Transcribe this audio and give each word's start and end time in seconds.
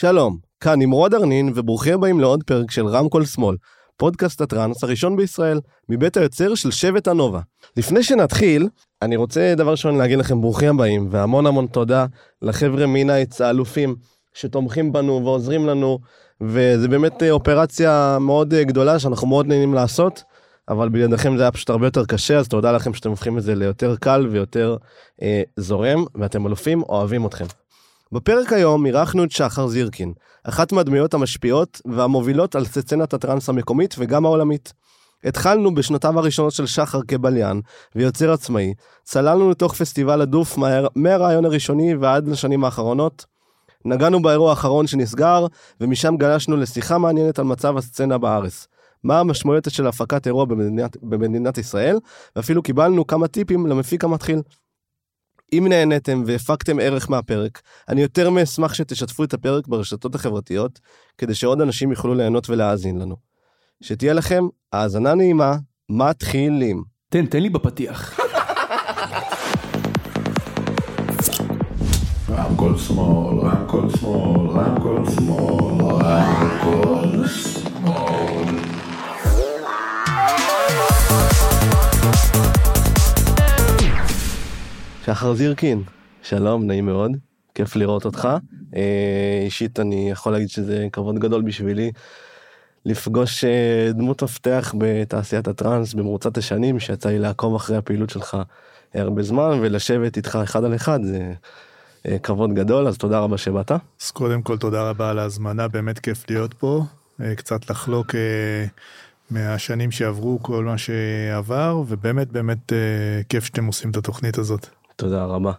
שלום, 0.00 0.38
כאן 0.60 0.78
נמרוד 0.78 1.14
ארנין 1.14 1.52
וברוכים 1.54 1.94
הבאים 1.94 2.20
לעוד 2.20 2.44
פרק 2.44 2.70
של 2.70 2.86
רמקול 2.86 3.24
שמאל, 3.24 3.56
פודקאסט 3.96 4.40
הטראנס 4.40 4.84
הראשון 4.84 5.16
בישראל, 5.16 5.60
מבית 5.88 6.16
היוצר 6.16 6.54
של 6.54 6.70
שבט 6.70 7.08
הנובה. 7.08 7.40
לפני 7.76 8.02
שנתחיל, 8.02 8.68
אני 9.02 9.16
רוצה 9.16 9.54
דבר 9.56 9.70
ראשון 9.70 9.98
להגיד 9.98 10.18
לכם 10.18 10.40
ברוכים 10.40 10.68
הבאים 10.68 11.08
והמון 11.10 11.46
המון 11.46 11.66
תודה 11.66 12.06
לחבר'ה 12.42 12.86
מינייטס 12.86 13.40
האלופים 13.40 13.96
שתומכים 14.34 14.92
בנו 14.92 15.24
ועוזרים 15.24 15.66
לנו, 15.66 15.98
וזה 16.40 16.88
באמת 16.88 17.22
אה, 17.22 17.30
אופרציה 17.30 18.18
מאוד 18.20 18.54
אה, 18.54 18.64
גדולה 18.64 18.98
שאנחנו 18.98 19.26
מאוד 19.26 19.46
נהנים 19.46 19.74
לעשות. 19.74 20.22
אבל 20.68 20.88
בלעדיכם 20.88 21.36
זה 21.36 21.42
היה 21.42 21.52
פשוט 21.52 21.70
הרבה 21.70 21.86
יותר 21.86 22.04
קשה, 22.04 22.38
אז 22.38 22.48
תודה 22.48 22.72
לכם 22.72 22.94
שאתם 22.94 23.10
הופכים 23.10 23.38
את 23.38 23.42
זה 23.42 23.54
ליותר 23.54 23.96
קל 23.96 24.26
ויותר 24.30 24.76
אה, 25.22 25.42
זורם, 25.56 26.04
ואתם 26.14 26.46
אלופים, 26.46 26.82
אוהבים 26.82 27.26
אתכם. 27.26 27.46
בפרק 28.12 28.52
היום 28.52 28.86
אירחנו 28.86 29.24
את 29.24 29.30
שחר 29.30 29.66
זירקין, 29.66 30.12
אחת 30.44 30.72
מהדמויות 30.72 31.14
המשפיעות 31.14 31.80
והמובילות 31.84 32.54
על 32.54 32.64
סצנת 32.64 33.14
הטראנס 33.14 33.48
המקומית 33.48 33.94
וגם 33.98 34.24
העולמית. 34.24 34.72
התחלנו 35.24 35.74
בשנותיו 35.74 36.18
הראשונות 36.18 36.52
של 36.52 36.66
שחר 36.66 37.00
כבליין 37.08 37.60
ויוצר 37.96 38.32
עצמאי, 38.32 38.74
צללנו 39.04 39.50
לתוך 39.50 39.74
פסטיבל 39.74 40.20
הדוף 40.20 40.58
מה... 40.58 40.68
מהרעיון 40.96 41.44
הראשוני 41.44 41.94
ועד 41.94 42.28
לשנים 42.28 42.64
האחרונות. 42.64 43.24
נגענו 43.84 44.22
באירוע 44.22 44.50
האחרון 44.50 44.86
שנסגר, 44.86 45.46
ומשם 45.80 46.16
גלשנו 46.16 46.56
לשיחה 46.56 46.98
מעניינת 46.98 47.38
על 47.38 47.44
מצב 47.44 47.76
הסצנה 47.76 48.18
בארץ. 48.18 48.66
מה 49.04 49.20
המשמעויות 49.20 49.64
של 49.70 49.86
הפקת 49.86 50.26
אירוע 50.26 50.44
במדינת, 50.44 50.96
במדינת 51.02 51.58
ישראל, 51.58 51.98
ואפילו 52.36 52.62
קיבלנו 52.62 53.06
כמה 53.06 53.28
טיפים 53.28 53.66
למפיק 53.66 54.04
המתחיל. 54.04 54.42
אם 55.52 55.66
נהניתם 55.68 56.22
והפקתם 56.26 56.78
ערך 56.82 57.10
מהפרק, 57.10 57.60
אני 57.88 58.02
יותר 58.02 58.30
מאשמח 58.30 58.74
שתשתפו 58.74 59.24
את 59.24 59.34
הפרק 59.34 59.66
ברשתות 59.66 60.14
החברתיות, 60.14 60.80
כדי 61.18 61.34
שעוד 61.34 61.60
אנשים 61.60 61.90
יוכלו 61.90 62.14
ליהנות 62.14 62.50
ולהאזין 62.50 62.98
לנו. 62.98 63.16
שתהיה 63.80 64.12
לכם 64.12 64.44
האזנה 64.72 65.14
נעימה, 65.14 65.56
מתחילים. 65.88 66.82
תן, 67.08 67.26
תן 67.26 67.42
לי 67.42 67.48
בפתיח. 67.48 68.20
רמקול 72.30 72.78
שמאל, 72.78 73.38
רמקול 73.40 73.90
שמאל, 73.90 74.50
רמקול 74.50 75.04
שמאל, 75.10 76.04
רמקול 76.04 77.28
שמאל. 77.28 77.49
שחר 85.04 85.34
זירקין, 85.34 85.82
שלום, 86.22 86.66
נעים 86.66 86.86
מאוד, 86.86 87.12
כיף 87.54 87.76
לראות 87.76 88.04
אותך. 88.04 88.28
אה, 88.76 89.40
אישית 89.44 89.80
אני 89.80 90.10
יכול 90.10 90.32
להגיד 90.32 90.48
שזה 90.48 90.88
כבוד 90.92 91.18
גדול 91.18 91.42
בשבילי 91.42 91.92
לפגוש 92.84 93.44
אה, 93.44 93.92
דמות 93.92 94.22
מפתח 94.22 94.74
בתעשיית 94.78 95.48
הטראנס 95.48 95.94
במרוצת 95.94 96.38
השנים, 96.38 96.80
שיצא 96.80 97.08
לי 97.08 97.18
לעקוב 97.18 97.54
אחרי 97.54 97.76
הפעילות 97.76 98.10
שלך 98.10 98.36
הרבה 98.94 99.22
זמן 99.22 99.58
ולשבת 99.62 100.16
איתך 100.16 100.38
אחד 100.42 100.64
על 100.64 100.74
אחד, 100.74 101.02
זה 101.02 101.32
אה, 102.08 102.18
כבוד 102.18 102.54
גדול, 102.54 102.88
אז 102.88 102.98
תודה 102.98 103.18
רבה 103.18 103.38
שבאת. 103.38 103.72
אז 103.72 104.10
קודם 104.10 104.42
כל 104.42 104.58
תודה 104.58 104.90
רבה 104.90 105.10
על 105.10 105.18
ההזמנה, 105.18 105.68
באמת 105.68 105.98
כיף 105.98 106.30
להיות 106.30 106.54
פה, 106.54 106.84
אה, 107.20 107.34
קצת 107.34 107.70
לחלוק 107.70 108.14
אה, 108.14 108.66
מהשנים 109.30 109.90
שעברו, 109.90 110.38
כל 110.42 110.64
מה 110.64 110.78
שעבר, 110.78 111.82
ובאמת 111.88 112.32
באמת 112.32 112.72
אה, 112.72 113.22
כיף 113.28 113.44
שאתם 113.44 113.66
עושים 113.66 113.90
את 113.90 113.96
התוכנית 113.96 114.38
הזאת. 114.38 114.79
תודה 115.00 115.24
רבה. 115.24 115.52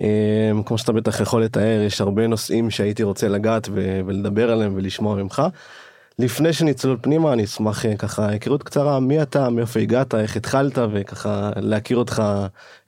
אה, 0.00 0.50
כמו 0.66 0.78
שאתה 0.78 0.92
בטח 0.92 1.20
יכול 1.20 1.44
לתאר, 1.44 1.82
יש 1.86 2.00
הרבה 2.00 2.26
נושאים 2.26 2.70
שהייתי 2.70 3.02
רוצה 3.02 3.28
לגעת 3.28 3.68
ולדבר 3.74 4.50
עליהם 4.52 4.72
ולשמוע 4.76 5.16
ממך. 5.16 5.42
לפני 6.18 6.52
שנצלול 6.52 6.96
פנימה, 7.00 7.32
אני 7.32 7.44
אשמח 7.44 7.86
אה, 7.86 7.96
ככה 7.96 8.28
היכרות 8.28 8.62
קצרה, 8.62 9.00
מי 9.00 9.22
אתה, 9.22 9.50
מאיפה 9.50 9.80
הגעת, 9.80 10.14
איך 10.14 10.36
התחלת, 10.36 10.78
וככה 10.92 11.50
להכיר 11.56 11.96
אותך 11.96 12.22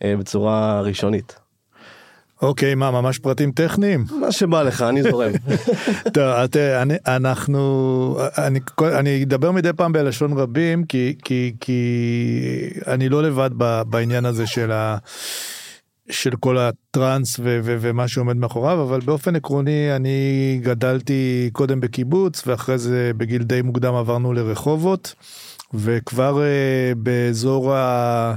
אה, 0.04 0.14
בצורה 0.19 0.81
ראשונית. 0.81 1.37
אוקיי, 2.43 2.75
מה, 2.75 2.91
ממש 2.91 3.19
פרטים 3.19 3.53
טכניים? 3.53 4.04
מה 4.20 4.32
שבא 4.32 4.62
לך, 4.62 4.82
אני 4.82 5.03
זורם. 5.03 5.32
טוב, 6.14 6.47
תראה, 6.47 6.82
אני, 6.82 6.94
אנחנו, 7.06 8.19
אני, 8.38 8.60
אני 8.81 9.25
אדבר 9.25 9.50
מדי 9.50 9.72
פעם 9.76 9.93
בלשון 9.93 10.32
רבים, 10.32 10.84
כי, 10.84 11.14
כי, 11.25 11.54
כי 11.60 12.70
אני 12.87 13.09
לא 13.09 13.22
לבד 13.22 13.50
בעניין 13.87 14.25
הזה 14.25 14.47
של 14.47 14.72
ה... 14.72 14.97
של 16.10 16.37
כל 16.41 16.59
הטראנס 16.59 17.38
ו- 17.38 17.60
ו- 17.65 17.76
ומה 17.81 18.09
שעומד 18.09 18.37
מאחוריו, 18.37 18.82
אבל 18.82 19.00
באופן 19.00 19.37
עקרוני 19.37 19.97
אני 19.97 20.60
גדלתי 20.62 21.50
קודם 21.53 21.81
בקיבוץ 21.81 22.47
ואחרי 22.47 22.78
זה 22.78 23.10
בגיל 23.16 23.43
די 23.43 23.62
מוקדם 23.62 23.94
עברנו 23.94 24.32
לרחובות, 24.32 25.15
וכבר 25.75 26.38
uh, 26.38 26.94
באזור 26.99 27.75
ה... 27.75 28.34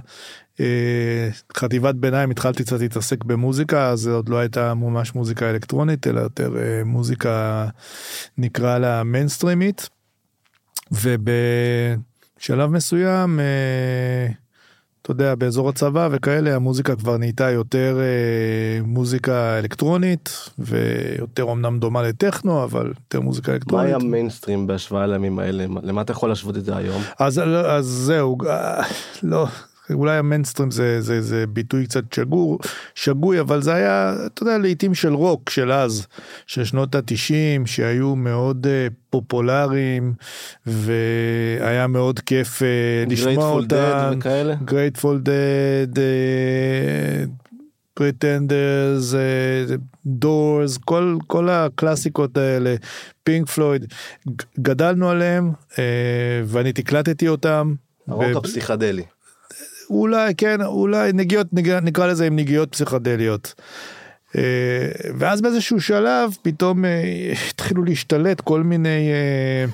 אה, 0.60 1.30
חטיבת 1.58 1.96
ביניים 1.96 2.32
התחלתי 2.32 2.64
קצת 2.64 2.80
להתעסק 2.80 3.24
במוזיקה 3.24 3.96
זה 3.96 4.12
עוד 4.12 4.30
לא 4.30 4.38
הייתה 4.38 4.74
ממש 4.74 5.16
מוזיקה 5.16 5.50
אלקטרונית 5.50 6.08
אלא 6.08 6.20
יותר 6.22 6.58
אה, 6.58 6.84
מוזיקה 6.84 7.68
נקרא 8.38 8.78
לה 8.78 9.04
מיינסטרימית. 9.04 9.90
ובשלב 10.92 12.70
מסוים 12.70 13.40
אה, 13.40 14.28
אתה 15.04 15.12
יודע 15.12 15.36
באזור 15.36 15.70
הצבא 15.70 16.10
וכאלה 16.12 16.56
המוזיקה 16.56 16.96
כבר 16.96 17.18
נהייתה 17.18 17.50
יותר 17.50 18.00
מוזיקה 18.84 19.60
אלקטרונית 19.60 20.50
ויותר 20.60 21.52
אמנם 21.52 21.80
דומה 21.80 22.02
לטכנו 22.02 22.64
אבל 22.64 22.88
יותר 22.88 23.22
מוזיקה 23.22 23.52
מה 23.52 23.56
אלקטרונית. 23.56 23.88
היה 23.88 23.98
מיינסטרים 23.98 24.68
בהשוואה 24.68 25.08
לימים 25.08 25.40
האלה? 25.40 25.66
למה 25.84 26.02
אתה 26.02 26.12
יכול 26.12 26.30
להשוות 26.30 26.58
את 26.58 26.66
זה 26.66 26.78
היום? 26.78 27.02
אז, 27.20 27.42
אז 27.66 27.86
זהו, 27.86 28.38
אה, 28.50 28.84
לא, 29.24 29.48
אולי 29.94 30.18
המיינסטרים 30.18 30.72
זה, 30.72 31.02
זה, 31.02 31.22
זה 31.22 31.46
ביטוי 31.48 31.86
קצת 31.86 32.14
שגור, 32.14 32.60
שגוי, 32.96 33.40
אבל 33.40 33.62
זה 33.62 33.74
היה, 33.74 34.16
אתה 34.26 34.44
יודע, 34.44 34.58
לעיתים 34.58 34.94
של 34.94 35.14
רוק 35.14 35.50
של 35.50 35.72
אז, 35.72 36.08
של 36.48 36.64
שנות 36.64 36.96
התשעים, 36.96 37.66
שהיו 37.66 38.16
מאוד 38.16 38.66
אה, 38.66 38.94
פופולריים, 39.10 40.14
והיה 40.66 41.88
מאוד 41.88 42.20
כיף 42.20 42.62
אה, 42.62 43.12
לשמוע 43.12 43.50
אותם. 43.50 44.14
וכאלה? 44.18 44.56
Grateful 44.68 45.26
Dead, 45.26 45.98
פריטנדרס, 47.94 49.14
דורס, 50.06 50.78
כל, 50.78 51.18
כל 51.28 51.50
הקלאסיקות 51.50 52.38
האלה, 52.38 52.76
פינק 53.24 53.50
פלויד, 53.50 53.86
גדלנו 54.60 55.10
עליהם, 55.10 55.52
ואני 56.46 56.74
תקלטתי 56.74 57.28
אותם. 57.28 57.74
הרוק 58.08 58.24
ב- 58.24 58.38
הפסיכדלי. 58.38 59.04
אולי 59.90 60.36
כן 60.36 60.62
אולי 60.62 61.14
נגיעות 61.14 61.48
נגיע, 61.54 61.80
נקרא 61.80 62.08
לזה 62.08 62.28
עם 62.28 62.36
נגיעות 62.36 62.72
פסיכדליות. 62.72 63.54
אה, 64.38 64.88
ואז 65.18 65.42
באיזשהו 65.42 65.82
שלב 65.82 66.38
פתאום 66.42 66.86
אה, 66.86 67.34
התחילו 67.50 67.84
להשתלט 67.84 68.42
כל 68.42 68.64
מיני 68.64 69.10
אה, 69.12 69.66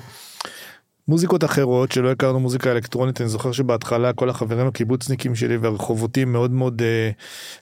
מוזיקות 1.08 1.44
אחרות 1.44 1.92
שלא 1.92 2.10
הכרנו 2.10 2.40
מוזיקה 2.40 2.72
אלקטרונית 2.72 3.20
אני 3.20 3.28
זוכר 3.28 3.52
שבהתחלה 3.52 4.12
כל 4.12 4.30
החברים 4.30 4.66
הקיבוצניקים 4.66 5.34
שלי 5.34 5.56
והרחובותים 5.56 6.32
מאוד 6.32 6.50
מאוד 6.50 6.82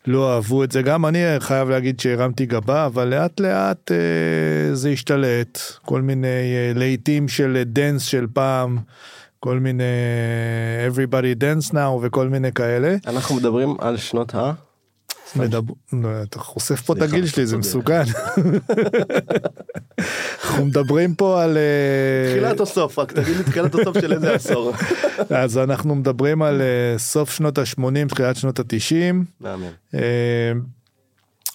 לא 0.06 0.34
אהבו 0.34 0.65
את 0.65 0.72
זה 0.72 0.82
גם 0.82 1.06
אני 1.06 1.19
חייב 1.38 1.70
להגיד 1.70 2.00
שהרמתי 2.00 2.47
גבה 2.47 2.86
אבל 2.86 3.09
לאט 3.09 3.41
לאט 3.41 3.91
זה 4.72 4.91
השתלט 4.91 5.60
כל 5.84 6.03
מיני 6.03 6.26
להיטים 6.75 7.28
של 7.28 7.62
dance 7.66 8.03
של 8.03 8.26
פעם. 8.32 8.78
כל 9.41 9.59
מיני 9.59 9.84
everybody 10.94 11.41
dance 11.43 11.72
now 11.72 11.76
וכל 12.03 12.28
מיני 12.28 12.53
כאלה. 12.53 12.97
אנחנו 13.06 13.34
מדברים 13.34 13.76
על 13.78 13.97
שנות 13.97 14.34
ה... 14.34 14.53
מדבר, 15.37 15.72
לא, 15.93 16.09
אתה 16.22 16.38
חושף 16.38 16.81
פה 16.81 16.93
את 16.93 17.03
הגיל 17.03 17.26
שלי 17.26 17.47
זה. 17.47 17.56
מסוכן. 17.56 18.03
אנחנו 20.44 20.65
מדברים 20.65 21.15
פה 21.15 21.42
על 21.45 21.57
אה, 21.57 22.30
תחילת 22.33 22.60
או 22.60 22.66
סוף, 22.66 22.98
רק 22.98 23.12
תגיד 23.12 23.36
לי 23.36 23.45
תחילת 23.45 23.74
או 23.74 23.84
סוף 23.84 24.01
של 24.01 24.12
איזה 24.12 24.34
עשור. 24.34 24.72
אז 25.30 25.59
אנחנו 25.59 25.95
מדברים 25.95 26.42
על 26.42 26.60
אה, 26.60 26.98
סוף 26.98 27.30
שנות 27.30 27.59
ה-80 27.59 27.83
תחילת 28.09 28.36
שנות 28.36 28.59
ה-90. 28.60 29.15
מאמן. 29.41 29.66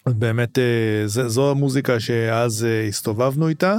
באמת 0.07 0.59
אה, 0.59 0.63
זה- 1.05 1.27
זו 1.29 1.51
המוזיקה 1.51 1.99
שאז 1.99 2.65
הסתובבנו 2.89 3.47
איתה. 3.47 3.75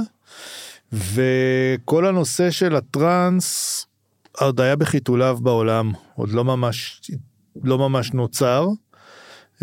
וכל 0.93 2.05
הנושא 2.05 2.51
של 2.51 2.75
הטראנס 2.75 3.85
עוד 4.39 4.61
היה 4.61 4.75
בחיתוליו 4.75 5.37
בעולם 5.41 5.91
עוד 6.15 6.29
לא 6.29 6.45
ממש 6.45 7.01
לא 7.63 7.77
ממש 7.77 8.13
נוצר. 8.13 8.67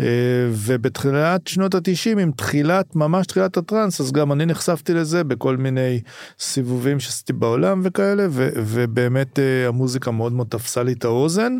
אה, 0.01 0.05
ובתחילת 0.51 1.47
שנות 1.47 1.75
התשעים 1.75 2.17
עם 2.17 2.31
תחילת 2.31 2.95
ממש 2.95 3.27
תחילת 3.27 3.57
הטראנס 3.57 4.01
אז 4.01 4.11
גם 4.11 4.31
אני 4.31 4.45
נחשפתי 4.45 4.93
לזה 4.93 5.23
בכל 5.23 5.57
מיני 5.57 6.01
סיבובים 6.39 6.99
שעשיתי 6.99 7.33
בעולם 7.33 7.81
וכאלה 7.83 8.27
ו, 8.29 8.49
ובאמת 8.55 9.39
אה, 9.39 9.67
המוזיקה 9.67 10.11
מאוד 10.11 10.31
מאוד 10.31 10.47
תפסה 10.47 10.83
לי 10.83 10.93
את 10.93 11.05
האוזן. 11.05 11.57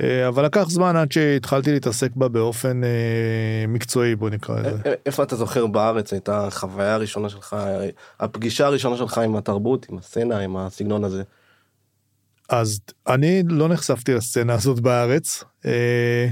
אה, 0.00 0.28
אבל 0.28 0.44
לקח 0.44 0.68
זמן 0.68 0.96
עד 0.96 1.12
שהתחלתי 1.12 1.72
להתעסק 1.72 2.10
בה 2.16 2.28
באופן 2.28 2.80
מקצועי 3.68 4.16
בוא 4.16 4.30
נקרא 4.30 4.60
לזה. 4.60 4.94
איפה 5.06 5.22
אתה 5.22 5.36
זוכר 5.36 5.66
בארץ 5.66 6.12
הייתה 6.12 6.46
החוויה 6.46 6.94
הראשונה 6.94 7.28
שלך, 7.28 7.56
הפגישה 8.20 8.66
הראשונה 8.66 8.96
שלך 8.96 9.18
עם 9.18 9.36
התרבות, 9.36 9.86
עם 9.90 9.98
הסצנה, 9.98 10.38
עם 10.38 10.56
הסגנון 10.56 11.04
הזה? 11.04 11.22
אז 12.50 12.80
אני 13.08 13.42
לא 13.48 13.68
נחשפתי 13.68 14.14
לסצנה 14.14 14.54
הזאת 14.54 14.80
בארץ. 14.80 15.44
אה, 15.66 16.28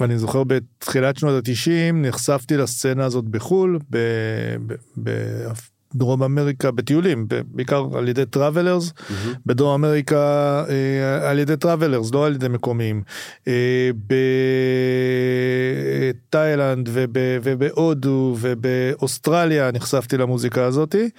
אני 0.00 0.18
זוכר 0.18 0.42
בתחילת 0.44 1.16
שנות 1.16 1.48
ה-90 1.48 1.92
נחשפתי 1.94 2.56
לסצנה 2.56 3.04
הזאת 3.04 3.24
בחו"ל, 3.24 3.78
בדרום 4.96 6.22
אמריקה, 6.22 6.70
בטיולים, 6.70 7.26
בעיקר 7.46 7.84
על 7.94 8.08
ידי 8.08 8.26
travelers, 8.26 8.92
בדרום 9.46 9.84
אמריקה 9.84 10.64
אה, 10.68 11.30
על 11.30 11.38
ידי 11.38 11.56
travelers, 11.56 12.12
לא 12.12 12.26
על 12.26 12.34
ידי 12.34 12.48
מקומיים. 12.48 13.02
אה, 13.48 13.90
בתאילנד 16.28 16.88
וב- 16.92 17.38
ובהודו 17.42 18.36
ובאוסטרליה 18.40 19.70
נחשפתי 19.72 20.16
למוזיקה 20.16 20.64
הזאתי, 20.64 21.10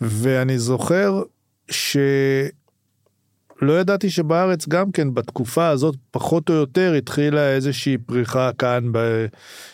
ואני 0.00 0.58
זוכר 0.58 1.22
ש... 1.70 1.96
לא 3.62 3.80
ידעתי 3.80 4.10
שבארץ 4.10 4.68
גם 4.68 4.92
כן 4.92 5.14
בתקופה 5.14 5.68
הזאת 5.68 5.96
פחות 6.10 6.48
או 6.48 6.54
יותר 6.54 6.92
התחילה 6.98 7.48
איזושהי 7.48 7.98
פריחה 7.98 8.50
כאן 8.58 8.92
ב, 8.92 9.26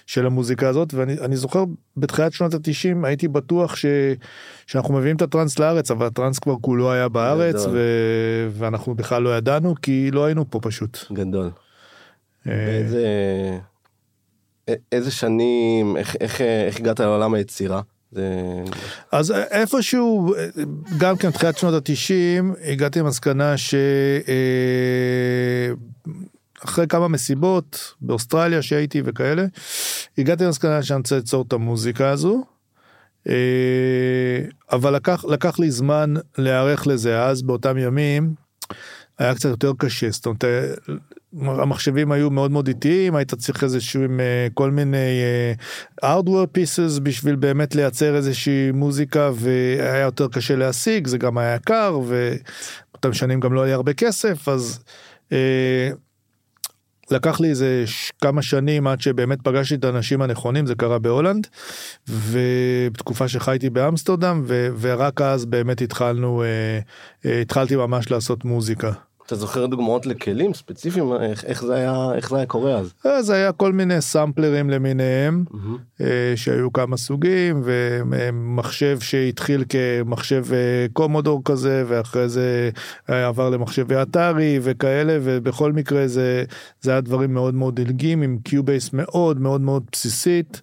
של 0.06 0.27
המוזיקה 0.27 0.69
הזאת 0.69 0.94
ואני 0.94 1.19
אני 1.19 1.37
זוכר 1.37 1.65
בתחילת 1.97 2.32
שנות 2.32 2.55
התשעים 2.55 3.05
הייתי 3.05 3.29
בטוח 3.29 3.77
ש, 3.77 3.87
שאנחנו 4.67 4.94
מביאים 4.94 5.17
את 5.17 5.23
הטראנס 5.23 5.59
לארץ 5.59 5.91
אבל 5.91 6.06
הטראנס 6.06 6.38
כבר 6.38 6.56
כולו 6.61 6.93
היה 6.93 7.09
בארץ 7.09 7.55
גדול. 7.55 7.71
ו, 7.75 7.81
ואנחנו 8.53 8.94
בכלל 8.94 9.23
לא 9.23 9.37
ידענו 9.37 9.75
כי 9.82 10.11
לא 10.11 10.25
היינו 10.25 10.50
פה 10.50 10.61
פשוט. 10.62 10.99
גדול. 11.12 11.50
אה, 12.49 12.53
באיזה... 12.67 13.06
א- 14.71 14.73
איזה 14.93 15.11
שנים, 15.11 15.97
איך, 15.97 16.17
איך, 16.21 16.41
איך 16.41 16.77
הגעת 16.81 17.00
לעולם 17.00 17.35
היצירה? 17.35 17.81
זה... 18.12 18.62
אז 19.12 19.31
איפשהו 19.31 20.35
גם 20.99 21.17
כן 21.17 21.31
תחילת 21.31 21.59
שנות 21.59 21.75
התשעים 21.75 22.55
הגעתי 22.65 22.99
למסקנה 22.99 23.57
ש... 23.57 23.75
אה, 24.29 25.73
כמה 26.89 27.09
מסיבות 27.09 27.95
באוסטרליה 28.01 28.62
שהייתי 28.62 29.03
וכאלה, 29.05 29.45
הגעתי 30.19 30.45
למסקנה 30.45 30.83
שאני 30.83 30.99
רוצה 30.99 31.17
ליצור 31.17 31.45
את 31.49 31.53
המוזיקה 31.53 32.11
הזו. 32.11 32.45
אה, 33.29 34.45
אבל 34.73 34.95
לקח, 34.95 35.25
לקח 35.25 35.59
לי 35.59 35.71
זמן 35.71 36.15
להיערך 36.39 36.87
לזה, 36.87 37.23
אז 37.23 37.43
באותם 37.43 37.79
ימים 37.79 38.35
היה 39.19 39.35
קצת 39.35 39.49
יותר 39.49 39.73
קשה, 39.79 40.11
זאת 40.11 40.27
אומרת, 40.27 40.45
המחשבים 41.38 42.12
היו 42.12 42.31
מאוד 42.31 42.50
מאוד 42.50 42.69
איטיים, 42.69 43.15
היית 43.15 43.35
צריך 43.35 43.65
איזשהו 43.65 44.03
עם 44.03 44.21
אה, 44.21 44.49
כל 44.55 44.71
מיני 44.71 44.97
אה, 46.03 46.19
hardware 46.19 46.59
pieces 46.59 47.00
בשביל 47.03 47.37
באמת 47.37 47.75
לייצר 47.75 48.17
איזושהי 48.17 48.71
מוזיקה 48.73 49.31
והיה 49.35 50.05
יותר 50.05 50.29
קשה 50.29 50.56
להשיג, 50.56 51.06
זה 51.06 51.19
גם 51.19 51.38
היה 51.38 51.55
יקר 51.55 51.99
ובאותם 52.06 53.12
שנים 53.12 53.41
גם 53.41 53.53
לא 53.53 53.62
היה 53.62 53.75
הרבה 53.75 53.93
כסף, 53.93 54.49
אז 54.49 54.81
אה, 55.32 55.91
לקח 57.11 57.41
לי 57.41 57.49
איזה 57.49 57.82
ש- 57.87 58.12
כמה 58.21 58.43
שנים 58.43 58.87
עד 58.87 59.00
שבאמת 59.00 59.38
פגשתי 59.43 59.75
את 59.75 59.85
האנשים 59.85 60.23
הנכונים, 60.23 60.67
זה 60.67 60.75
קרה 60.75 60.99
בהולנד, 60.99 61.47
ובתקופה 62.09 63.29
שחייתי 63.29 63.71
באמסטרדם, 63.71 64.43
ו- 64.47 64.69
ורק 64.81 65.21
אז 65.21 65.44
באמת 65.44 65.81
התחלנו, 65.82 66.43
אה, 66.43 66.79
אה, 67.31 67.41
התחלתי 67.41 67.77
ממש 67.77 68.11
לעשות 68.11 68.44
מוזיקה. 68.44 68.93
אתה 69.31 69.38
זוכר 69.38 69.67
דוגמאות 69.67 70.06
לכלים 70.06 70.55
ספציפיים? 70.55 71.12
איך, 71.12 71.44
איך, 71.44 71.65
זה 71.65 71.75
היה, 71.75 72.12
איך 72.15 72.31
זה 72.31 72.37
היה 72.37 72.47
קורה 72.47 72.75
אז? 72.75 72.93
אז 73.05 73.31
היה 73.31 73.53
כל 73.53 73.73
מיני 73.73 74.00
סמפלרים 74.00 74.71
למיניהם, 74.71 75.44
אה, 76.00 76.32
שהיו 76.37 76.73
כמה 76.73 76.97
סוגים, 76.97 77.62
ומחשב 77.65 79.00
שהתחיל 79.00 79.65
כמחשב 79.69 80.44
אה, 80.53 80.87
קומודור 80.93 81.43
כזה, 81.44 81.85
ואחרי 81.87 82.29
זה 82.29 82.71
אה, 83.11 83.27
עבר 83.27 83.50
למחשבי 83.50 84.03
אטארי 84.03 84.59
וכאלה, 84.62 85.19
ובכל 85.23 85.73
מקרה 85.73 86.09
זה, 86.09 86.44
זה 86.81 86.91
היה 86.91 87.00
דברים 87.00 87.35
מאוד 87.35 87.55
מאוד 87.55 87.77
דילגים, 87.77 88.23
עם 88.23 88.38
Cubase 88.44 88.93
מאוד 88.93 89.41
מאוד 89.41 89.61
מאוד 89.61 89.82
בסיסית, 89.93 90.61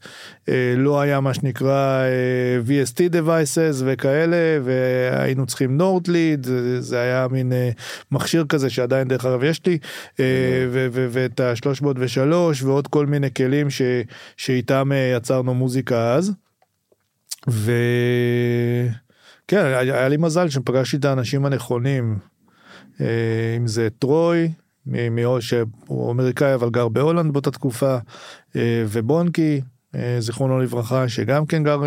אה, 0.50 0.74
לא 0.78 1.02
היה 1.02 1.20
מה 1.20 1.34
שנקרא 1.34 2.02
אה, 2.02 2.60
VST 2.68 3.14
devices 3.14 3.84
וכאלה, 3.86 4.38
והיינו 4.64 5.46
צריכים 5.46 5.78
נורדליד, 5.78 6.44
זה, 6.46 6.82
זה 6.82 7.00
היה 7.00 7.28
מין 7.32 7.54
אה, 7.54 7.70
מכשיר 8.12 8.46
כזה 8.50 8.57
שעדיין 8.70 9.08
דרך 9.08 9.26
אגב 9.26 9.44
יש 9.44 9.66
לי, 9.66 9.78
אה, 10.20 10.68
ואת 11.10 11.40
ה-303 11.40 12.28
ועוד 12.64 12.88
כל 12.88 13.06
מיני 13.06 13.34
כלים 13.34 13.70
ש- 13.70 13.82
שאיתם 14.38 14.92
אה, 14.92 15.14
יצרנו 15.18 15.54
מוזיקה 15.54 16.14
אז. 16.14 16.32
וכן, 17.48 17.68
היה 19.76 20.08
לי 20.08 20.18
מזל 20.18 20.50
שפגשתי 20.50 20.98
את 20.98 21.06
האנשים 21.06 21.46
הנכונים, 21.46 22.18
אה, 23.02 23.06
אם 23.58 23.68
זה 23.68 23.88
טרוי, 24.00 24.52
שהוא 25.40 26.12
אמריקאי 26.12 26.54
אבל 26.54 26.70
גר 26.70 26.88
בהולנד 26.88 27.34
באותה 27.34 27.52
תקופה, 27.52 27.98
ובונקי, 28.88 29.62
זיכרונו 30.20 30.60
לברכה, 30.60 31.10
שגם 31.10 31.46
כן 31.46 31.64
גר 31.64 31.80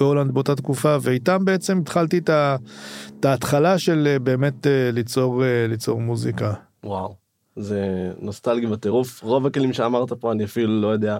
בהולנד 0.00 0.34
באותה 0.34 0.56
תקופה, 0.56 0.96
ואיתם 1.02 1.44
בעצם 1.44 1.78
התחלתי 1.78 2.18
את 2.18 3.24
ההתחלה 3.24 3.78
של 3.78 4.08
אה, 4.10 4.18
באמת 4.18 4.66
אה, 4.66 4.90
ליצור, 4.92 5.44
אה, 5.44 5.66
ליצור 5.68 6.00
מוזיקה. 6.00 6.52
וואו, 6.84 7.14
זה 7.56 8.12
נוסטלגי 8.18 8.66
בטירוף. 8.66 9.22
רוב 9.22 9.46
הכלים 9.46 9.72
שאמרת 9.72 10.12
פה 10.12 10.32
אני 10.32 10.44
אפילו 10.44 10.80
לא 10.80 10.88
יודע 10.88 11.18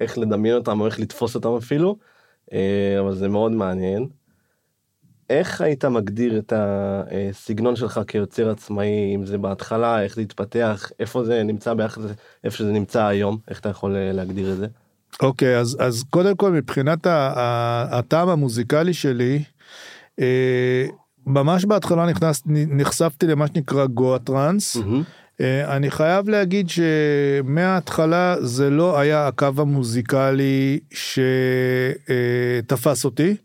איך 0.00 0.18
לדמיין 0.18 0.54
אותם 0.54 0.80
או 0.80 0.86
איך 0.86 1.00
לתפוס 1.00 1.34
אותם 1.34 1.48
אפילו, 1.48 1.96
אבל 3.00 3.14
זה 3.14 3.28
מאוד 3.28 3.52
מעניין. 3.52 4.08
איך 5.30 5.60
היית 5.60 5.84
מגדיר 5.84 6.38
את 6.38 6.52
הסגנון 6.56 7.76
שלך 7.76 8.00
כיוצר 8.06 8.50
עצמאי, 8.50 9.14
אם 9.14 9.26
זה 9.26 9.38
בהתחלה, 9.38 10.02
איך 10.02 10.14
זה 10.14 10.20
התפתח, 10.20 10.90
איפה 11.00 11.24
זה 11.24 11.42
נמצא 11.42 11.74
ביחס 11.74 12.02
איפה 12.44 12.56
שזה 12.56 12.72
נמצא 12.72 13.04
היום, 13.04 13.38
איך 13.48 13.60
אתה 13.60 13.68
יכול 13.68 13.96
להגדיר 13.98 14.52
את 14.52 14.56
זה? 14.56 14.66
אוקיי, 15.22 15.58
אז, 15.58 15.76
אז 15.80 16.04
קודם 16.10 16.36
כל 16.36 16.52
מבחינת 16.52 17.06
הטעם 17.90 18.28
המוזיקלי 18.28 18.94
שלי, 18.94 19.42
אה, 20.20 20.86
ממש 21.26 21.64
בהתחלה 21.64 22.06
נכנס, 22.06 22.42
נחשפתי 22.46 23.26
למה 23.26 23.46
שנקרא 23.46 23.86
גואה 23.86 24.18
טראנס. 24.18 24.76
אה, 24.76 24.82
אני 25.64 25.90
חייב 25.90 26.28
להגיד 26.28 26.68
שמההתחלה 26.68 28.36
זה 28.40 28.70
לא 28.70 28.98
היה 28.98 29.26
הקו 29.28 29.46
המוזיקלי 29.58 30.78
שתפס 32.64 33.04
אותי 33.04 33.36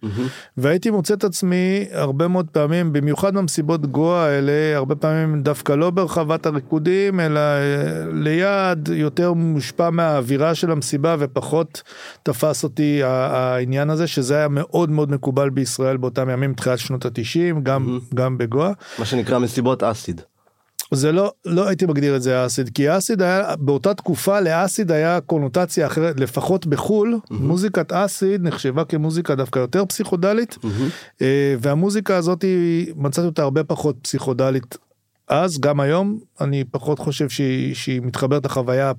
והייתי 0.58 0.90
מוצא 0.90 1.14
את 1.14 1.24
עצמי 1.24 1.86
הרבה 1.92 2.28
מאוד 2.28 2.48
פעמים 2.52 2.94
במיוחד 2.94 3.34
במסיבות 3.38 3.86
גואה 3.86 4.26
האלה 4.26 4.76
הרבה 4.76 4.96
פעמים 4.96 5.42
דווקא 5.42 5.74
לא 5.74 5.90
ברחבת 5.90 6.46
הריקודים 6.46 7.20
אלא 7.20 7.40
אה, 7.40 8.06
ליד 8.14 8.90
יותר 8.94 9.34
מושפע 9.34 9.90
מהאווירה 9.90 10.56
של 10.56 10.72
המסיבה 10.72 11.16
ופחות 11.20 11.82
תפס 12.24 12.64
אותי 12.64 13.02
העניין 13.04 13.90
הזה 13.90 14.08
שזה 14.08 14.36
היה 14.36 14.48
מאוד 14.48 14.90
מאוד 14.90 15.12
מקובל 15.12 15.50
בישראל 15.50 15.98
באותם 15.98 16.30
ימים 16.30 16.54
תחילת 16.54 16.80
שנות 16.80 17.06
התשעים 17.06 17.64
גם 17.64 18.00
גם 18.14 18.38
בגואה. 18.38 18.72
מה 19.00 19.06
שנקרא 19.06 19.40
מסיבות 19.40 19.84
אסיד. 19.84 20.22
זה 20.92 21.12
לא 21.12 21.32
לא 21.46 21.68
הייתי 21.68 21.86
מגדיר 21.86 22.16
את 22.16 22.22
זה 22.22 22.46
אסיד 22.46 22.70
כי 22.70 22.98
אסיד 22.98 23.22
היה 23.22 23.56
באותה 23.56 23.94
תקופה 23.94 24.40
לאסיד 24.40 24.92
היה 24.92 25.22
קונוטציה 25.22 25.88
אחרת 25.88 26.20
לפחות 26.20 26.66
בחול 26.68 27.20
מוזיקת 27.32 27.92
אסיד 27.92 28.44
נחשבה 28.44 28.86
כמוזיקה 28.86 29.36
דווקא 29.36 29.60
יותר 29.60 29.86
פסיכודלית 29.86 30.58
אה, 31.22 31.56
והמוזיקה 31.62 32.16
הזאת 32.18 32.42
היא- 32.42 32.94
מצאתי 32.96 33.28
אותה 33.28 33.42
הרבה 33.44 33.64
פחות 33.64 33.96
פסיכודלית 34.02 34.78
אז 35.28 35.60
גם 35.60 35.80
היום 35.80 36.20
אני 36.42 36.64
פחות 36.64 37.00
חושב 37.00 37.30
שהיא, 37.30 37.76
שהיא 37.76 38.02
מתחברת 38.02 38.46
לחוויה 38.46 38.92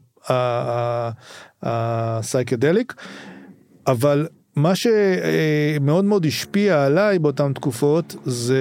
הסייקדליק 1.63 2.95
אבל 3.87 4.27
מה 4.57 4.73
שמאוד 4.75 6.05
מאוד 6.05 6.27
השפיע 6.27 6.85
עליי 6.85 7.19
באותן 7.19 7.53
תקופות 7.53 8.17
זה 8.25 8.59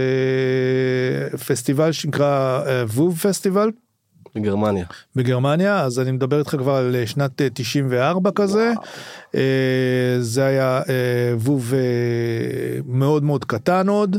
פסטיבל 1.47 1.91
שנקרא 1.91 2.61
אה, 2.67 2.83
ווב 2.83 3.17
פסטיבל. 3.17 3.69
בגרמניה. 4.35 4.85
בגרמניה 5.15 5.81
אז 5.81 5.99
אני 5.99 6.11
מדבר 6.11 6.39
איתך 6.39 6.55
כבר 6.59 6.75
על 6.75 6.95
אה, 6.95 7.07
שנת 7.07 7.41
אה, 7.41 7.47
94 7.53 8.31
כזה. 8.35 8.71
אה, 9.35 9.41
זה 10.19 10.45
היה 10.45 10.81
אה, 10.89 11.35
ווב 11.35 11.73
אה, 11.73 11.79
מאוד 12.85 13.23
מאוד 13.23 13.45
קטן 13.45 13.87
עוד 13.87 14.17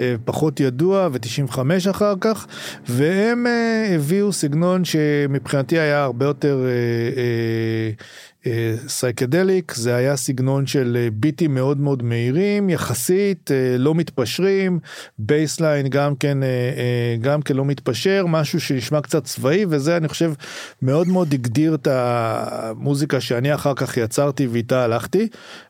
אה, 0.00 0.14
פחות 0.24 0.60
ידוע 0.60 1.08
ו95 1.14 1.58
אחר 1.90 2.14
כך. 2.20 2.46
והם 2.88 3.46
אה, 3.46 3.94
הביאו 3.94 4.32
סגנון 4.32 4.84
שמבחינתי 4.84 5.78
היה 5.78 6.04
הרבה 6.04 6.26
יותר 6.26 6.64
אה, 6.64 6.70
אה, 7.22 7.90
psychedelic, 8.88 9.74
זה 9.74 9.94
היה 9.94 10.16
סגנון 10.16 10.66
של 10.66 10.96
אה, 11.00 11.08
ביטים 11.12 11.54
מאוד 11.54 11.80
מאוד 11.80 12.02
מהירים 12.02 12.70
יחסית, 12.70 13.50
אה, 13.50 13.78
לא 13.78 13.94
מתפשרים, 13.94 14.78
bassline 15.18 15.88
גם 15.88 16.16
כן, 16.16 16.42
אה, 16.42 17.16
גם 17.20 17.42
כן 17.42 17.56
לא 17.56 17.64
מתפשר, 17.64 18.24
משהו 18.28 18.60
שנשמע 18.60 19.00
קצת 19.00 19.24
צבאי, 19.24 19.66
וזה 19.68 19.96
אני 19.96 20.08
חושב 20.08 20.32
מאוד 20.82 21.08
מאוד 21.08 21.32
הגדיר 21.32 21.74
את 21.74 21.88
המוזיקה 21.90 23.20
שאני 23.20 23.54
אחר 23.54 23.74
כך 23.76 23.96
יצרתי 23.96 24.46
ואיתה 24.46 24.84
הלכתי, 24.84 25.28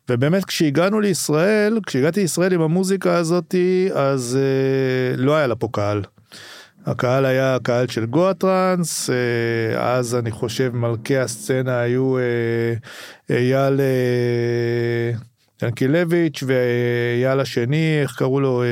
ובאמת 0.08 0.44
כשהגענו 0.44 1.00
לישראל, 1.00 1.78
כשהגעתי 1.86 2.20
לישראל 2.20 2.52
עם 2.52 2.60
המוזיקה 2.60 3.16
הזאתי, 3.16 3.88
אז 3.94 4.38
לא 5.16 5.36
היה 5.36 5.46
לה 5.46 5.54
פה 5.54 5.68
קהל. 5.72 6.02
הקהל 6.86 7.24
היה 7.24 7.54
הקהל 7.54 7.86
של 7.86 8.06
גואה 8.06 8.34
טראנס, 8.34 9.10
אה, 9.10 9.96
אז 9.96 10.14
אני 10.14 10.30
חושב 10.30 10.70
מלכי 10.74 11.18
הסצנה 11.18 11.80
היו 11.80 12.18
אה, 12.18 12.74
אייל 13.36 13.80
אה, 13.80 15.18
ינקילביץ' 15.62 16.42
ואייל 16.46 17.40
השני, 17.40 18.00
איך 18.02 18.16
קראו 18.16 18.40
לו? 18.40 18.62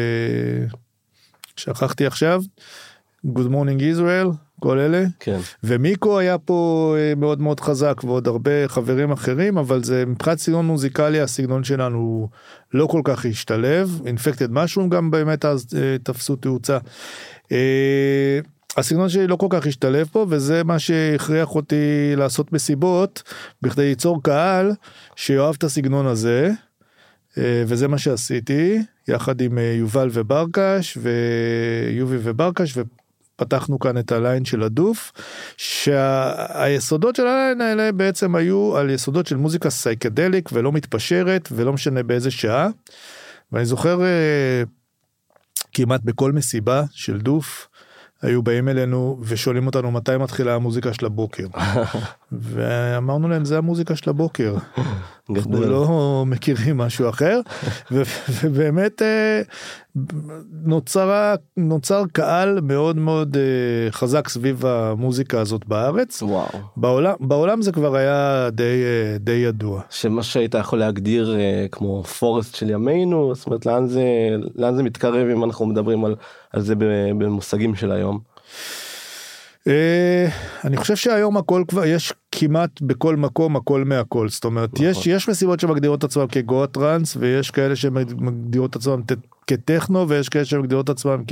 שכחתי 1.57 2.07
עכשיו. 2.07 2.42
Good 3.26 3.49
Morning 3.50 3.81
Israel, 3.97 4.35
כל 4.61 4.78
אלה. 4.78 5.04
כן. 5.21 5.38
ומיקו 5.64 6.19
היה 6.19 6.38
פה 6.38 6.95
מאוד 7.16 7.40
מאוד 7.40 7.61
חזק 7.61 8.00
ועוד 8.04 8.28
הרבה 8.28 8.69
חברים 8.69 9.12
אחרים 9.12 9.59
אבל 9.59 9.85
זה 9.85 10.04
מבחינת 10.07 10.38
סגנון 10.38 10.66
מוזיקלי 10.66 11.21
הסגנון 11.21 11.64
שלנו 11.64 12.28
לא 12.75 12.87
כל 12.87 13.00
כך 13.04 13.26
השתלב 13.26 14.00
אינפקטד 14.07 14.52
משהו 14.52 14.88
גם 14.88 15.11
באמת 15.11 15.45
אז 15.45 15.66
תפסו 16.02 16.37
תאוצה. 16.37 16.78
אה, 17.52 18.40
הסגנון 18.76 19.09
שלי 19.09 19.26
לא 19.26 19.37
כל 19.37 19.47
כך 19.50 19.66
השתלב 19.66 20.09
פה 20.12 20.26
וזה 20.28 20.64
מה 20.64 20.78
שהכריח 20.78 21.54
אותי 21.54 22.12
לעשות 22.16 22.52
מסיבות 22.52 23.23
בכדי 23.62 23.88
ליצור 23.88 24.23
קהל 24.23 24.73
שיאהב 25.16 25.54
את 25.59 25.64
הסגנון 25.64 26.06
הזה. 26.06 26.50
אה, 27.38 27.64
וזה 27.66 27.88
מה 27.88 27.99
שעשיתי 27.99 28.82
יחד 29.09 29.40
עם 29.40 29.59
אה, 29.59 29.75
יובל 29.78 30.09
וברקש 30.12 30.99
ויובי 31.00 32.16
וברקש 32.23 32.78
פתחנו 33.37 33.78
כאן 33.78 33.99
את 33.99 34.12
הליין 34.12 34.44
של 34.44 34.62
הדוף 34.62 35.12
שהיסודות 35.56 37.16
של 37.16 37.26
הליין 37.26 37.61
האלה 37.61 37.92
בעצם 37.92 38.35
היו 38.35 38.76
על 38.76 38.90
יסודות 38.90 39.26
של 39.26 39.37
מוזיקה 39.37 39.71
סייקדליק 39.71 40.49
ולא 40.52 40.73
מתפשרת 40.73 41.49
ולא 41.52 41.73
משנה 41.73 42.02
באיזה 42.02 42.30
שעה. 42.30 42.68
ואני 43.52 43.64
זוכר 43.64 44.00
כמעט 45.73 46.00
בכל 46.05 46.33
מסיבה 46.33 46.83
של 46.91 47.21
דוף 47.21 47.69
היו 48.23 48.43
באים 48.43 48.69
אלינו 48.69 49.21
ושואלים 49.23 49.67
אותנו 49.67 49.91
מתי 49.91 50.17
מתחילה 50.17 50.55
המוזיקה 50.55 50.93
של 50.93 51.07
הבוקר. 51.07 51.47
ואמרנו 52.33 53.29
להם 53.29 53.45
זה 53.45 53.59
המוזיקה 53.59 53.97
של 53.97 54.11
הבוקר. 54.11 54.55
אנחנו. 55.31 55.61
לא 55.61 56.25
מכירים 56.26 56.76
משהו 56.76 57.09
אחר 57.09 57.41
ובאמת 58.41 59.02
אה, 59.02 59.43
נוצר 60.65 61.35
נוצר 61.57 62.05
קהל 62.13 62.61
מאוד 62.61 62.97
מאוד 62.97 63.37
אה, 63.37 63.93
חזק 63.93 64.29
סביב 64.29 64.67
המוזיקה 64.67 65.41
הזאת 65.41 65.67
בארץ 65.67 66.23
וואו. 66.23 66.59
בעולם 66.77 67.15
בעולם 67.21 67.63
זה 67.63 67.73
כבר 67.73 67.97
היה 67.97 68.49
די 68.53 68.83
אה, 68.85 69.19
די 69.19 69.33
ידוע 69.33 69.83
שמה 69.91 70.23
שהיית 70.23 70.55
יכול 70.55 70.79
להגדיר 70.79 71.37
אה, 71.39 71.67
כמו 71.73 72.05
פורסט 72.05 72.55
של 72.55 72.71
ימינו, 72.71 73.35
זאת 73.35 73.47
אומרת 73.47 73.67
לאן 73.67 73.87
זה, 73.87 74.05
לאן 74.55 74.77
זה 74.77 74.83
מתקרב 74.83 75.29
אם 75.29 75.45
אנחנו 75.45 75.67
מדברים 75.67 76.05
על, 76.05 76.15
על 76.53 76.61
זה 76.63 76.75
במושגים 77.19 77.75
של 77.75 77.93
היום. 77.93 78.19
אה, 79.67 80.29
אני 80.65 80.77
חושב 80.77 80.97
שהיום 80.97 81.37
הכל 81.37 81.65
כבר 81.69 81.85
יש 81.85 82.13
כמעט 82.33 82.81
בכל 82.81 83.17
מקום 83.17 83.57
הכל 83.57 83.85
מהכל 83.85 84.29
זאת 84.29 84.45
אומרת 84.45 84.75
נכון. 84.75 84.87
יש 84.87 85.07
יש 85.07 85.29
מסיבות 85.29 85.61
שמגדירות 85.61 86.05
עצמם 86.05 86.27
כגואה 86.27 86.67
טראנס 86.67 87.17
ויש 87.17 87.51
כאלה 87.51 87.77
שמגדירות 87.77 88.77
עצמם 88.77 89.03
ט- 89.07 89.12
כטכנו 89.47 90.09
ויש 90.09 90.29
כאלה 90.29 90.45
שמגדירות 90.45 90.91
עצמם 90.91 91.23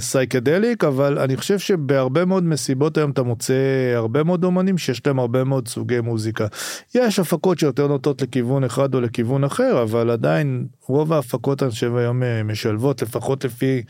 כסייקדליק 0.00 0.84
אבל 0.84 1.18
אני 1.18 1.36
חושב 1.36 1.58
שבהרבה 1.58 2.24
מאוד 2.24 2.44
מסיבות 2.44 2.96
היום 2.98 3.10
אתה 3.10 3.22
מוצא 3.22 3.54
הרבה 3.94 4.22
מאוד 4.22 4.44
אומנים 4.44 4.78
שיש 4.78 5.06
להם 5.06 5.18
הרבה 5.18 5.44
מאוד 5.44 5.68
סוגי 5.68 6.00
מוזיקה. 6.00 6.46
יש 6.94 7.18
הפקות 7.18 7.58
שיותר 7.58 7.86
נוטות 7.86 8.22
לכיוון 8.22 8.64
אחד 8.64 8.94
או 8.94 9.00
לכיוון 9.00 9.44
אחר 9.44 9.82
אבל 9.82 10.10
עדיין 10.10 10.66
רוב 10.86 11.12
ההפקות 11.12 11.62
אני 11.62 11.70
חושב 11.70 11.96
היום 11.96 12.22
אה, 12.22 12.42
משלבות 12.42 13.02
לפחות 13.02 13.44
לפי 13.44 13.82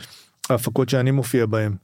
ההפקות 0.51 0.89
שאני 0.89 1.11
מופיע 1.11 1.47
בהם. 1.47 1.75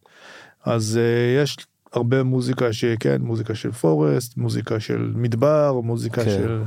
אז 0.65 0.99
uh, 0.99 1.43
יש 1.43 1.57
הרבה 1.93 2.23
מוזיקה 2.23 2.73
שכן 2.73 3.21
מוזיקה 3.21 3.55
של 3.55 3.73
פורסט 3.73 4.37
מוזיקה 4.37 4.81
של 4.81 5.13
מדבר 5.15 5.81
מוזיקה 5.81 6.25
כן. 6.25 6.31
של 6.31 6.63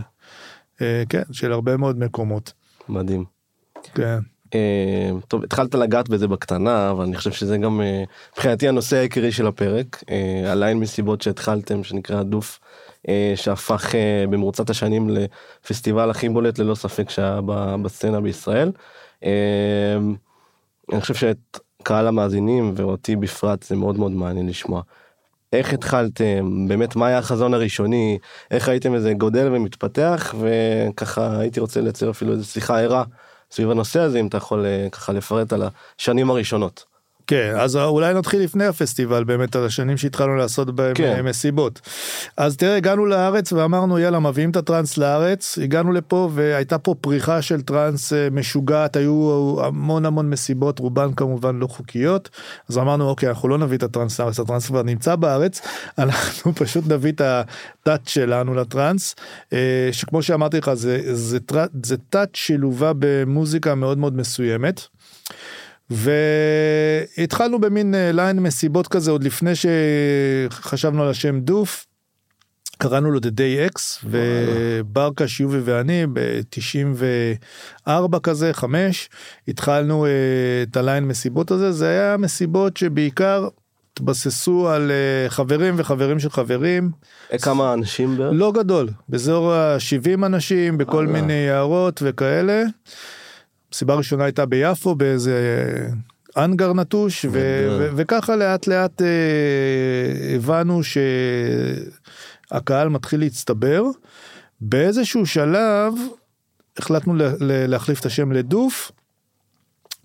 uh, 0.77 0.81
כן 1.09 1.23
של 1.31 1.51
הרבה 1.51 1.77
מאוד 1.77 1.99
מקומות 1.99 2.53
מדהים. 2.89 3.25
כן 3.95 4.19
אה, 4.55 5.09
טוב 5.27 5.43
התחלת 5.43 5.75
לגעת 5.75 6.09
בזה 6.09 6.27
בקטנה 6.27 6.91
אבל 6.91 7.03
אני 7.03 7.17
חושב 7.17 7.31
שזה 7.31 7.57
גם 7.57 7.81
אה, 7.81 8.03
מבחינתי 8.33 8.67
הנושא 8.67 8.97
העיקרי 8.97 9.31
של 9.31 9.47
הפרק 9.47 10.03
אה, 10.09 10.51
הליין 10.51 10.79
מסיבות 10.79 11.21
שהתחלתם 11.21 11.83
שנקרא 11.83 12.23
דוף 12.23 12.59
אה, 13.09 13.33
שהפך 13.35 13.95
אה, 13.95 14.25
במרוצת 14.29 14.69
השנים 14.69 15.09
לפסטיבל 15.09 16.09
הכי 16.09 16.29
בולט 16.29 16.59
ללא 16.59 16.75
ספק 16.75 17.09
שהיה 17.09 17.39
בסצנה 17.81 18.21
בישראל. 18.21 18.71
אה, 19.23 19.97
אני 20.93 21.01
חושב 21.01 21.13
שאת 21.13 21.59
קהל 21.83 22.07
המאזינים 22.07 22.73
ואותי 22.75 23.15
בפרט 23.15 23.63
זה 23.63 23.75
מאוד 23.75 23.99
מאוד 23.99 24.11
מעניין 24.11 24.47
לשמוע. 24.47 24.81
איך 25.53 25.73
התחלתם? 25.73 26.67
באמת 26.67 26.95
מה 26.95 27.07
היה 27.07 27.17
החזון 27.17 27.53
הראשוני? 27.53 28.17
איך 28.51 28.69
הייתם 28.69 28.93
איזה 28.93 29.13
גודל 29.13 29.49
ומתפתח? 29.53 30.35
וככה 30.39 31.39
הייתי 31.39 31.59
רוצה 31.59 31.81
לייצר 31.81 32.09
אפילו 32.09 32.31
איזה 32.31 32.45
שיחה 32.45 32.79
ערה 32.81 33.03
סביב 33.51 33.71
הנושא 33.71 33.99
הזה 33.99 34.19
אם 34.19 34.27
אתה 34.27 34.37
יכול 34.37 34.65
אה, 34.65 34.87
ככה 34.91 35.13
לפרט 35.13 35.53
על 35.53 35.63
השנים 35.99 36.29
הראשונות. 36.29 36.92
כן 37.27 37.53
אז 37.57 37.75
אולי 37.75 38.13
נתחיל 38.13 38.41
לפני 38.41 38.65
הפסטיבל 38.65 39.23
באמת 39.23 39.55
על 39.55 39.65
השנים 39.65 39.97
שהתחלנו 39.97 40.35
לעשות 40.35 40.75
בהם 40.75 40.93
כן. 40.93 41.13
כן. 41.15 41.25
מסיבות. 41.25 41.81
אז 42.37 42.57
תראה 42.57 42.75
הגענו 42.75 43.05
לארץ 43.05 43.53
ואמרנו 43.53 43.99
יאללה 43.99 44.19
מביאים 44.19 44.49
את 44.49 44.55
הטראנס 44.55 44.97
לארץ 44.97 45.57
הגענו 45.63 45.91
לפה 45.91 46.29
והייתה 46.33 46.77
פה 46.77 46.95
פריחה 47.01 47.41
של 47.41 47.61
טראנס 47.61 48.13
אה, 48.13 48.27
משוגעת 48.31 48.95
היו 48.95 49.55
המון 49.63 50.05
המון 50.05 50.29
מסיבות 50.29 50.79
רובן 50.79 51.13
כמובן 51.13 51.59
לא 51.59 51.67
חוקיות 51.67 52.29
אז 52.69 52.77
אמרנו 52.77 53.09
אוקיי 53.09 53.29
אנחנו 53.29 53.49
לא 53.49 53.57
נביא 53.57 53.77
את 53.77 53.83
הטראנס 53.83 54.19
לארץ 54.19 54.39
הטראנס 54.39 54.67
כבר 54.67 54.83
נמצא 54.83 55.15
בארץ 55.15 55.61
אנחנו 56.03 56.55
פשוט 56.55 56.83
נביא 56.87 57.11
את 57.11 57.21
הטאץ' 57.21 58.09
שלנו 58.09 58.55
לטראנס 58.55 59.15
אה, 59.53 59.89
שכמו 59.91 60.23
שאמרתי 60.23 60.57
לך 60.57 60.73
זה 60.73 61.15
זה 61.15 61.37
זה 61.83 61.95
טאץ' 62.09 62.29
שלווה 62.33 62.91
במוזיקה 62.99 63.75
מאוד 63.75 63.97
מאוד 63.97 64.15
מסוימת. 64.15 64.81
והתחלנו 65.89 67.61
במין 67.61 67.95
אה, 67.95 68.11
ליין 68.11 68.39
מסיבות 68.39 68.87
כזה 68.87 69.11
עוד 69.11 69.23
לפני 69.23 69.51
שחשבנו 69.55 71.03
על 71.03 71.09
השם 71.09 71.39
דוף. 71.39 71.85
קראנו 72.77 73.11
לו 73.11 73.19
The 73.19 73.21
Day 73.21 73.73
X 73.73 73.79
וברקש 74.03 75.39
יובי 75.39 75.59
ואני 75.63 76.05
ב-94 76.13 78.19
כזה 78.23 78.53
5 78.53 79.09
התחלנו 79.47 80.05
אה, 80.05 80.11
את 80.63 80.77
הליין 80.77 81.07
מסיבות 81.07 81.51
הזה 81.51 81.71
זה 81.71 81.89
היה 81.89 82.17
מסיבות 82.17 82.77
שבעיקר 82.77 83.47
התבססו 83.93 84.69
על 84.69 84.91
אה, 84.91 85.29
חברים 85.29 85.73
וחברים 85.77 86.19
של 86.19 86.29
חברים 86.29 86.91
אה, 87.33 87.37
כמה 87.37 87.73
אנשים? 87.73 88.17
לא 88.17 88.51
גדול 88.51 88.89
באזור 89.09 89.53
ה-70 89.53 90.25
אנשים 90.25 90.77
בכל. 90.77 91.07
מיני 91.07 91.33
יערות 91.33 92.01
וכאלה. 92.05 92.63
מסיבה 93.73 93.95
ראשונה 93.95 94.23
הייתה 94.23 94.45
ביפו 94.45 94.95
באיזה 94.95 95.37
אנגר 96.37 96.73
נטוש 96.73 97.25
ו- 97.25 97.29
גדול. 97.29 97.81
ו- 97.81 97.89
וככה 97.95 98.35
לאט 98.35 98.67
לאט 98.67 99.01
אה, 99.01 99.07
הבנו 100.35 100.81
שהקהל 102.51 102.89
מתחיל 102.89 103.19
להצטבר. 103.19 103.83
באיזשהו 104.61 105.25
שלב 105.25 105.93
החלטנו 106.77 107.15
ל- 107.15 107.21
ל- 107.23 107.65
להחליף 107.67 107.99
את 107.99 108.05
השם 108.05 108.31
לדוף 108.31 108.91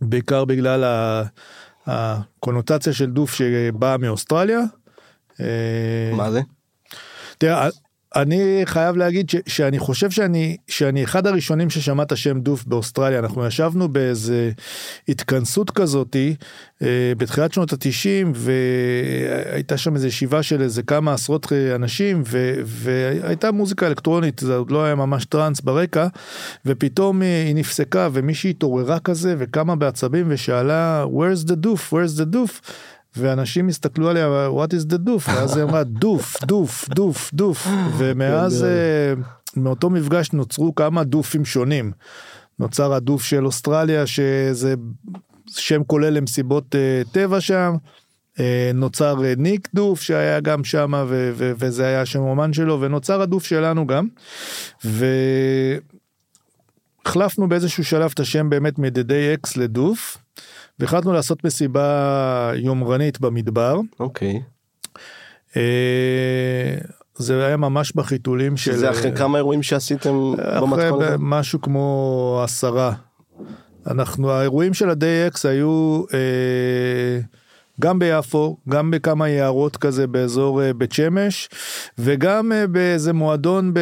בעיקר 0.01 0.45
בגלל 0.45 0.85
ה- 0.85 1.23
הקונוטציה 1.87 2.93
של 2.93 3.11
דוף 3.11 3.35
שבאה 3.35 3.97
מאוסטרליה. 3.97 4.61
אה, 5.41 6.11
מה 6.17 6.31
זה? 6.31 6.41
תראה, 7.39 7.69
אני 8.17 8.61
חייב 8.65 8.97
להגיד 8.97 9.31
ש, 9.31 9.37
שאני 9.47 9.79
חושב 9.79 10.11
שאני 10.11 10.57
שאני 10.69 11.05
אחד 11.05 11.27
הראשונים 11.27 11.71
ששמע 11.71 12.03
את 12.03 12.13
השם 12.13 12.41
דוף 12.41 12.65
באוסטרליה. 12.65 13.19
אנחנו 13.19 13.47
ישבנו 13.47 13.89
באיזה 13.89 14.51
התכנסות 15.09 15.71
כזאתי 15.71 16.35
אה, 16.83 17.13
בתחילת 17.17 17.53
שנות 17.53 17.73
התשעים 17.73 18.33
והייתה 18.35 19.77
שם 19.77 19.95
איזה 19.95 20.09
ישיבה 20.09 20.43
של 20.43 20.63
איזה 20.63 20.83
כמה 20.83 21.13
עשרות 21.13 21.53
אה, 21.53 21.75
אנשים 21.75 22.23
ו, 22.27 22.55
והייתה 22.65 23.53
מוזיקה 23.53 23.87
אלקטרונית 23.87 24.39
זה 24.39 24.57
עוד 24.57 24.71
לא 24.71 24.85
היה 24.85 24.95
ממש 24.95 25.25
טראנס 25.25 25.61
ברקע 25.61 26.07
ופתאום 26.67 27.23
אה, 27.23 27.45
היא 27.47 27.55
נפסקה 27.55 28.09
ומישהי 28.13 28.51
התעוררה 28.51 28.99
כזה 28.99 29.35
וקמה 29.39 29.77
בעצבים 29.77 30.27
ושאלה 30.29 31.05
where's 31.05 31.49
the 31.49 31.55
דוף 31.55 31.95
where's 31.95 32.21
the 32.21 32.25
דוף 32.25 32.61
ואנשים 33.17 33.69
הסתכלו 33.69 34.09
עליה, 34.09 34.49
what 34.49 34.71
is 34.71 34.93
the 34.93 34.97
דוף? 34.97 35.29
ואז 35.29 35.57
היא 35.57 35.65
אמרה, 35.65 35.85
דוף, 35.85 36.45
דוף, 36.45 36.89
דוף, 36.89 37.31
דוף. 37.35 37.67
ומאז, 37.99 38.65
אה, 38.65 39.15
מאותו 39.57 39.91
מפגש 39.91 40.33
נוצרו 40.33 40.75
כמה 40.75 41.05
דופים 41.05 41.45
שונים. 41.45 41.93
נוצר 42.59 42.93
הדוף 42.93 43.23
של 43.23 43.47
אוסטרליה, 43.47 44.07
שזה 44.07 44.75
שם 45.51 45.85
כולל 45.85 46.11
למסיבות 46.11 46.75
אה, 46.75 47.03
טבע 47.13 47.41
שם. 47.41 47.75
אה, 48.41 48.71
נוצר 48.75 49.17
ניק 49.37 49.69
דוף 49.75 50.01
שהיה 50.03 50.41
גם 50.41 50.65
שם 50.65 50.93
ו- 51.09 51.31
ו- 51.35 51.53
וזה 51.59 51.87
היה 51.87 52.07
שם 52.07 52.21
אומן 52.21 52.53
שלו 52.53 52.81
ונוצר 52.81 53.21
הדוף 53.21 53.45
שלנו 53.45 53.87
גם. 53.87 54.09
והחלפנו 57.05 57.49
באיזשהו 57.49 57.85
שלב 57.85 58.11
את 58.15 58.21
השם 58.21 58.51
באמת 58.51 58.79
מדדי 58.79 59.35
אקס 59.35 59.57
לדוף. 59.57 60.19
והחלטנו 60.81 61.13
לעשות 61.13 61.45
מסיבה 61.45 62.53
יומרנית 62.55 63.21
במדבר. 63.21 63.81
אוקיי. 64.01 64.43
אה, 65.57 66.79
זה 67.15 67.47
היה 67.47 67.57
ממש 67.57 67.93
בחיתולים 67.97 68.57
של... 68.57 68.73
שזה 68.73 68.91
אחרי 68.91 69.17
כמה 69.17 69.39
אירועים 69.39 69.63
שעשיתם 69.63 70.15
אחרי 70.39 70.61
במתכון 70.61 71.03
הזה? 71.03 71.17
משהו 71.19 71.61
כמו 71.61 72.41
עשרה. 72.45 72.93
אנחנו 73.87 74.31
האירועים 74.31 74.75
של 74.75 74.91
ה-DX 74.91 75.49
היו 75.49 76.03
אה, 76.15 77.21
גם 77.81 77.99
ביפו, 77.99 78.57
גם 78.69 78.91
בכמה 78.91 79.29
יערות 79.29 79.77
כזה 79.77 80.07
באזור 80.07 80.63
אה, 80.63 80.75
בית 80.75 80.93
שמש, 80.93 81.49
וגם 81.99 82.53
אה, 82.53 82.67
באיזה 82.67 83.13
מועדון 83.13 83.75
ב, 83.75 83.81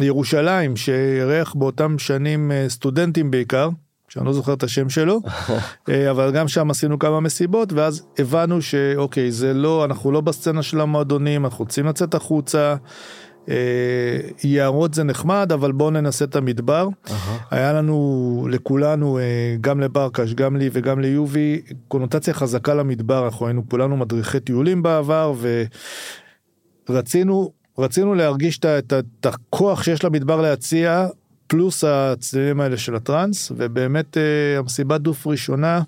בירושלים 0.00 0.76
שאירח 0.76 1.54
באותם 1.54 1.98
שנים 1.98 2.52
אה, 2.52 2.64
סטודנטים 2.68 3.30
בעיקר. 3.30 3.68
שאני 4.16 4.26
לא 4.26 4.32
זוכר 4.32 4.52
את 4.52 4.62
השם 4.62 4.88
שלו, 4.88 5.20
אה, 5.88 6.10
אבל 6.10 6.32
גם 6.32 6.48
שם 6.48 6.70
עשינו 6.70 6.98
כמה 6.98 7.20
מסיבות, 7.20 7.72
ואז 7.72 8.06
הבנו 8.18 8.62
שאוקיי, 8.62 9.30
זה 9.32 9.54
לא, 9.54 9.84
אנחנו 9.84 10.12
לא 10.12 10.20
בסצנה 10.20 10.62
של 10.62 10.80
המועדונים, 10.80 11.44
אנחנו 11.44 11.64
רוצים 11.64 11.86
לצאת 11.86 12.14
החוצה. 12.14 12.76
אה, 13.48 13.54
יערות 14.44 14.94
זה 14.94 15.04
נחמד, 15.04 15.52
אבל 15.52 15.72
בואו 15.72 15.90
ננסה 15.90 16.24
את 16.24 16.36
המדבר. 16.36 16.88
היה 17.50 17.72
לנו, 17.72 18.48
לכולנו, 18.50 19.18
אה, 19.18 19.56
גם 19.60 19.80
לברקש, 19.80 20.34
גם 20.34 20.56
לי 20.56 20.70
וגם 20.72 21.00
ליובי, 21.00 21.62
קונוטציה 21.88 22.34
חזקה 22.34 22.74
למדבר, 22.74 23.24
אנחנו 23.24 23.46
היינו 23.46 23.68
כולנו 23.68 23.96
מדריכי 23.96 24.40
טיולים 24.40 24.82
בעבר, 24.82 25.34
ורצינו, 26.88 27.52
רצינו 27.78 28.14
להרגיש 28.14 28.58
את 28.58 29.26
הכוח 29.26 29.82
שיש 29.82 30.04
למדבר 30.04 30.40
להציע, 30.40 31.06
פלוס 31.46 31.84
הצלילים 31.84 32.60
האלה 32.60 32.76
של 32.76 32.94
הטראנס, 32.94 33.52
ובאמת 33.56 34.16
אה, 34.16 34.58
המסיבת 34.58 35.00
דוף 35.00 35.26
ראשונה 35.26 35.82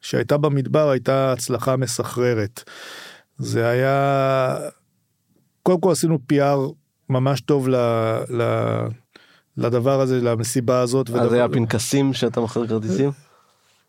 שהייתה 0.00 0.36
במדבר 0.36 0.88
הייתה 0.90 1.32
הצלחה 1.32 1.76
מסחררת. 1.76 2.62
זה 3.38 3.68
היה, 3.68 4.56
קודם 5.62 5.80
כל 5.80 5.92
עשינו 5.92 6.18
PR 6.32 6.72
ממש 7.08 7.40
טוב 7.40 7.68
ל, 7.68 7.76
ל, 8.30 8.42
לדבר 9.56 10.00
הזה, 10.00 10.20
למסיבה 10.20 10.80
הזאת. 10.80 11.10
אז 11.10 11.14
ודבר- 11.16 11.34
היה 11.34 11.48
פנקסים 11.48 12.14
שאתה 12.14 12.40
מוכר 12.40 12.66
כרטיסים? 12.66 13.10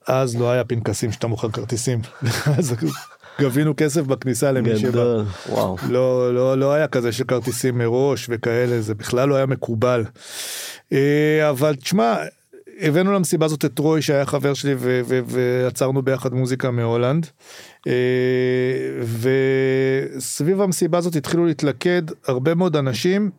אז 0.07 0.35
לא 0.35 0.51
היה 0.51 0.63
פנקסים 0.63 1.11
שאתה 1.11 1.27
מוכר 1.27 1.51
כרטיסים. 1.51 2.01
גבינו 3.41 3.73
כסף 3.77 4.01
בכניסה 4.01 4.51
למי 4.51 4.77
שבא. 4.77 4.89
גדול, 4.89 5.25
וואו. 5.49 5.75
לא, 5.89 6.33
לא, 6.33 6.57
לא 6.57 6.73
היה 6.73 6.87
כזה 6.87 7.11
של 7.11 7.23
כרטיסים 7.23 7.77
מראש 7.77 8.27
וכאלה, 8.29 8.81
זה 8.81 8.95
בכלל 8.95 9.29
לא 9.29 9.35
היה 9.35 9.45
מקובל. 9.45 10.05
אה, 10.93 11.49
אבל 11.49 11.75
תשמע, 11.75 12.15
הבאנו 12.79 13.11
למסיבה 13.13 13.45
הזאת 13.45 13.65
את 13.65 13.79
רוי 13.79 14.01
שהיה 14.01 14.25
חבר 14.25 14.53
שלי 14.53 14.75
ו- 14.77 15.01
ו- 15.07 15.19
ועצרנו 15.25 16.01
ביחד 16.01 16.33
מוזיקה 16.33 16.71
מהולנד. 16.71 17.27
אה, 17.87 17.93
וסביב 20.17 20.61
המסיבה 20.61 20.97
הזאת 20.97 21.15
התחילו 21.15 21.45
להתלכד 21.45 22.01
הרבה 22.27 22.55
מאוד 22.55 22.75
אנשים. 22.75 23.31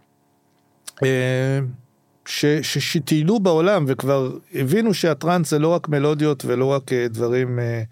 שטיילו 2.62 3.40
בעולם 3.40 3.84
וכבר 3.88 4.30
הבינו 4.54 4.94
שהטראנס 4.94 5.50
זה 5.50 5.58
לא 5.58 5.68
רק 5.68 5.88
מלודיות 5.88 6.44
ולא 6.44 6.64
רק 6.64 6.92
אה, 6.92 7.06
דברים 7.08 7.58
אה, 7.58 7.82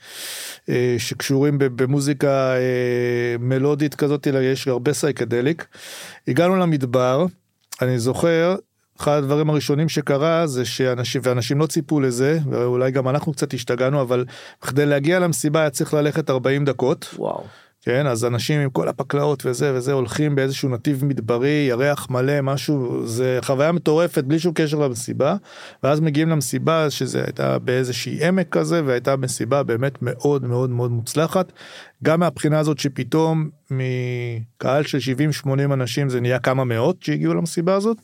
אה, 0.68 0.94
שקשורים 0.98 1.58
במוזיקה 1.58 2.54
אה, 2.56 3.36
מלודית 3.38 3.94
כזאת, 3.94 4.26
אלא 4.26 4.38
יש 4.38 4.68
הרבה 4.68 4.92
סייקדליק. 4.92 5.66
הגענו 6.28 6.56
למדבר, 6.56 7.26
אני 7.82 7.98
זוכר, 7.98 8.56
אחד 9.00 9.18
הדברים 9.18 9.50
הראשונים 9.50 9.88
שקרה 9.88 10.46
זה 10.46 10.64
שאנשים, 10.64 11.20
ואנשים 11.24 11.58
לא 11.58 11.66
ציפו 11.66 12.00
לזה, 12.00 12.38
ואולי 12.50 12.90
גם 12.90 13.08
אנחנו 13.08 13.32
קצת 13.32 13.54
השתגענו, 13.54 14.00
אבל 14.00 14.24
כדי 14.60 14.86
להגיע 14.86 15.18
למסיבה 15.18 15.60
היה 15.60 15.70
צריך 15.70 15.94
ללכת 15.94 16.30
40 16.30 16.64
דקות. 16.64 17.14
וואו. 17.18 17.44
כן, 17.86 18.06
אז 18.06 18.24
אנשים 18.24 18.60
עם 18.60 18.70
כל 18.70 18.88
הפקלאות 18.88 19.46
וזה 19.46 19.74
וזה 19.74 19.92
הולכים 19.92 20.34
באיזשהו 20.34 20.68
נתיב 20.68 21.04
מדברי, 21.04 21.66
ירח 21.70 22.10
מלא, 22.10 22.40
משהו, 22.40 23.06
זה 23.06 23.38
חוויה 23.42 23.72
מטורפת 23.72 24.24
בלי 24.24 24.38
שום 24.38 24.52
קשר 24.54 24.78
למסיבה, 24.78 25.36
ואז 25.82 26.00
מגיעים 26.00 26.28
למסיבה 26.28 26.90
שזה 26.90 27.24
הייתה 27.24 27.58
באיזושהי 27.58 28.26
עמק 28.26 28.48
כזה, 28.48 28.82
והייתה 28.84 29.16
מסיבה 29.16 29.62
באמת 29.62 29.92
מאוד 30.02 30.44
מאוד 30.44 30.70
מאוד 30.70 30.90
מוצלחת, 30.90 31.52
גם 32.04 32.20
מהבחינה 32.20 32.58
הזאת 32.58 32.78
שפתאום 32.78 33.48
מקהל 33.70 34.82
של 34.82 34.98
70-80 35.44 35.48
אנשים 35.72 36.08
זה 36.08 36.20
נהיה 36.20 36.38
כמה 36.38 36.64
מאות 36.64 37.02
שהגיעו 37.02 37.34
למסיבה 37.34 37.74
הזאת. 37.74 37.96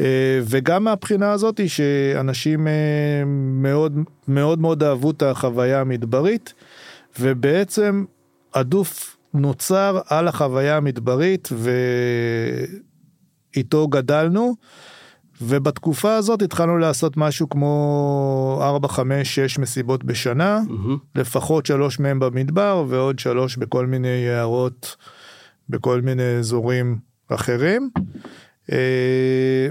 אה, 0.00 0.40
וגם 0.44 0.84
מהבחינה 0.84 1.32
הזאת 1.32 1.58
היא 1.58 1.68
שאנשים 1.68 2.68
אה, 2.68 2.72
מאוד 3.36 3.98
מאוד 4.28 4.60
מאוד 4.60 4.82
אהבו 4.82 5.10
את 5.10 5.22
החוויה 5.22 5.80
המדברית 5.80 6.54
ובעצם 7.20 8.04
הדוף 8.54 9.16
נוצר 9.34 10.00
על 10.06 10.28
החוויה 10.28 10.76
המדברית 10.76 11.48
ואיתו 13.54 13.88
גדלנו 13.88 14.54
ובתקופה 15.42 16.14
הזאת 16.14 16.42
התחלנו 16.42 16.78
לעשות 16.78 17.16
משהו 17.16 17.48
כמו 17.48 18.58
4, 18.62 18.88
5, 18.88 19.34
6 19.34 19.58
מסיבות 19.58 20.04
בשנה, 20.04 20.60
מהמם. 20.68 20.96
לפחות 21.14 21.66
שלוש 21.66 22.00
מהם 22.00 22.20
במדבר 22.20 22.84
ועוד 22.88 23.18
שלוש 23.18 23.56
בכל 23.56 23.86
מיני 23.86 24.08
יערות 24.08 24.96
בכל 25.68 26.00
מיני 26.00 26.38
אזורים 26.38 26.98
אחרים. 27.28 27.90
אה, 28.72 29.68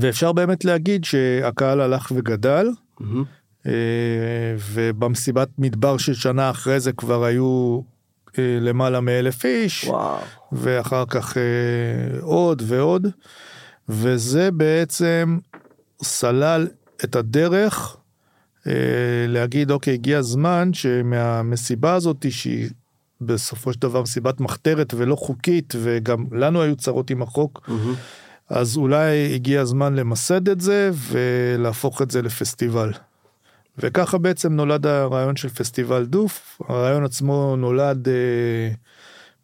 ואפשר 0.00 0.32
באמת 0.32 0.64
להגיד 0.64 1.04
שהקהל 1.04 1.80
הלך 1.80 2.12
וגדל. 2.14 2.68
מהמם. 3.00 3.24
אה, 3.66 3.72
ובמסיבת 4.72 5.48
מדבר 5.58 5.96
של 5.96 6.14
שנה 6.14 6.50
אחרי 6.50 6.80
זה 6.80 6.92
כבר 6.92 7.24
היו 7.24 7.80
אה, 8.38 8.58
למעלה 8.60 9.00
מאלף 9.00 9.44
איש, 9.44 9.84
וואו. 9.84 10.18
ואחר 10.52 11.04
כך 11.08 11.36
אה, 11.36 11.42
עוד 12.20 12.62
ועוד, 12.66 13.06
וזה 13.88 14.50
בעצם 14.50 15.38
סלל 16.02 16.68
את 17.04 17.16
הדרך 17.16 17.96
להגיד 19.28 19.70
אוקיי 19.70 19.94
הגיע 19.94 20.18
הזמן 20.18 20.72
שמהמסיבה 20.72 21.94
הזאת 21.94 22.26
שהיא 22.30 22.68
בסופו 23.20 23.72
של 23.72 23.80
דבר 23.80 24.02
מסיבת 24.02 24.40
מחתרת 24.40 24.94
ולא 24.96 25.16
חוקית 25.16 25.74
וגם 25.82 26.24
לנו 26.32 26.62
היו 26.62 26.76
צרות 26.76 27.10
עם 27.10 27.22
החוק 27.22 27.60
מהמם. 27.68 27.94
אז 28.50 28.76
אולי 28.76 29.34
הגיע 29.34 29.60
הזמן 29.60 29.94
למסד 29.94 30.48
את 30.48 30.60
זה 30.60 30.90
ולהפוך 31.10 32.02
את 32.02 32.10
זה 32.10 32.22
לפסטיבל. 32.22 32.92
וככה 33.78 34.18
בעצם 34.18 34.52
נולד 34.52 34.86
הרעיון 34.86 35.36
של 35.36 35.48
פסטיבל 35.48 36.04
דוף, 36.04 36.60
הרעיון 36.68 37.04
עצמו 37.04 37.56
נולד 37.56 38.08
אה, 38.08 38.14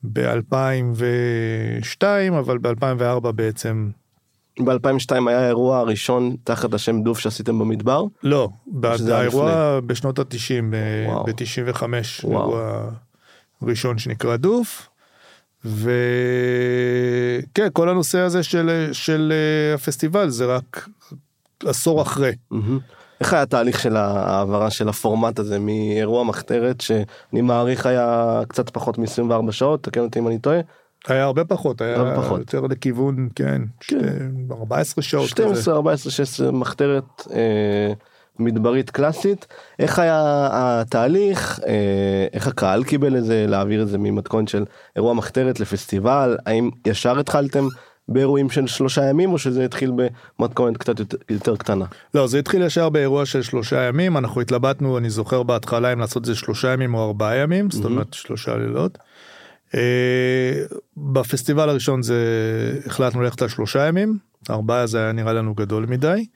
ב-2002, 0.04 2.02
אבל 2.38 2.58
ב-2004 2.58 3.32
בעצם, 3.32 3.90
ב-2002 4.60 5.28
היה 5.28 5.40
האירוע 5.40 5.78
הראשון 5.78 6.36
תחת 6.44 6.74
השם 6.74 7.02
דוף 7.02 7.18
שעשיתם 7.18 7.58
במדבר. 7.58 8.04
לא, 8.22 8.48
האירוע 9.12 9.80
בשנות 9.80 10.18
ה-90, 10.18 10.74
וואו. 11.06 11.24
ב-95, 11.24 11.82
וואו. 12.24 12.40
אירוע 12.42 12.90
ראשון 13.62 13.98
שנקרא 13.98 14.36
דוף. 14.36 14.88
וכן, 15.64 15.88
כל 17.72 17.88
הנושא 17.88 18.18
הזה 18.18 18.42
של, 18.42 18.88
של 18.92 19.32
אה, 19.32 19.74
הפסטיבל 19.74 20.28
זה 20.28 20.46
רק 20.46 20.88
עשור 21.66 22.02
אחרי. 22.02 22.32
מהמם. 22.50 22.78
איך 23.22 23.32
היה 23.32 23.42
התהליך 23.42 23.80
של 23.80 23.96
ההעברה 23.96 24.70
של 24.70 24.88
הפורמט 24.88 25.38
הזה 25.38 25.58
מאירוע 25.58 26.24
מחתרת 26.24 26.80
שאני 26.80 27.40
מעריך 27.42 27.86
היה 27.86 28.40
קצת 28.48 28.70
פחות 28.70 28.98
מ-24 28.98 29.52
שעות, 29.52 29.82
תקן 29.82 30.00
אותי 30.00 30.18
אם 30.18 30.28
אני 30.28 30.38
טועה, 30.38 30.60
היה 31.08 31.24
הרבה 31.24 31.44
פחות, 31.44 31.80
היה 31.80 31.96
הרבה 31.96 32.16
פחות. 32.16 32.40
יותר 32.40 32.60
לכיוון, 32.60 33.28
כן, 33.34 33.62
כן. 33.80 33.96
שתי- 33.96 33.96
14 34.52 35.02
שעות. 35.02 35.28
12, 35.28 35.56
כזה. 35.56 35.72
14, 35.72 36.12
16 36.12 36.50
מחתרת 36.52 37.04
אה, 37.32 37.92
מדברית 38.38 38.90
קלאסית. 38.90 39.46
איך 39.78 39.98
היה 39.98 40.48
התהליך, 40.52 41.60
אה, 41.66 41.72
איך 42.32 42.46
הקהל 42.46 42.84
קיבל 42.84 43.16
את 43.16 43.24
זה, 43.24 43.44
להעביר 43.48 43.82
את 43.82 43.88
זה 43.88 43.98
ממתכון 43.98 44.46
של 44.46 44.64
אירוע 44.96 45.14
מחתרת 45.14 45.60
לפסטיבל, 45.60 46.36
האם 46.46 46.70
ישר 46.86 47.18
התחלתם 47.18 47.64
באירועים 48.12 48.50
של 48.50 48.66
שלושה 48.66 49.04
ימים, 49.04 49.32
או 49.32 49.38
שזה 49.38 49.64
התחיל 49.64 49.92
במתכונת 50.38 50.76
קצת 50.76 50.98
יותר, 50.98 51.16
יותר 51.30 51.56
קטנה? 51.56 51.84
לא, 52.14 52.26
זה 52.26 52.38
התחיל 52.38 52.62
ישר 52.62 52.88
באירוע 52.88 53.26
של 53.26 53.42
שלושה 53.42 53.82
ימים, 53.82 54.16
אנחנו 54.16 54.40
התלבטנו, 54.40 54.98
אני 54.98 55.10
זוכר 55.10 55.42
בהתחלה 55.42 55.92
אם 55.92 56.00
לעשות 56.00 56.20
את 56.20 56.24
זה 56.24 56.34
שלושה 56.34 56.72
ימים 56.72 56.94
או 56.94 57.06
ארבעה 57.06 57.36
ימים, 57.36 57.70
זאת 57.70 57.84
אומרת 57.84 58.14
שלושה 58.14 58.56
לילות. 58.56 58.98
אה, 59.74 59.80
בפסטיבל 60.96 61.68
הראשון 61.68 62.02
זה 62.02 62.16
החלטנו 62.86 63.22
ללכת 63.22 63.42
על 63.42 63.48
שלושה 63.48 63.86
ימים, 63.86 64.18
ארבעה 64.50 64.86
זה 64.86 64.98
היה 64.98 65.12
נראה 65.12 65.32
לנו 65.32 65.54
גדול 65.54 65.86
מדי. 65.86 66.26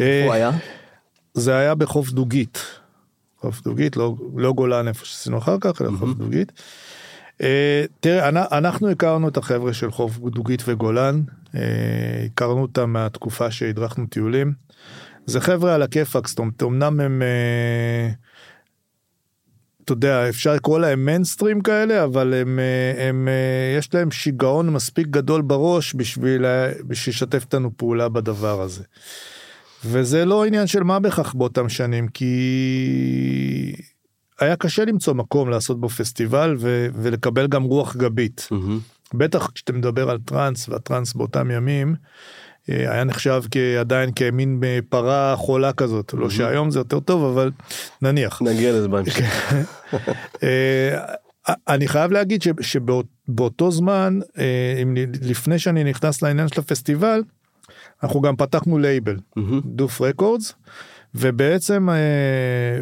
אה, 0.00 0.24
הוא 0.24 0.32
היה? 0.32 0.50
זה 1.34 1.56
היה 1.56 1.74
בחוף 1.74 2.10
דוגית. 2.10 2.58
חוף 3.40 3.62
דוגית, 3.62 3.96
לא, 3.96 4.14
לא 4.36 4.52
גולן 4.52 4.88
איפה 4.88 5.04
שעשינו 5.04 5.38
אחר 5.38 5.56
כך, 5.60 5.82
אלא 5.82 5.90
חוף 5.98 6.10
דוגית. 6.16 6.52
אה, 7.42 7.84
תראה, 8.00 8.28
אנ- 8.28 8.36
אנחנו 8.36 8.90
הכרנו 8.90 9.28
את 9.28 9.36
החבר'ה 9.36 9.72
של 9.72 9.90
חוף 9.90 10.18
דוגית 10.18 10.62
וגולן, 10.66 11.22
אה, 11.54 11.60
הכרנו 12.26 12.62
אותם 12.62 12.90
מהתקופה 12.90 13.50
שהדרכנו 13.50 14.06
טיולים. 14.06 14.52
זה 15.26 15.40
חבר'ה 15.40 15.74
על 15.74 15.82
הכיפאק, 15.82 16.28
זאת 16.28 16.38
אומרת, 16.38 16.62
אמנם 16.62 17.00
הם, 17.00 17.22
אה, 17.22 18.10
אתה 19.84 19.92
יודע, 19.92 20.28
אפשר 20.28 20.54
לקרוא 20.54 20.78
להם 20.78 21.04
מיינסטרים 21.04 21.60
כאלה, 21.60 22.04
אבל 22.04 22.34
הם, 22.34 22.58
הם, 22.98 23.28
יש 23.78 23.94
להם 23.94 24.10
שיגעון 24.10 24.70
מספיק 24.70 25.06
גדול 25.06 25.42
בראש 25.42 25.94
בשביל 25.94 26.44
לשתף 26.90 27.42
איתנו 27.42 27.70
פעולה 27.76 28.08
בדבר 28.08 28.60
הזה. 28.62 28.82
וזה 29.84 30.24
לא 30.24 30.44
עניין 30.44 30.66
של 30.66 30.82
מה 30.82 31.00
בכך 31.00 31.34
באותם 31.34 31.68
שנים, 31.68 32.08
כי 32.08 33.74
היה 34.40 34.56
קשה 34.56 34.84
למצוא 34.84 35.14
מקום 35.14 35.50
לעשות 35.50 35.80
בו 35.80 35.88
פסטיבל 35.88 36.56
ו- 36.58 36.88
ולקבל 36.94 37.46
גם 37.46 37.62
רוח 37.62 37.96
גבית. 37.96 38.48
מהמם. 38.50 38.78
בטח 39.14 39.50
כשאתה 39.54 39.72
מדבר 39.72 40.10
על 40.10 40.18
טראנס, 40.24 40.68
והטראנס 40.68 41.14
באותם 41.14 41.50
ימים, 41.50 41.94
אה, 42.70 42.92
היה 42.92 43.04
נחשב 43.04 43.42
עדיין 43.80 44.10
כמין 44.16 44.60
אה, 44.64 44.78
פרה 44.88 45.36
חולה 45.36 45.72
כזאת. 45.72 46.14
לא 46.14 46.30
שהיום 46.30 46.70
זה 46.70 46.78
יותר 46.78 47.00
טוב, 47.00 47.24
אבל 47.24 47.50
נניח. 48.02 48.42
נגיע 48.42 48.72
לזה 48.72 48.88
בהמשך. 48.92 49.52
אה, 50.42 51.04
אני 51.68 51.88
חייב 51.88 52.12
להגיד 52.12 52.42
שבאותו 52.60 53.70
זמן, 53.70 54.18
לפני 55.22 55.58
שאני 55.58 55.84
נכנס 55.84 56.22
לעניין 56.22 56.48
של 56.48 56.60
הפסטיבל, 56.60 57.22
אנחנו 58.02 58.20
גם 58.20 58.36
פתחנו 58.36 58.78
לייבל. 58.78 59.16
דוף 59.64 60.00
רקורדס, 60.00 60.54
ובעצם 61.14 61.88
אה, 61.90 61.94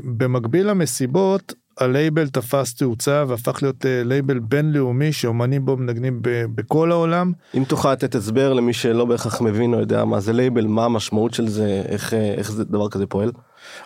במקביל 0.05 0.71
למסיבות, 0.71 1.55
הלייבל 1.79 2.29
תפס 2.29 2.75
תאוצה 2.75 3.25
והפך 3.29 3.63
להיות 3.63 3.87
אה, 3.87 4.03
לייבל 4.05 4.39
בינלאומי 4.39 5.13
שאומנים 5.13 5.65
בו 5.65 5.77
מנגנים 5.77 6.19
ב- 6.23 6.45
בכל 6.55 6.93
העולם. 6.93 7.33
אם 7.55 7.65
תוכל 7.65 7.93
לתת 7.93 8.15
הסבר 8.15 8.53
למי 8.53 8.73
שלא 8.73 9.05
בהכרח 9.05 9.41
מבין 9.41 9.75
או 9.75 9.81
יודע 9.81 10.05
מה 10.05 10.21
זה 10.21 10.33
לייבל, 10.33 10.67
מה 10.67 10.85
המשמעות 10.85 11.35
של 11.35 11.49
זה, 11.49 11.83
איך, 11.89 12.15
אה, 12.15 12.35
איך 12.35 12.53
זה 12.53 12.65
דבר 12.65 12.89
כזה 12.89 13.07
פועל? 13.07 13.33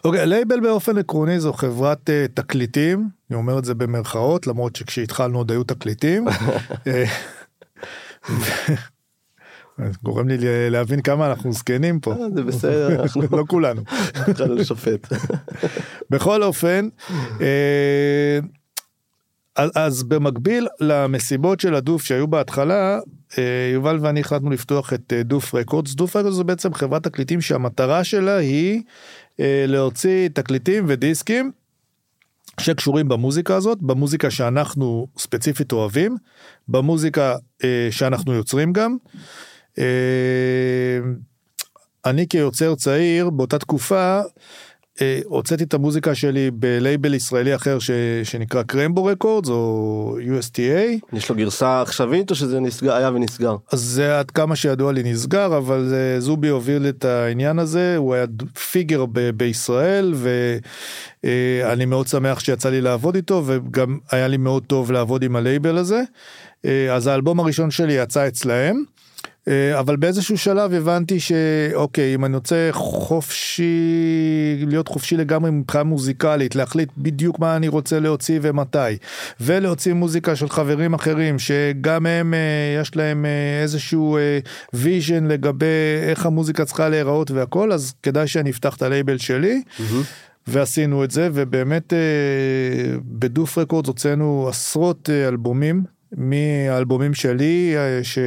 אוקיי, 0.05 0.27
לייבל 0.27 0.61
באופן 0.61 0.99
עקרוני 0.99 1.41
זו 1.41 1.53
חברת 1.53 2.11
אה, 2.11 2.35
תקליטים, 2.35 3.09
אני 3.31 3.37
אומר 3.39 3.59
את 3.59 3.65
זה 3.65 3.75
במרכאות, 3.75 4.47
למרות 4.47 4.77
שכשהתחלנו 4.77 5.39
עוד 5.39 5.51
היו 5.51 5.65
תקליטים. 5.65 6.25
גורם 10.03 10.29
לי 10.29 10.37
להבין 10.71 11.03
כמה 11.03 11.27
אנחנו 11.31 11.53
זקנים 11.53 12.01
פה, 12.01 12.13
אה, 12.13 12.19
זה 12.35 12.43
בסדר, 12.43 12.89
אנחנו 13.03 13.23
לא 13.31 13.45
כולנו. 13.49 13.83
התחלנו 14.15 14.55
לשופט. 14.55 15.13
בכל 16.11 16.43
אופן, 16.43 16.89
אה, 17.41 18.39
אז, 19.75 20.03
במקביל 20.03 20.69
למסיבות 20.81 21.61
של 21.61 21.75
הדוף 21.75 22.05
שהיו 22.05 22.27
בהתחלה, 22.27 22.99
אה, 23.39 23.71
יובל 23.75 23.99
ואני 24.01 24.21
החלטנו 24.21 24.51
לפתוח 24.51 24.93
את 24.93 25.13
דוף 25.25 25.55
רקורדס. 25.55 25.95
דוף 25.95 26.17
רקורדס 26.17 26.37
זה 26.37 26.45
בעצם 26.45 26.75
חברת 26.75 27.03
תקליטים 27.03 27.41
שהמטרה 27.41 28.05
שלה 28.05 28.37
היא 28.37 28.83
להוציא 29.67 30.29
תקליטים 30.29 30.85
ודיסקים 30.89 31.53
שקשורים 32.61 33.09
במוזיקה 33.09 33.57
הזאת, 33.57 33.83
במוזיקה 33.83 34.31
שאנחנו 34.31 35.07
ספציפית 35.19 35.73
אוהבים, 35.73 36.17
במוזיקה 36.69 37.37
אה, 37.65 37.89
שאנחנו 37.91 38.35
יוצרים 38.35 38.73
גם. 38.73 38.97
אה, 39.79 40.99
אני 42.07 42.29
כיוצר 42.29 42.75
צעיר 42.75 43.31
באותה 43.31 43.59
תקופה 43.59 44.21
אה, 45.01 45.21
הוצאתי 45.25 45.65
את 45.65 45.75
המוזיקה 45.75 46.15
שלי 46.15 46.51
בלייבל 46.51 47.15
ישראלי 47.15 47.55
אחר 47.55 47.79
ש, 47.79 47.91
שנקרא 48.25 48.63
קרמבו 48.63 49.05
רקורדס 49.05 49.49
או 49.49 50.19
USTA 50.21 51.17
יש 51.17 51.29
לו 51.29 51.37
גרסה 51.37 51.81
עכשווית 51.81 52.31
או 52.31 52.35
שזה 52.35 52.61
נסגר, 52.61 52.95
היה 52.95 53.11
ונסגר? 53.15 53.57
אז 53.73 53.81
זה 53.81 54.19
עד 54.19 54.31
כמה 54.31 54.57
שידוע 54.57 54.93
לי 54.93 55.03
נסגר 55.13 55.57
אבל 55.57 55.93
זובי 56.19 56.49
הוביל 56.49 56.89
את 56.89 57.05
העניין 57.05 57.59
הזה 57.59 57.97
הוא 57.97 58.15
היה 58.15 58.27
פיגר 58.73 59.05
ב, 59.13 59.31
בישראל 59.31 60.15
ואני 61.25 61.85
מאוד 61.85 62.07
שמח 62.07 62.41
שיצא 62.41 62.71
לי 62.71 62.81
לעבוד 62.81 63.15
איתו 63.15 63.43
וגם 63.47 63.99
היה 64.11 64.29
לי 64.29 64.37
מאוד 64.37 64.63
טוב 64.67 64.93
לעבוד 64.93 65.23
עם 65.23 65.37
הלייבל 65.37 65.79
הזה 65.79 66.03
אה, 66.65 66.95
אז 66.95 67.07
האלבום 67.07 67.41
הראשון 67.41 67.71
שלי 67.71 67.93
יצא 67.93 68.29
אצלהם. 68.29 68.85
אה, 69.49 69.81
אבל 69.81 69.97
באיזשהו 69.97 70.39
שלב 70.39 70.73
הבנתי 70.73 71.21
שאוקיי 71.21 72.15
אם 72.15 72.25
אני 72.25 72.35
רוצה 72.35 72.69
חופשי 72.73 73.75
להיות 74.67 74.89
חופשי 74.89 75.17
לגמרי 75.17 75.51
מבחינה 75.51 75.85
מוזיקלית 75.85 76.55
להחליט 76.55 76.89
בדיוק 76.99 77.39
מה 77.39 77.57
אני 77.57 77.69
רוצה 77.69 78.01
להוציא 78.01 78.39
ומתי 78.43 78.79
ולהוציא 79.41 79.93
מוזיקה 79.93 80.37
של 80.37 80.49
חברים 80.49 80.95
אחרים 80.95 81.39
שגם 81.39 82.07
הם 82.07 82.35
אה, 82.35 82.81
יש 82.81 82.97
להם 82.97 83.27
אה, 83.27 83.63
איזשהו 83.63 84.19
vision 84.73 85.27
לגבי 85.27 85.67
איך 86.03 86.27
המוזיקה 86.27 86.65
צריכה 86.65 86.89
להיראות 86.89 87.31
והכל 87.31 87.73
אז 87.73 87.95
כדאי 88.03 88.27
שאני 88.27 88.51
אפתח 88.51 88.77
את 88.77 88.83
הלייבל 88.83 89.19
שלי. 89.19 89.63
ועשינו 90.49 91.05
את 91.05 91.11
זה 91.11 91.29
ובאמת 91.33 91.93
בדוף 93.05 93.59
רקורדס 93.59 93.89
הוצאנו 93.89 94.47
עשרות 94.49 95.11
אלבומים 95.11 95.96
מהאלבומים 96.13 97.15
שלי 97.15 97.75
אה, 97.77 98.05
ש, 98.05 98.19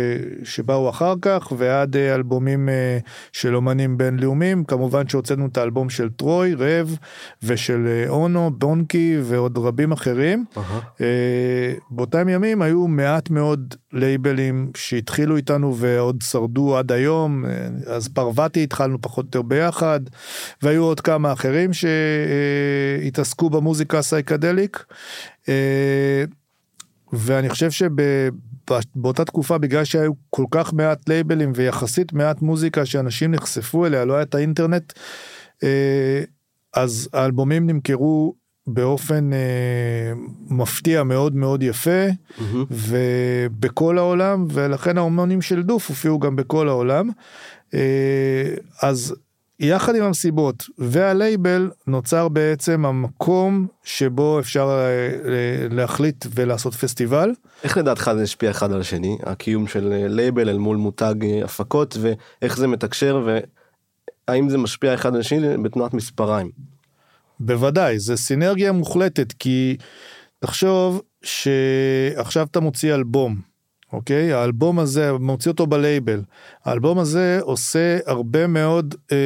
שבאו 0.44 0.90
אחר 0.90 1.14
כך 1.22 1.54
ועד 1.58 1.96
אה, 1.96 2.16
אלבומים 2.16 2.70
אה, 2.70 2.98
של 3.32 3.56
אומנים 3.56 3.98
בינלאומיים 3.98 4.64
כמובן 4.64 5.08
שהוצאנו 5.08 5.46
את 5.46 5.58
האלבום 5.58 5.90
של 5.90 6.10
טרוי 6.10 6.54
רב 6.54 6.98
ושל 7.44 8.06
אונו 8.08 8.52
בונקי 8.54 9.18
ועוד 9.24 9.58
רבים 9.58 9.92
אחרים. 9.92 10.46
אה, 11.02 11.74
באותם 11.92 12.30
ימים 12.30 12.62
היו 12.62 12.88
מעט 12.88 13.30
מאוד 13.30 13.76
לייבלים 13.94 14.72
שהתחילו 14.76 15.38
איתנו 15.38 15.76
ועוד 15.78 16.22
שרדו 16.22 16.78
עד 16.78 16.92
היום 16.92 17.46
אז 17.88 18.08
פרווטי 18.08 18.64
התחלנו 18.64 19.02
פחות 19.02 19.26
או 19.26 19.28
יותר 19.28 19.42
ביחד 19.42 20.00
והיו 20.62 20.84
עוד 20.84 21.00
כמה 21.00 21.34
אחרים 21.34 21.72
שהתעסקו 21.74 23.50
במוזיקה 23.50 23.98
הסייקדליק. 24.00 24.86
אה, 25.50 26.24
ואני 27.14 27.50
חושב 27.50 27.72
שבאותה 27.72 29.26
תקופה 29.26 29.58
בגלל 29.58 29.84
שהיו 29.84 30.12
כל 30.30 30.46
כך 30.52 30.74
מעט 30.74 31.10
לייבלים 31.10 31.52
ויחסית 31.56 32.14
מעט 32.14 32.42
מוזיקה 32.42 32.86
שאנשים 32.86 33.32
נחשפו 33.32 33.86
אליה 33.86 34.06
לא 34.06 34.14
היה 34.14 34.22
את 34.24 34.36
האינטרנט 34.36 34.94
אה, 35.64 36.24
אז 36.76 37.10
האלבומים 37.14 37.70
נמכרו 37.70 38.34
באופן 38.68 39.34
אה, 39.34 40.14
מפתיע 40.50 41.04
מאוד 41.04 41.36
מאוד 41.36 41.64
יפה 41.64 42.06
ובכל 42.72 43.98
העולם 43.98 44.46
ולכן 44.50 44.98
האומנים 44.98 45.42
של 45.42 45.64
דוף 45.64 45.90
הופיעו 45.90 46.20
גם 46.20 46.36
בכל 46.36 46.70
העולם. 46.70 47.10
אה, 47.74 48.54
אז 48.82 49.16
יחד 49.60 49.96
עם 49.96 50.04
המסיבות 50.04 50.64
והלייבל 50.78 51.72
נוצר 51.88 52.28
בעצם 52.28 52.86
המקום 52.86 53.68
שבו 53.84 54.40
אפשר 54.40 54.70
אה, 54.70 55.68
להחליט 55.72 56.26
ולעשות 56.36 56.74
פסטיבל. 56.74 57.32
איך 57.64 57.78
לדעתך 57.78 58.12
זה 58.16 58.24
השפיע 58.24 58.52
אחד 58.52 58.72
על 58.72 58.82
השני, 58.82 59.18
הקיום 59.24 59.68
של 59.68 59.94
אה, 59.94 60.08
לייבל 60.08 60.50
אל 60.50 60.58
מול 60.58 60.78
מותג 60.78 61.16
אה, 61.24 61.44
הפקות, 61.44 61.98
ואיך 62.02 62.58
זה 62.58 62.68
מתקשר, 62.68 63.28
והאם 64.28 64.50
זה 64.50 64.58
משפיע 64.58 64.94
אחד 64.94 65.14
על 65.14 65.20
השני 65.20 65.58
בתנועת 65.58 65.94
מספריים? 65.94 66.52
בוודאי, 67.40 68.00
זה 68.00 68.18
סינרגיה 68.18 68.72
מוחלטת, 68.72 69.32
כי 69.32 69.78
תחשוב 70.40 71.02
שעכשיו 71.24 72.48
אתה 72.52 72.60
מוציא 72.60 72.96
אלבום, 72.96 73.49
אוקיי? 73.94 74.34
האלבום 74.34 74.80
הזה, 74.80 75.12
מוציא 75.20 75.52
אותו 75.52 75.68
בלייבל. 75.68 76.22
האלבום 76.66 77.00
הזה 77.00 77.40
עושה 77.42 77.98
הרבה 78.06 78.48
מאוד 78.48 78.96
אה, 79.12 79.18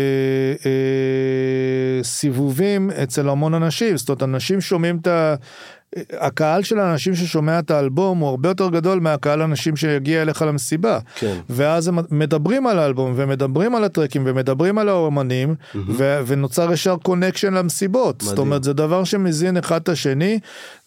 אה, 0.66 2.04
סיבובים 2.04 2.92
אצל 2.92 3.30
המון 3.30 3.54
אנשים, 3.54 3.98
זאת 3.98 4.10
אומרת, 4.10 4.24
אנשים 4.24 4.62
שומעים 4.62 4.98
את 4.98 5.08
ה... 5.08 5.36
הקהל 6.20 6.64
של 6.64 6.80
האנשים 6.80 7.16
ששומע 7.16 7.60
את 7.60 7.72
האלבום 7.72 8.20
הוא 8.20 8.30
הרבה 8.30 8.50
יותר 8.50 8.70
גדול 8.70 9.00
מהקהל 9.00 9.42
האנשים 9.42 9.76
שיגיע 9.76 10.22
אליך 10.22 10.42
למסיבה. 10.42 11.00
כן. 11.16 11.40
ואז 11.50 11.88
הם 11.88 11.98
מדברים 12.12 12.68
על 12.68 12.80
האלבום 12.80 13.14
ומדברים 13.16 13.76
על 13.76 13.84
הטרקים 13.84 14.24
ומדברים 14.26 14.78
על 14.78 14.90
האומנים 14.90 15.56
ו- 15.76 16.20
ונוצר 16.28 16.74
ישר 16.74 16.96
connection 17.04 17.54
למסיבות. 17.54 18.16
מדהים. 18.16 18.30
זאת 18.30 18.40
אומרת 18.40 18.64
זה 18.64 18.74
דבר 18.74 19.04
שמזין 19.04 19.58
אחד 19.58 19.82
את 19.82 19.90
השני 19.90 20.40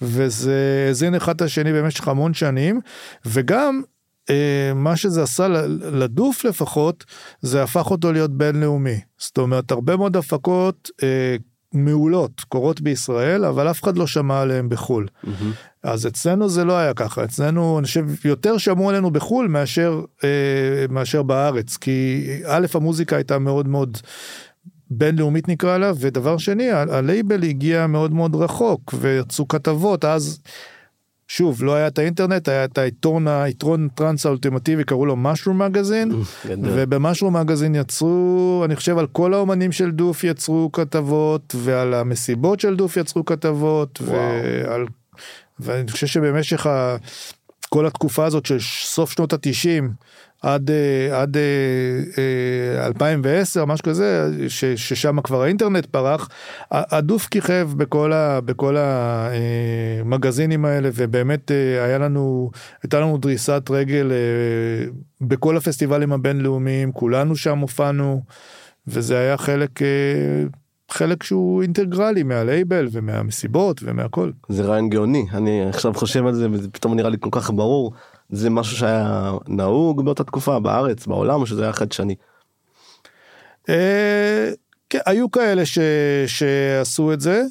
וזה 0.02 0.86
הזין 0.90 1.14
אחד 1.14 1.34
את 1.34 1.42
השני 1.42 1.72
במשך 1.72 2.08
המון 2.08 2.34
שנים 2.34 2.80
וגם 3.26 3.82
אה, 4.30 4.72
מה 4.74 4.96
שזה 4.96 5.22
עשה 5.22 5.48
לדוף 5.92 6.44
לפחות, 6.44 7.04
זה 7.40 7.62
הפך 7.62 7.90
אותו 7.90 8.12
להיות 8.12 8.30
בינלאומי. 8.30 9.00
זאת 9.18 9.38
אומרת, 9.38 9.70
הרבה 9.70 9.96
מאוד 9.96 10.16
הפקות 10.16 10.90
אה, 11.02 11.36
מעולות 11.84 12.40
קורות 12.48 12.80
בישראל, 12.80 13.44
אבל 13.44 13.70
אף 13.70 13.82
אחד 13.82 13.96
לא 13.96 14.06
שמע 14.06 14.40
עליהן 14.40 14.68
בחו"ל. 14.68 15.06
מהמם. 15.24 15.52
אז 15.82 16.06
אצלנו 16.06 16.48
זה 16.48 16.64
לא 16.64 16.78
היה 16.78 16.94
ככה, 16.94 17.24
אצלנו 17.24 17.78
אני 17.78 17.86
חושב 17.86 18.06
יותר 18.24 18.58
שמעו 18.58 18.90
עלינו 18.90 19.10
בחו"ל 19.10 19.48
מאשר, 19.48 20.02
אה, 20.24 20.28
מאשר 20.90 21.22
בארץ, 21.22 21.76
כי 21.76 22.26
א' 22.46 22.66
המוזיקה 22.74 23.16
הייתה 23.16 23.38
מאוד 23.38 23.68
מאוד 23.68 23.98
בינלאומית 24.90 25.48
נקרא 25.48 25.78
לה, 25.78 25.92
ודבר 26.00 26.38
שני 26.38 26.70
הלייבל 26.70 27.44
הגיע 27.44 27.86
מאוד 27.86 28.12
מאוד 28.12 28.34
רחוק 28.34 28.94
ויצאו 29.00 29.48
כתבות 29.48 30.04
אז. 30.04 30.40
שוב 31.28 31.64
לא 31.64 31.74
היה 31.74 31.86
את 31.86 31.98
האינטרנט 31.98 32.48
היה 32.48 32.64
את 32.64 32.78
העיתון 32.78 33.28
העיתון 33.28 33.88
טראנס 33.94 34.26
האולטימטיבי 34.26 34.84
קראו 34.84 35.06
לו 35.06 35.16
משרום 35.16 35.62
מגזין. 35.62 36.12
ובמשרום 36.44 37.36
מגזין 37.36 37.74
יצרו 37.74 38.62
אני 38.64 38.76
חושב 38.76 38.98
על 38.98 39.06
כל 39.06 39.34
האומנים 39.34 39.72
של 39.72 39.90
דוף 39.90 40.24
יצרו 40.24 40.72
כתבות 40.72 41.54
ועל 41.58 41.94
המסיבות 41.94 42.60
של 42.60 42.76
דוף 42.76 42.96
יצרו 42.96 43.24
כתבות 43.24 44.00
וואו. 44.00 44.18
ועל 44.64 44.86
ואני 45.60 45.90
חושב 45.90 46.06
שבמשך 46.06 46.66
ה... 46.66 46.96
כל 47.68 47.86
התקופה 47.86 48.24
הזאת 48.24 48.46
של 48.46 48.58
סוף 48.60 49.10
שנות 49.10 49.32
התשעים 49.32 49.92
עד 50.46 50.70
אה, 50.70 51.20
עד 51.20 51.36
אה, 51.36 51.42
אה, 52.78 52.86
2010 52.86 53.64
משהו 53.64 53.84
כזה 53.84 54.30
ש, 54.48 54.64
ששם 54.64 55.20
כבר 55.20 55.42
האינטרנט 55.42 55.86
פרח 55.86 56.28
הדוף 56.70 57.26
כיכב 57.26 57.70
בכל 57.76 58.12
ה, 58.12 58.40
בכל 58.40 58.76
המגזינים 58.78 60.64
האלה 60.64 60.88
ובאמת 60.94 61.50
אה, 61.50 61.84
היה 61.84 61.98
לנו 61.98 62.50
הייתה 62.82 63.00
לנו 63.00 63.18
דריסת 63.18 63.62
רגל 63.70 64.12
אה, 64.12 64.90
בכל 65.20 65.56
הפסטיבלים 65.56 66.12
הבינלאומיים 66.12 66.92
כולנו 66.92 67.36
שם 67.36 67.58
הופענו 67.58 68.22
וזה 68.86 69.18
היה 69.18 69.36
חלק 69.36 69.82
אה, 69.82 69.86
חלק 70.90 71.22
שהוא 71.22 71.62
אינטגרלי 71.62 72.22
מהלייבל 72.22 72.88
ומהמסיבות 72.92 73.80
ומהכל. 73.82 74.30
זה 74.48 74.62
רעיון 74.62 74.90
גאוני 74.90 75.26
אני 75.32 75.68
עכשיו 75.68 75.94
חושב 75.94 76.26
על 76.26 76.34
זה 76.34 76.50
וזה 76.50 76.68
פתאום 76.70 76.94
נראה 76.94 77.10
לי 77.10 77.16
כל 77.20 77.30
כך 77.32 77.50
ברור 77.50 77.92
זה 78.30 78.50
משהו 78.50 78.76
שהיה 78.76 79.32
נהוג 79.48 80.04
באותה 80.04 80.24
תקופה 80.24 80.58
בארץ 80.60 81.06
בעולם 81.06 81.46
שזה 81.46 81.62
היה 81.62 81.72
חדשני. 81.72 82.14
אה, 83.68 84.50
כן, 84.90 84.98
היו 85.06 85.30
כאלה 85.30 85.66
ש, 85.66 85.78
שעשו 86.26 87.12
את 87.12 87.20
זה. 87.20 87.42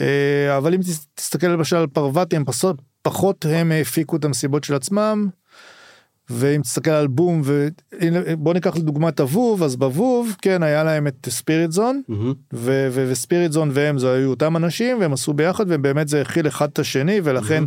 אה, 0.00 0.56
אבל 0.56 0.74
אם 0.74 0.80
תס- 0.82 1.06
תסתכל 1.14 1.46
למשל 1.46 1.76
על 1.76 1.86
פרווטי, 1.86 2.36
הם 2.36 2.44
פחות, 2.44 2.76
פחות 3.02 3.46
הם 3.48 3.72
הפיקו 3.80 4.16
את 4.16 4.24
המסיבות 4.24 4.64
של 4.64 4.74
עצמם, 4.74 5.28
ואם 6.30 6.62
תסתכל 6.62 6.90
על 6.90 7.06
בום, 7.06 7.42
ובוא 7.44 8.54
ניקח 8.54 8.76
לדוגמה 8.76 9.08
את 9.08 9.20
הווב, 9.20 9.62
אז 9.62 9.76
בווב, 9.76 10.36
כן, 10.42 10.62
היה 10.62 10.84
להם 10.84 11.06
את 11.06 11.28
ספיריט 11.30 11.70
זון, 11.70 12.02
מהמם. 12.08 12.34
וספיריט 12.92 13.52
זון 13.52 13.70
והם 13.72 13.98
זה 13.98 14.12
היו 14.12 14.30
אותם 14.30 14.56
אנשים, 14.56 15.00
והם 15.00 15.12
עשו 15.12 15.32
ביחד, 15.32 15.64
ובאמת 15.68 16.08
זה 16.08 16.20
הכיל 16.20 16.48
אחד 16.48 16.68
את 16.68 16.78
השני, 16.78 17.20
ולכן, 17.24 17.64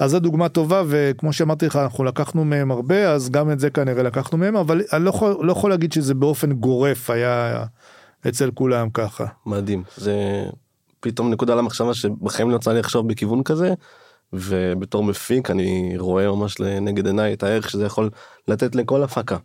אז 0.00 0.10
זו 0.10 0.18
דוגמה 0.18 0.48
טובה, 0.48 0.82
וכמו 0.86 1.32
שאמרתי 1.32 1.66
לך, 1.66 1.76
אנחנו 1.76 2.04
לקחנו 2.04 2.44
מהם 2.44 2.70
הרבה, 2.70 3.12
אז 3.12 3.30
גם 3.30 3.50
את 3.50 3.60
זה 3.60 3.70
כנראה 3.70 4.02
לקחנו 4.02 4.38
מהם, 4.38 4.56
אבל 4.56 4.82
אני 4.92 5.04
לא 5.04 5.10
יכול, 5.10 5.36
לא 5.40 5.52
יכול 5.52 5.70
להגיד 5.70 5.92
שזה 5.92 6.14
באופן 6.14 6.52
גורף 6.52 7.10
היה 7.10 7.64
אצל 8.28 8.50
כולם 8.50 8.90
ככה. 8.90 9.24
מדהים 9.46 9.82
זה 9.96 10.14
פתאום 11.00 11.30
נקודה 11.30 11.54
למחשבה 11.54 11.94
שבחיים 11.94 12.50
לא 12.50 12.56
יצא 12.56 12.72
לי 12.72 12.78
לחשוב 12.78 13.08
בכיוון 13.08 13.42
כזה 13.42 13.74
ובתור 14.32 15.04
מפיק 15.04 15.50
אני 15.50 15.94
רואה 15.98 16.30
ממש 16.30 16.60
לנגד 16.60 17.06
עיניי 17.06 17.32
את 17.32 17.42
הערך 17.42 17.70
שזה 17.70 17.86
יכול 17.86 18.10
לתת 18.48 18.74
לכל 18.74 19.02
הפקה 19.02 19.36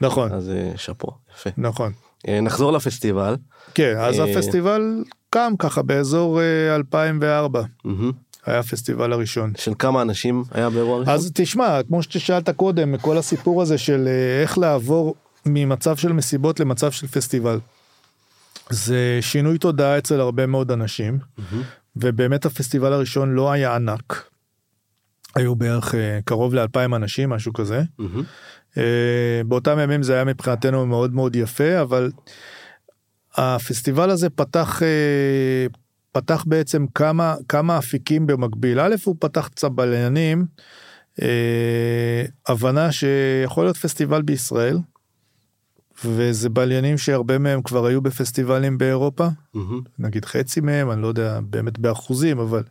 נכון, 0.00 0.32
אז 0.32 0.50
אה, 0.50 0.72
שאפו 0.76 1.08
יפה 1.34 1.50
נכון. 1.58 1.92
אה, 2.28 2.40
נחזור 2.40 2.72
לפסטיבל 2.72 3.36
כן, 3.74 3.94
אז 3.98 4.20
אה, 4.20 4.24
הפסטיבל 4.24 5.04
קם 5.30 5.52
ככה 5.58 5.82
באזור 5.82 6.40
אה, 6.40 6.74
2004, 6.76 7.62
מהמם. 7.84 8.12
היה 8.46 8.58
הפסטיבל 8.58 9.12
הראשון. 9.12 9.52
של 9.56 9.72
כמה 9.78 10.02
אנשים 10.02 10.44
היה 10.50 10.70
באירוע 10.70 10.98
ראשון? 10.98 11.14
אז 11.14 11.30
תשמע, 11.34 11.82
כמו 11.88 12.02
ששאלת 12.02 12.50
קודם, 12.50 12.98
כל 12.98 13.18
הסיפור 13.18 13.62
הזה 13.62 13.78
של 13.78 14.08
איך 14.42 14.58
לעבור 14.58 15.14
ממצב 15.46 15.96
של 15.96 16.12
מסיבות 16.12 16.60
למצב 16.60 16.92
של 16.92 17.06
פסטיבל. 17.06 17.58
זה 18.70 19.18
שינוי 19.20 19.58
תודעה 19.58 19.98
אצל 19.98 20.20
הרבה 20.20 20.46
מאוד 20.46 20.70
אנשים. 20.70 21.18
ובאמת 21.96 22.46
הפסטיבל 22.46 22.92
הראשון 22.92 23.34
לא 23.34 23.52
היה 23.52 23.74
ענק. 23.74 24.29
היו 25.34 25.54
בערך 25.56 25.94
אה, 25.94 26.18
קרוב 26.24 26.54
לאלפיים 26.54 26.94
אנשים, 26.94 27.30
משהו 27.30 27.52
כזה. 27.52 27.82
אה, 28.78 29.42
באותם 29.46 29.78
ימים 29.78 30.02
זה 30.02 30.14
היה 30.14 30.24
מבחינתנו 30.24 30.86
מאוד 30.86 31.14
מאוד 31.14 31.36
יפה, 31.36 31.82
אבל 31.82 32.10
הפסטיבל 33.34 34.10
הזה 34.10 34.30
פתח, 34.30 34.82
אה, 34.82 35.66
פתח 36.12 36.44
בעצם 36.46 36.86
כמה, 36.94 37.34
כמה 37.48 37.78
אפיקים 37.78 38.26
במקביל. 38.26 38.80
א', 38.80 38.94
הוא 39.04 39.16
פתח 39.20 39.48
קצת 39.48 39.70
בליינים, 39.70 40.46
אה, 41.22 42.24
הבנה 42.48 42.92
שיכול 42.92 43.64
להיות 43.64 43.76
פסטיבל 43.76 44.22
בישראל, 44.22 44.78
וזה 46.04 46.48
בליינים 46.48 46.98
שהרבה 46.98 47.38
מהם 47.38 47.62
כבר 47.62 47.86
היו 47.86 48.00
בפסטיבלים 48.00 48.78
באירופה, 48.78 49.28
מהמם. 49.54 49.80
נגיד 49.98 50.24
חצי 50.24 50.60
מהם, 50.60 50.90
אני 50.90 51.02
לא 51.02 51.06
יודע 51.06 51.40
באמת 51.42 51.78
באחוזים, 51.78 52.38
אבל 52.38 52.62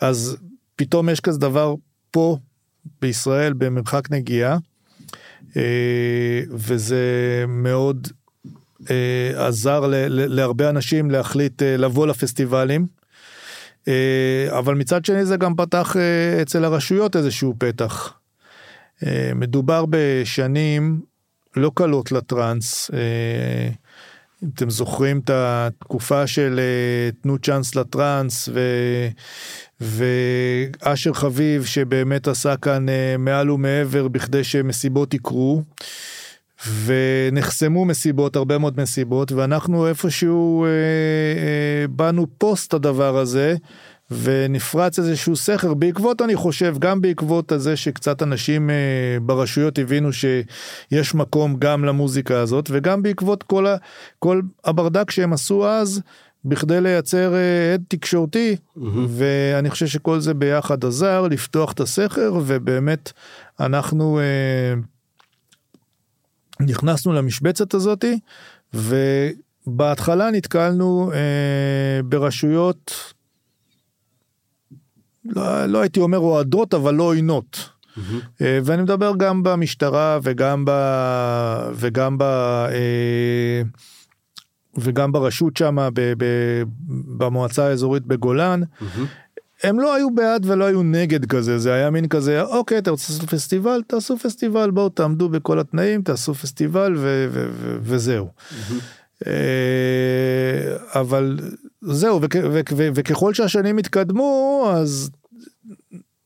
אז 0.00 0.36
פתאום 0.76 1.08
יש 1.08 1.20
כזה 1.20 1.38
דבר 1.38 1.74
פה 2.16 2.38
בישראל 3.02 3.52
במרחק 3.52 4.10
נגיעה, 4.10 4.58
אה, 5.56 6.42
וזה 6.50 7.04
מאוד 7.48 8.08
אה, 8.90 9.46
עזר 9.46 9.84
להרבה 10.08 10.70
אנשים 10.70 11.10
להחליט 11.10 11.62
אה, 11.62 11.76
לבוא 11.76 12.06
לפסטיבלים. 12.06 12.86
אבל 14.58 14.74
מצד 14.74 15.04
שני 15.04 15.24
זה 15.24 15.36
גם 15.36 15.56
פתח 15.56 15.96
אצל 16.42 16.64
הרשויות 16.64 17.16
איזשהו 17.16 17.54
פתח. 17.58 18.12
מדובר 19.34 19.84
בשנים 19.90 21.00
לא 21.56 21.70
קלות 21.74 22.12
לטראנס. 22.12 22.90
אתם 24.44 24.70
זוכרים 24.70 25.18
את 25.18 25.30
התקופה 25.34 26.26
של 26.26 26.60
אה, 26.62 27.10
תנו 27.22 27.38
צ'אנס 27.38 27.74
לטראנס 27.74 28.48
ו... 28.52 28.60
ואשר 29.80 31.12
חביב 31.12 31.64
שבאמת 31.64 32.28
עשה 32.28 32.56
כאן 32.56 32.88
אה, 32.88 33.16
מעל 33.18 33.50
ומעבר 33.50 34.08
בכדי 34.08 34.44
שמסיבות 34.44 35.14
יקרו. 35.14 35.62
ונחסמו 36.84 37.84
מסיבות 37.84 38.36
הרבה 38.36 38.58
מאוד 38.58 38.80
מסיבות 38.80 39.32
ואנחנו 39.32 39.88
איפשהו 39.88 40.64
אה, 40.64 40.68
אה, 40.68 41.88
באנו 41.88 42.26
פוסט 42.38 42.74
הדבר 42.74 43.18
הזה 43.18 43.56
ונפרץ 44.10 44.98
איזשהו 44.98 45.36
סכר 45.36 45.74
בעקבות 45.74 46.22
אני 46.22 46.36
חושב 46.36 46.76
גם 46.78 47.00
בעקבות 47.00 47.52
הזה 47.52 47.76
שקצת 47.76 48.22
אנשים 48.22 48.70
אה, 48.70 48.74
ברשויות 49.22 49.78
הבינו 49.78 50.12
שיש 50.12 51.14
מקום 51.14 51.56
גם 51.58 51.84
למוזיקה 51.84 52.40
הזאת 52.40 52.68
וגם 52.70 53.02
בעקבות 53.02 53.42
כל, 53.42 53.66
ה, 53.66 53.76
כל 54.18 54.40
הברדק 54.64 55.10
שהם 55.10 55.32
עשו 55.32 55.68
אז 55.68 56.00
בכדי 56.44 56.80
לייצר 56.80 57.34
אה, 57.34 57.74
הד 57.74 57.82
תקשורתי 57.88 58.56
מהמם. 58.76 59.06
ואני 59.08 59.70
חושב 59.70 59.86
שכל 59.86 60.20
זה 60.20 60.34
ביחד 60.34 60.84
עזר 60.84 61.22
לפתוח 61.22 61.72
את 61.72 61.80
הסכר 61.80 62.32
ובאמת 62.46 63.12
אנחנו 63.60 64.18
אה, 64.18 64.74
נכנסנו 66.60 67.12
למשבצת 67.12 67.74
הזאתי 67.74 68.18
ובהתחלה 68.74 70.30
נתקלנו 70.30 71.10
אה, 71.14 72.02
ברשויות 72.02 73.14
לא, 75.28 75.66
לא 75.66 75.80
הייתי 75.80 76.00
אומר 76.00 76.18
אוהדות 76.18 76.74
אבל 76.74 76.94
לא 76.94 77.02
עוינות. 77.02 77.68
אה, 78.40 78.58
ואני 78.64 78.82
מדבר 78.82 79.12
גם 79.16 79.42
במשטרה 79.42 80.18
וגם 80.22 80.64
ב... 80.66 80.70
וגם 81.74 82.18
ב... 82.18 82.22
אה, 82.22 83.62
וגם 84.78 85.12
ברשות 85.12 85.56
שמה 85.56 85.88
ב... 85.90 86.00
ב... 86.18 86.24
במועצה 87.18 87.66
האזורית 87.66 88.06
בגולן. 88.06 88.60
מהמם. 88.80 89.06
הם 89.62 89.80
לא 89.80 89.94
היו 89.94 90.10
בעד 90.14 90.46
ולא 90.46 90.64
היו 90.64 90.82
נגד 90.82 91.24
כזה 91.24 91.58
זה 91.58 91.72
היה 91.72 91.90
מין 91.90 92.08
כזה 92.08 92.42
אוקיי 92.42 92.78
אתה 92.78 92.90
רוצה 92.90 93.12
לעשות 93.12 93.30
פסטיבל 93.30 93.82
תעשו 93.86 94.18
פסטיבל 94.18 94.70
בואו 94.70 94.88
תעמדו 94.88 95.28
בכל 95.28 95.58
התנאים 95.58 96.02
תעשו 96.02 96.34
פסטיבל 96.34 96.94
ו- 96.96 97.26
ו- 97.30 97.48
ו- 97.52 97.78
וזהו. 97.82 98.28
אה, 99.26 99.32
אבל 101.00 101.38
זהו 101.86 102.20
וכ- 102.22 102.36
וכ- 102.52 102.72
ו- 102.76 102.88
וככל 102.94 103.34
שהשנים 103.34 103.78
התקדמו 103.78 104.64
אז 104.74 105.10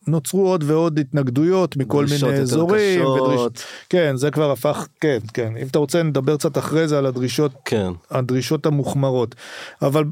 נוצרו 0.07 0.49
עוד 0.49 0.65
ועוד 0.67 0.99
התנגדויות 0.99 1.77
מכל 1.77 2.05
דרישות 2.07 2.23
מיני 2.23 2.33
יותר 2.33 2.43
אזורים. 2.43 3.07
ודריש- 3.07 3.35
קשות. 3.35 3.63
כן 3.89 4.17
זה 4.17 4.31
כבר 4.31 4.51
הפך 4.51 4.89
כן 5.01 5.19
כן 5.35 5.57
אם 5.57 5.67
אתה 5.67 5.79
רוצה 5.79 6.03
נדבר 6.03 6.37
קצת 6.37 6.59
אחרי 6.59 6.89
זה 6.89 6.99
על 6.99 7.07
הדרישות 7.07 7.53
כן. 7.65 7.91
הדרישות 8.11 8.67
המוחמרות. 8.67 9.35
אבל 9.83 10.05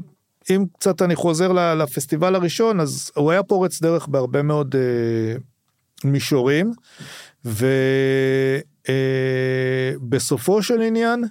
אם 0.49 0.65
קצת 0.79 1.01
אני 1.01 1.15
חוזר 1.15 1.73
לפסטיבל 1.75 2.35
הראשון 2.35 2.79
אז 2.79 3.11
הוא 3.15 3.31
היה 3.31 3.43
פורץ 3.43 3.81
דרך 3.81 4.07
בהרבה 4.07 4.41
מאוד 4.41 4.75
אה, 4.75 5.35
מישורים 6.09 6.73
ובסופו 10.01 10.63
של 10.63 10.81
עניין, 10.81 11.23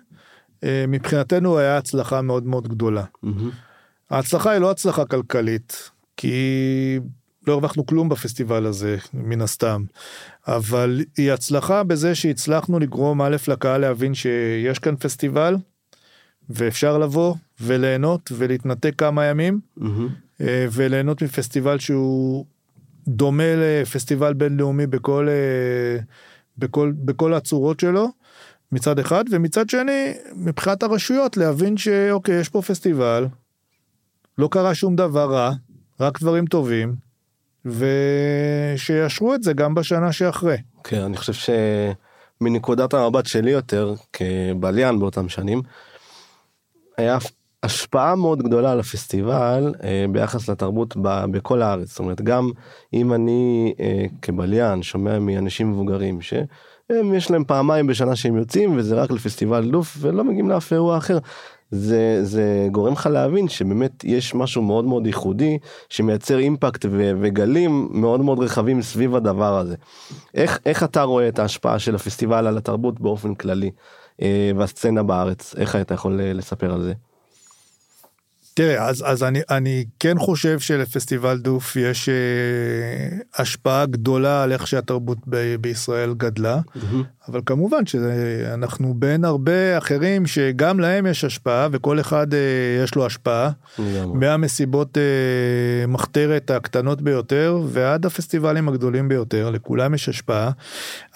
אה, 0.64 0.85
מבחינתנו 0.88 1.59
היה 1.59 1.76
הצלחה 1.76 2.22
מאוד 2.22 2.46
מאוד 2.46 2.68
גדולה. 2.68 3.04
מהמם. 3.22 3.50
ההצלחה 4.10 4.50
היא 4.50 4.60
לא 4.60 4.70
הצלחה 4.70 5.04
כלכלית, 5.04 5.90
כי 6.16 7.00
לא 7.46 7.52
הרווחנו 7.52 7.86
כלום 7.86 8.08
בפסטיבל 8.08 8.66
הזה, 8.66 8.96
מן 9.14 9.40
הסתם. 9.40 9.84
אבל 10.46 11.00
היא 11.16 11.32
הצלחה 11.32 11.82
בזה 11.82 12.14
שהצלחנו 12.14 12.78
לגרום 12.78 13.22
א' 13.22 13.36
לקהל 13.48 13.80
להבין 13.80 14.14
שיש 14.14 14.78
כאן 14.78 14.96
פסטיבל, 14.96 15.56
ואפשר 16.50 16.98
לבוא 16.98 17.34
וליהנות 17.60 18.32
ולהתנתק 18.32 18.94
כמה 18.98 19.24
ימים, 19.24 19.60
מהמם. 19.76 20.08
אה, 20.40 20.66
וליהנות 20.72 21.22
מפסטיבל 21.22 21.78
שהוא 21.78 22.44
דומה 23.08 23.54
לפסטיבל 23.56 24.34
בינלאומי 24.34 24.86
בכל, 24.86 25.28
אה, 25.28 26.00
בכל, 26.58 26.92
בכל 26.96 27.34
הצורות 27.34 27.80
שלו. 27.80 28.08
מצד 28.72 28.98
אחד, 28.98 29.24
ומצד 29.30 29.70
שני, 29.70 30.12
מבחינת 30.36 30.82
הרשויות, 30.82 31.36
להבין 31.36 31.76
שאוקיי, 31.76 32.40
יש 32.40 32.48
פה 32.48 32.62
פסטיבל, 32.62 33.26
לא 34.38 34.48
קרה 34.51 34.74
שום 34.74 34.96
דבר 34.96 35.33
רע, 35.33 35.53
רק 36.01 36.20
דברים 36.20 36.46
טובים, 36.46 36.94
ושיאשרו 37.64 39.35
את 39.35 39.42
זה 39.42 39.53
גם 39.53 39.74
בשנה 39.74 40.12
שאחרי. 40.12 40.57
כן, 40.85 41.01
אני 41.01 41.16
חושב 41.16 41.53
שמנקודת 42.40 42.94
המבט 42.94 43.27
שלי 43.27 43.51
יותר, 43.51 43.94
כבליין 44.12 44.98
באותם 44.98 45.29
שנים, 45.29 45.62
היה 46.96 47.18
השפעה 47.62 48.14
מאוד 48.14 48.42
גדולה 48.42 48.72
על 48.72 48.81
הפסטיבל 48.81 49.74
אה, 49.85 50.05
ביחס 50.12 50.48
לתרבות 50.48 50.96
ב, 51.03 51.24
בכל 51.31 51.62
הארץ. 51.62 51.88
זאת 51.88 51.98
אומרת, 51.98 52.20
גם 52.20 52.51
אם 52.92 53.12
אני 53.12 53.74
אה, 53.81 54.05
כבליין 54.22 54.83
שומע 54.83 55.18
מאנשים 55.18 55.70
מבוגרים 55.70 56.20
שהם 56.92 57.14
יש 57.14 57.31
להם 57.31 57.44
פעמיים 57.44 57.87
בשנה 57.87 58.16
שהם 58.16 58.37
יוצאים 58.37 58.77
וזה 58.77 58.94
רק 58.94 59.11
לפסטיבל 59.11 59.70
דוף 59.70 59.96
ולא 60.01 60.24
מגיעים 60.24 60.48
לאף 60.48 60.72
אירוע 60.72 60.98
אחר. 60.98 61.18
זה 61.70 62.24
זה 62.24 62.68
גורם 62.72 62.92
לך 62.92 63.07
להבין 63.07 63.48
שבאמת 63.48 64.05
יש 64.05 64.35
משהו 64.35 64.62
מאוד 64.62 64.85
מאוד 64.85 65.07
ייחודי 65.07 65.59
שמייצר 65.88 66.38
אימפקט 66.38 66.85
ו- 66.90 67.12
וגלים 67.20 67.88
מאוד 67.90 68.20
מאוד 68.20 68.38
רחבים 68.38 68.83
סביב 68.83 69.14
הדבר 69.14 69.59
הזה. 69.59 69.77
איך 70.35 70.59
איך 70.66 70.83
אתה 70.83 71.03
רואה 71.03 71.29
את 71.29 71.38
ההשפעה 71.38 71.79
של 71.79 71.94
הפסטיבל 71.94 72.46
על 72.46 72.59
התרבות 72.59 73.01
באופן 73.01 73.35
כללי 73.35 73.70
אה, 74.22 74.51
והסצנה 74.57 75.03
בארץ 75.03 75.55
איך 75.57 75.77
אתה 75.77 75.94
יכול 75.94 76.20
אה, 76.20 76.33
לספר 76.33 76.74
על 76.74 76.83
זה. 76.83 76.92
תראה, 78.58 78.88
אז, 78.88 79.04
אז 79.06 79.22
אני, 79.22 79.40
אני 79.50 79.84
כן 80.00 80.18
חושב 80.18 80.58
שלפסטיבל 80.58 81.38
דוף 81.38 81.76
יש 81.76 82.08
אה, 82.08 82.14
השפעה 83.42 83.86
גדולה 83.86 84.42
על 84.42 84.52
איך 84.52 84.66
שהתרבות 84.66 85.18
ב, 85.26 85.56
בישראל 85.60 86.14
גדלה, 86.14 86.60
אבל 87.28 87.40
כמובן 87.46 87.86
שאנחנו 87.86 88.94
בין 88.94 89.24
הרבה 89.24 89.78
אחרים 89.78 90.26
שגם 90.26 90.80
להם 90.80 91.06
יש 91.06 91.24
השפעה 91.24 91.68
וכל 91.72 92.00
אחד 92.00 92.34
אה, 92.34 92.38
יש 92.84 92.94
לו 92.94 93.06
השפעה, 93.06 93.50
לגמרי. 93.78 94.18
מהמסיבות 94.18 94.98
אה, 94.98 95.86
מחתרת 95.86 96.50
הקטנות 96.50 97.02
ביותר 97.02 97.60
ועד 97.68 98.06
הפסטיבלים 98.06 98.68
הגדולים 98.68 99.08
ביותר, 99.08 99.50
לכולם 99.50 99.94
יש 99.94 100.08
השפעה. 100.08 100.50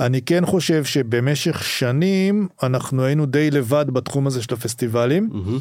אני 0.01 0.23
כן 0.23 0.47
חושב 0.47 0.85
שבמשך 0.85 1.65
שנים 1.65 2.49
אנחנו 2.63 3.05
היינו 3.05 3.27
די 3.27 3.51
לבד 3.51 3.87
בתחום 3.89 4.27
הזה 4.27 4.43
של 4.43 4.55
הפסטיבלים. 4.55 5.29
מהמם. 5.33 5.59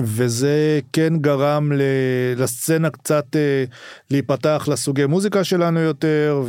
וזה 0.00 0.80
כן 0.92 1.16
גרם 1.16 1.72
ל- 1.72 1.82
לסצנה 2.36 2.90
קצת 2.90 3.36
אה, 3.36 3.64
להיפתח 4.10 4.68
לסוגי 4.70 5.06
מוזיקה 5.06 5.44
שלנו 5.44 5.80
יותר 5.80 6.42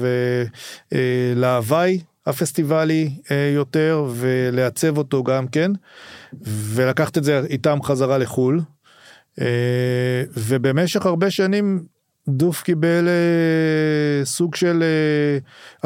ולהוואי 0.91 1.99
הפסטיבלי 2.25 3.09
אה, 3.31 3.51
יותר 3.55 4.05
ולעצב 4.15 4.97
אותו 4.97 5.23
גם 5.23 5.47
כן 5.47 5.71
ולקחת 6.43 7.17
את 7.17 7.23
זה 7.23 7.41
איתם 7.49 7.79
חזרה 7.83 8.17
לחו"ל. 8.17 8.61
אה, 9.41 10.23
ובמשך 10.37 11.05
הרבה 11.05 11.31
שנים 11.31 11.83
דוף 12.27 12.61
קיבל 12.61 13.07
אה, 13.07 14.25
סוג 14.25 14.55
של 14.55 14.83
אה, 14.83 15.37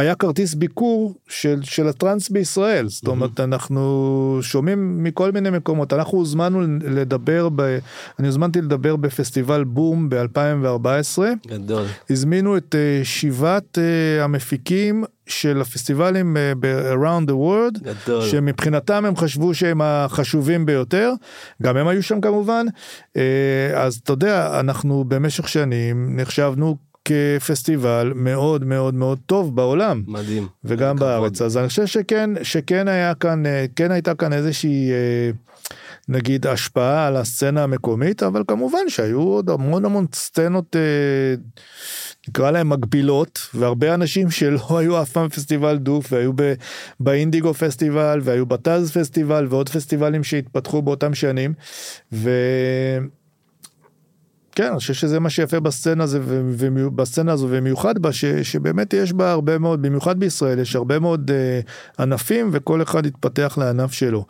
היה 0.03 0.15
כרטיס 0.15 0.53
ביקור 0.53 1.15
של 1.27 1.59
של 1.63 1.87
הטראנס 1.87 2.29
בישראל. 2.29 2.87
זאת 2.87 3.07
אומרת 3.07 3.39
אנחנו 3.39 4.39
שומעים 4.41 5.03
מכל 5.03 5.31
מיני 5.31 5.49
מקומות. 5.49 5.93
אנחנו 5.93 6.17
הוזמנו 6.17 6.61
לדבר 6.83 7.49
ב, 7.55 7.77
אני 8.19 8.27
הוזמנתי 8.27 8.61
לדבר 8.61 8.95
בפסטיבל 8.95 9.63
בום 9.63 10.09
ב2014 10.11 11.21
גדול. 11.47 11.85
הזמינו 12.09 12.57
את 12.57 12.75
אה, 12.75 13.01
שבעת 13.03 13.77
אה, 13.77 14.23
המפיקים 14.23 15.03
של 15.27 15.61
הפסטיבלים 15.61 16.37
אה, 16.37 16.53
ב-around 16.59 17.29
the 17.29 17.33
world 17.33 17.79
גדול. 17.83 18.21
שמבחינתם 18.21 19.05
הם 19.05 19.15
חשבו 19.15 19.53
שהם 19.53 19.81
החשובים 19.81 20.65
ביותר, 20.65 21.11
גם 21.63 21.77
הם 21.77 21.87
היו 21.87 22.03
שם 22.03 22.21
כמובן, 22.21 22.65
אה, 23.17 23.21
אז 23.75 23.95
אתה 24.03 24.13
יודע, 24.13 24.59
אנחנו 24.59 25.03
במשך 25.07 25.47
שנים 25.47 26.19
נחשבנו 26.19 26.77
כפסטיבל 27.07 28.11
מאוד 28.15 28.63
מאוד 28.63 28.93
מאוד 28.93 29.19
טוב 29.25 29.55
בעולם. 29.55 30.03
מדהים. 30.07 30.47
וגם 30.63 30.97
כבוד. 30.97 31.09
בארץ 31.09 31.41
אז 31.41 31.57
אני 31.57 31.67
חושב 31.67 31.85
שכן 31.85 32.29
שכן 32.43 32.87
היה 32.87 33.13
כאן 33.15 33.45
אה, 33.45 33.65
כן 33.75 33.91
הייתה 33.91 34.15
כאן 34.15 34.33
איזושהי 34.33 34.91
אה, 34.91 35.31
נגיד 36.09 36.47
השפעה 36.47 37.07
על 37.07 37.15
הסצנה 37.15 37.63
המקומית 37.63 38.23
אבל 38.23 38.43
כמובן 38.47 38.89
שהיו 38.89 39.21
עוד 39.21 39.49
המון 39.49 39.85
המון 39.85 40.05
סצנות 40.13 40.75
אה, 40.75 41.35
נקרא 42.27 42.51
להם 42.51 42.69
מגבילות 42.69 43.39
והרבה 43.53 43.93
אנשים 43.93 44.31
שלא 44.31 44.59
היו 44.79 45.01
אף 45.01 45.11
פעם 45.11 45.27
בפסטיבל 45.27 45.77
דוף 45.77 46.13
והיו 46.13 46.31
ב, 46.35 46.53
באינדיגו 46.99 47.53
פסטיבל 47.53 48.19
והיו 48.23 48.45
בטאז 48.45 48.91
פסטיבל 48.91 49.47
ועוד 49.49 49.69
פסטיבלים 49.69 50.23
שהתפתחו 50.23 50.81
באותם 50.81 51.13
שנים. 51.13 51.53
ו... 52.13 52.29
כן, 54.57 54.67
אני 54.67 54.77
חושב 54.79 54.93
שזה 54.93 55.19
מה 55.19 55.29
שיפה 55.29 55.59
בסצנה 55.59 56.03
הזה, 56.03 56.19
ובסצנה 56.23 57.31
הזו 57.31 57.47
ומיוחד 57.49 57.99
בה, 57.99 58.11
ש- 58.11 58.25
שבאמת 58.25 58.93
יש 58.93 59.13
בה 59.13 59.31
הרבה 59.31 59.57
מאוד, 59.57 59.81
במיוחד 59.81 60.19
בישראל, 60.19 60.59
יש 60.59 60.75
הרבה 60.75 60.99
מאוד 60.99 61.31
uh, 61.31 62.01
ענפים 62.01 62.49
וכל 62.53 62.81
אחד 62.81 63.05
התפתח 63.05 63.57
לענף 63.61 63.91
שלו. 63.91 64.25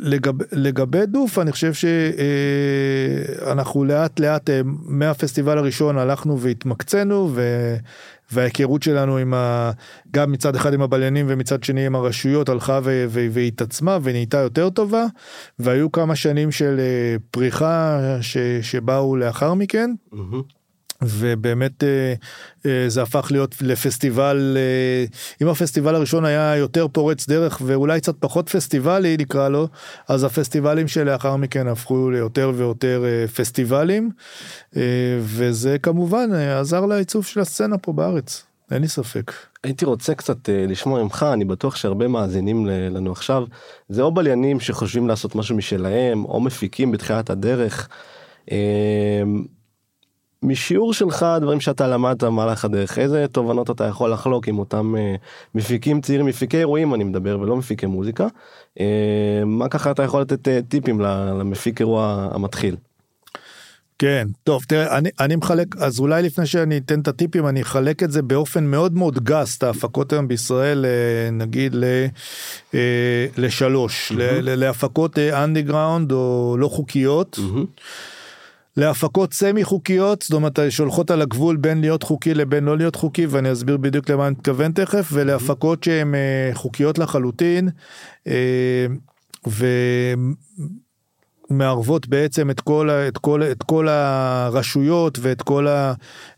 לגב, 0.00 0.34
לגבי 0.52 1.06
דוף, 1.06 1.38
אני 1.38 1.52
חושב 1.52 1.72
שאנחנו 3.42 3.84
לאט 3.84 4.20
לאט 4.20 4.50
uh, 4.50 4.52
מהפסטיבל 4.84 5.58
הראשון 5.58 5.98
הלכנו 5.98 6.40
והתמקצנו, 6.40 7.30
ו... 7.34 7.42
וההיכרות 8.32 8.82
שלנו 8.82 9.16
עם 9.16 9.34
ה... 9.34 9.70
גם 10.10 10.32
מצד 10.32 10.56
אחד 10.56 10.74
עם 10.74 10.82
הבליינים 10.82 11.26
ומצד 11.28 11.64
שני 11.64 11.86
עם 11.86 11.94
הרשויות 11.94 12.48
הלכה 12.48 12.80
ו... 12.82 13.04
ו... 13.08 13.26
והתעצמה 13.30 13.98
ונהייתה 14.02 14.38
יותר 14.38 14.70
טובה 14.70 15.04
והיו 15.58 15.92
כמה 15.92 16.16
שנים 16.16 16.52
של 16.52 16.76
אה, 16.78 17.16
פריחה 17.30 18.00
ש... 18.20 18.36
שבאו 18.62 19.16
לאחר 19.16 19.54
מכן 19.54 19.90
מהמם. 20.12 20.42
ובאמת 21.02 21.84
אה, 21.84 22.14
אה, 22.66 22.88
זה 22.88 23.02
הפך 23.02 23.28
להיות 23.30 23.54
לפסטיבל 23.60 24.56
אה, 24.56 25.04
אם 25.42 25.48
הפסטיבל 25.48 25.94
הראשון 25.94 26.24
היה 26.24 26.56
יותר 26.56 26.88
פורץ 26.88 27.28
דרך 27.28 27.60
ואולי 27.64 28.00
קצת 28.00 28.14
פחות 28.20 28.48
פסטיבלי 28.48 29.16
נקרא 29.16 29.48
לו 29.48 29.68
אז 30.08 30.24
הפסטיבלים 30.24 30.88
שלאחר 30.88 31.36
מכן 31.36 31.66
הפכו 31.66 32.10
ליותר 32.10 32.52
ויותר 32.54 33.04
פסטיבלים 33.36 34.10
וזה 35.18 35.78
כמובן 35.82 36.32
עזר 36.32 36.86
לעיצוב 36.86 37.26
של 37.26 37.40
הסצנה 37.40 37.78
פה 37.78 37.92
בארץ 37.92 38.44
אין 38.70 38.82
לי 38.82 38.88
ספק. 38.88 39.32
הייתי 39.64 39.84
רוצה 39.84 40.14
קצת 40.14 40.48
לשמוע 40.48 41.02
ממך, 41.02 41.26
אני 41.32 41.44
בטוח 41.44 41.76
שהרבה 41.76 42.08
מאזינים 42.08 42.66
לנו 42.66 43.12
עכשיו, 43.12 43.44
זה 43.88 44.02
או 44.02 44.12
בליינים 44.12 44.60
שחושבים 44.60 45.08
לעשות 45.08 45.34
משהו 45.34 45.56
משלהם, 45.56 46.24
או 46.24 46.40
מפיקים 46.40 46.92
בתחילת 46.92 47.30
הדרך. 47.30 47.88
אה, 50.46 50.50
משיעור 50.50 50.92
שלך, 50.92 51.26
דברים 51.40 51.60
שאתה 51.60 51.86
למדת 51.86 52.24
במהלך 52.24 52.64
הדרך, 52.64 52.98
איזה 52.98 53.26
תובנות 53.32 53.70
אתה 53.70 53.84
יכול 53.84 54.12
לחלוק 54.12 54.48
עם 54.48 54.58
אותם 54.58 54.94
אה, 54.96 55.14
מפיקים 55.54 56.00
צעירים, 56.00 56.26
מפיקי 56.26 56.58
אירועים 56.58 56.94
אני 56.94 57.04
מדבר 57.04 57.38
ולא 57.40 57.56
מפיקי 57.56 57.86
מוזיקה, 57.86 58.26
אה, 58.80 59.42
מה 59.46 59.68
ככה 59.68 59.90
אתה 59.90 60.02
יכול 60.02 60.20
לתת 60.20 60.48
אה, 60.48 60.60
טיפים 60.68 61.00
למפיק 61.00 61.80
אירוע 61.80 62.28
המתחיל. 62.32 62.76
כן, 63.98 64.28
טוב, 64.44 64.62
תראה, 64.68 64.98
אני, 64.98 65.10
אני 65.20 65.36
מחלק, 65.36 65.76
אז 65.76 66.00
אולי 66.00 66.22
לפני 66.22 66.46
שאני 66.46 66.78
אתן 66.78 67.00
את 67.00 67.08
הטיפים, 67.08 67.48
אני 67.48 67.62
אחלק 67.62 68.02
את 68.02 68.12
זה 68.12 68.22
באופן 68.22 68.64
מאוד 68.64 68.94
מאוד 68.94 69.24
גס, 69.24 69.58
את 69.58 69.62
ההפקות 69.62 70.12
היום 70.12 70.28
בישראל, 70.28 70.84
אה, 70.84 71.30
נגיד 71.30 71.74
ל, 71.74 71.84
אה, 72.74 73.26
לשלוש, 73.36 74.12
ל, 74.12 74.22
ל, 74.22 74.54
להפקות 74.54 75.18
אנדרגראונד 75.18 76.12
או 76.12 76.56
לא 76.58 76.68
חוקיות, 76.68 77.38
מהמם. 77.38 77.64
להפקות 78.76 79.32
סמי 79.32 79.64
חוקיות, 79.64 80.22
זאת 80.22 80.32
אומרת, 80.32 80.58
שהולכות 80.68 81.10
על 81.10 81.22
הגבול 81.22 81.56
בין 81.56 81.80
להיות 81.80 82.02
חוקי 82.02 82.34
לבין 82.34 82.64
לא 82.64 82.76
להיות 82.76 82.96
חוקי, 82.96 83.26
ואני 83.26 83.52
אסביר 83.52 83.76
בדיוק 83.76 84.10
למה 84.10 84.26
אני 84.26 84.36
מתכוון 84.38 84.72
תכף, 84.72 85.08
ולהפקות 85.12 85.84
שהן 85.84 86.14
אה, 86.14 86.50
חוקיות 86.54 86.98
לחלוטין, 86.98 87.68
אה, 88.26 88.86
ו... 89.48 89.66
מערבות 91.50 92.06
בעצם 92.06 92.50
את 92.50 92.60
כל, 92.60 92.90
את 92.90 93.18
כל, 93.18 93.42
את 93.42 93.62
כל 93.62 93.88
הרשויות 93.88 95.18
ואת 95.22 95.42
כל, 95.42 95.66
ה, 95.66 95.94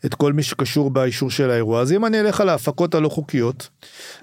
את 0.07 0.15
כל 0.15 0.33
מי 0.33 0.43
שקשור 0.43 0.91
באישור 0.91 1.31
של 1.31 1.51
האירוע. 1.51 1.81
אז 1.81 1.93
אם 1.93 2.07
אני 2.07 2.21
אלך 2.21 2.41
על 2.41 2.49
ההפקות 2.49 2.95
הלא 2.95 3.09
חוקיות, 3.09 3.69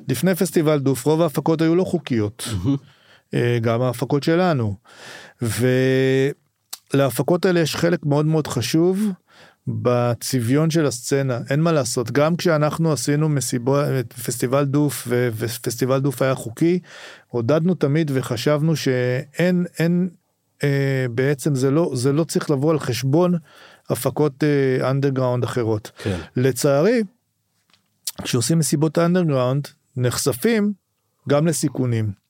לפני 0.10 0.36
פסטיבל 0.36 0.80
דוף 0.80 1.06
רוב 1.06 1.22
ההפקות 1.22 1.62
היו 1.62 1.76
לא 1.76 1.84
חוקיות, 1.84 2.48
אה, 3.34 3.58
גם 3.62 3.82
ההפקות 3.82 4.24
שלנו. 4.24 4.76
ולהפקות 6.94 7.46
האלה 7.46 7.60
יש 7.60 7.76
חלק 7.76 8.06
מאוד 8.06 8.26
מאוד 8.26 8.48
חשוב 8.48 9.10
בצביון 9.68 10.70
של 10.70 10.86
הסצנה, 10.86 11.40
אין 11.50 11.62
מה 11.62 11.72
לעשות, 11.72 12.12
גם 12.12 12.36
כשאנחנו 12.36 12.92
עשינו 12.92 13.30
מסיבה, 13.30 14.02
פסטיבל 14.26 14.66
דוף 14.66 15.04
ו- 15.08 15.30
ופסטיבל 15.36 16.00
דוף 16.00 16.22
היה 16.22 16.36
חוקי, 16.36 16.80
עודדנו 17.28 17.76
תמיד 17.76 18.12
וחשבנו 18.14 18.76
שאין, 18.76 19.66
אין, 19.80 20.10
אה, 20.64 21.06
בעצם 21.12 21.56
זה 21.56 21.72
לא, 21.72 21.92
זה 21.94 22.14
לא 22.14 22.24
צריך 22.24 22.52
לבוא 22.52 22.72
על 22.72 22.80
חשבון 22.80 23.34
הפקות 23.90 24.44
אנדרגראונד 24.82 25.44
אחרות. 25.44 25.92
כן. 26.04 26.18
לצערי, 26.36 27.04
כשעושים 28.24 28.60
מסיבות 28.60 28.98
אנדרגראונד, 28.98 29.68
נחשפים 29.98 30.74
גם 31.30 31.48
לסיכונים. 31.48 32.25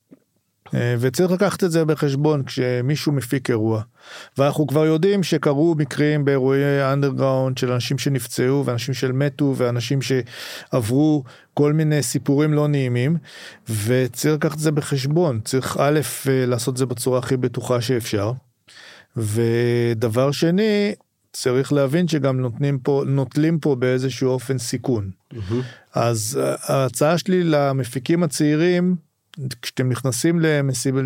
אה, 0.74 0.94
וצריך 1.00 1.30
לקחת 1.32 1.64
את 1.64 1.70
זה 1.70 1.84
בחשבון 1.84 2.42
כשמישהו 2.44 3.12
מפיק 3.12 3.50
אירוע. 3.50 3.82
ואנחנו 4.38 4.66
כבר 4.66 4.86
יודעים 4.86 5.22
שקרו 5.22 5.74
מקרים 5.78 6.24
באירועי 6.24 6.92
אנדרגראונד 6.92 7.58
של 7.58 7.72
אנשים 7.72 7.98
שנפצעו 7.98 8.66
ואנשים 8.66 8.94
שמתו 8.94 9.54
ואנשים 9.56 9.98
שעברו 10.02 11.24
כל 11.54 11.72
מיני 11.72 12.02
סיפורים 12.02 12.52
לא 12.52 12.68
נעימים 12.68 13.16
וצריך 13.86 14.34
לקחת 14.34 14.54
את 14.54 14.58
זה 14.58 14.72
בחשבון 14.72 15.40
צריך 15.44 15.76
א' 15.80 16.00
אה, 16.28 16.46
לעשות 16.46 16.72
את 16.72 16.78
זה 16.78 16.86
בצורה 16.86 17.18
הכי 17.18 17.36
בטוחה 17.36 17.80
שאפשר. 17.80 18.32
ודבר 19.16 20.30
שני 20.30 20.94
צריך 21.32 21.72
להבין 21.72 22.08
שגם 22.08 22.40
נותנים 22.40 22.78
פה 22.78 23.02
נוטלים 23.06 23.58
פה 23.58 23.74
באיזשהו 23.74 24.30
אופן 24.30 24.58
סיכון. 24.58 25.10
אז 25.94 26.40
אה, 26.42 26.54
ההצעה 26.62 27.18
שלי 27.18 27.44
למפיקים 27.44 28.22
הצעירים 28.22 28.96
כשאתם 29.62 29.88
נכנסים 29.88 30.40
למסיב, 30.40 30.96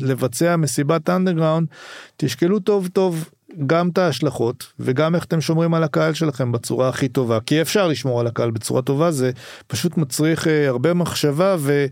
לבצע 0.00 0.56
מסיבת 0.56 1.10
אנדרגראונד 1.10 1.68
תשקלו 2.16 2.60
טוב 2.60 2.88
טוב 2.88 3.30
גם 3.66 3.88
את 3.88 3.98
ההשלכות 3.98 4.66
וגם 4.80 5.14
איך 5.14 5.24
אתם 5.24 5.40
שומרים 5.40 5.74
על 5.74 5.84
הקהל 5.84 6.14
שלכם 6.14 6.52
בצורה 6.52 6.88
הכי 6.88 7.08
טובה 7.08 7.38
כי 7.40 7.62
אפשר 7.62 7.88
לשמור 7.88 8.20
על 8.20 8.26
הקהל 8.26 8.50
בצורה 8.50 8.82
טובה 8.82 9.10
זה 9.10 9.30
פשוט 9.66 9.96
מצריך 9.96 10.48
אה, 10.48 10.68
הרבה 10.68 10.94
מחשבה 10.94 11.56
ו, 11.58 11.86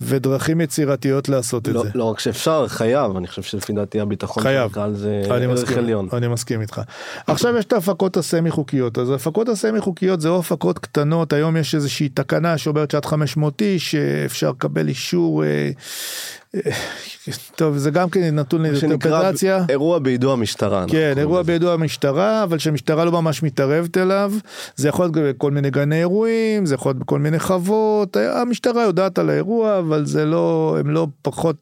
ודרכים 0.00 0.60
יצירתיות 0.60 1.28
לעשות 1.28 1.68
לא, 1.68 1.80
את 1.80 1.84
זה. 1.86 1.90
לא 1.94 2.04
רק 2.04 2.20
שאפשר, 2.20 2.68
חייב, 2.68 3.16
אני 3.16 3.26
חושב 3.26 3.42
שלפי 3.42 3.72
דעתי 3.72 4.00
הביטחון 4.00 4.42
של 4.42 4.48
חייב. 4.48 4.70
הקהל 4.70 4.94
זה 4.94 5.22
אני 5.30 5.44
ערך 5.44 5.62
מסכים, 5.62 5.78
עליון. 5.78 6.08
אני 6.12 6.28
מסכים 6.28 6.60
איתך. 6.60 6.80
עכשיו 7.26 7.56
יש 7.56 7.64
את 7.64 7.72
ההפקות 7.72 8.16
הסמי 8.16 8.50
חוקיות 8.50 8.98
אז 8.98 9.10
ההפקות 9.10 9.48
הסמי 9.48 9.80
חוקיות 9.80 10.20
זה 10.20 10.28
או 10.28 10.38
הפקות 10.38 10.78
קטנות 10.78 11.32
היום 11.32 11.56
יש 11.56 11.74
איזושהי 11.74 12.08
תקנה 12.08 12.58
שאומרת 12.58 12.90
שעד 12.90 13.04
500 13.04 13.62
איש 13.62 13.94
אה, 13.94 14.24
אפשר 14.24 14.50
לקבל 14.50 14.88
אישור. 14.88 15.44
אה, 15.44 15.70
טוב 17.56 17.76
זה 17.76 17.90
גם 17.90 18.10
כן 18.10 18.34
נתון 18.34 18.62
לאינטרפרטציה. 18.62 19.64
אירוע 19.68 19.98
ביידוע 19.98 20.32
המשטרה. 20.32 20.84
כן, 20.88 21.14
אירוע. 21.16 21.42
בידוע 21.42 21.72
המשטרה, 21.72 22.42
אבל 22.42 22.58
שהמשטרה 22.58 23.04
לא 23.04 23.12
ממש 23.12 23.42
מתערבת 23.42 23.96
אליו. 23.96 24.32
זה 24.76 24.88
יכול 24.88 25.04
להיות 25.04 25.14
בכל 25.36 25.50
מיני 25.50 25.70
גני 25.70 25.98
אירועים, 25.98 26.66
זה 26.66 26.74
יכול 26.74 26.90
להיות 26.90 26.98
בכל 26.98 27.18
מיני 27.18 27.38
חוות. 27.38 28.16
המשטרה 28.16 28.82
יודעת 28.82 29.18
על 29.18 29.30
האירוע, 29.30 29.78
אבל 29.78 30.06
זה 30.06 30.24
לא, 30.24 30.76
הם 30.80 30.90
לא 30.90 31.06
פחות, 31.22 31.56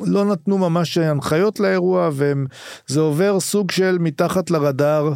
לא 0.00 0.24
נתנו 0.24 0.58
ממש 0.58 0.98
הנחיות 0.98 1.60
לאירוע, 1.60 2.10
וזה 2.12 3.00
עובר 3.00 3.40
סוג 3.40 3.70
של 3.70 3.98
מתחת 4.00 4.50
לרדאר. 4.50 5.12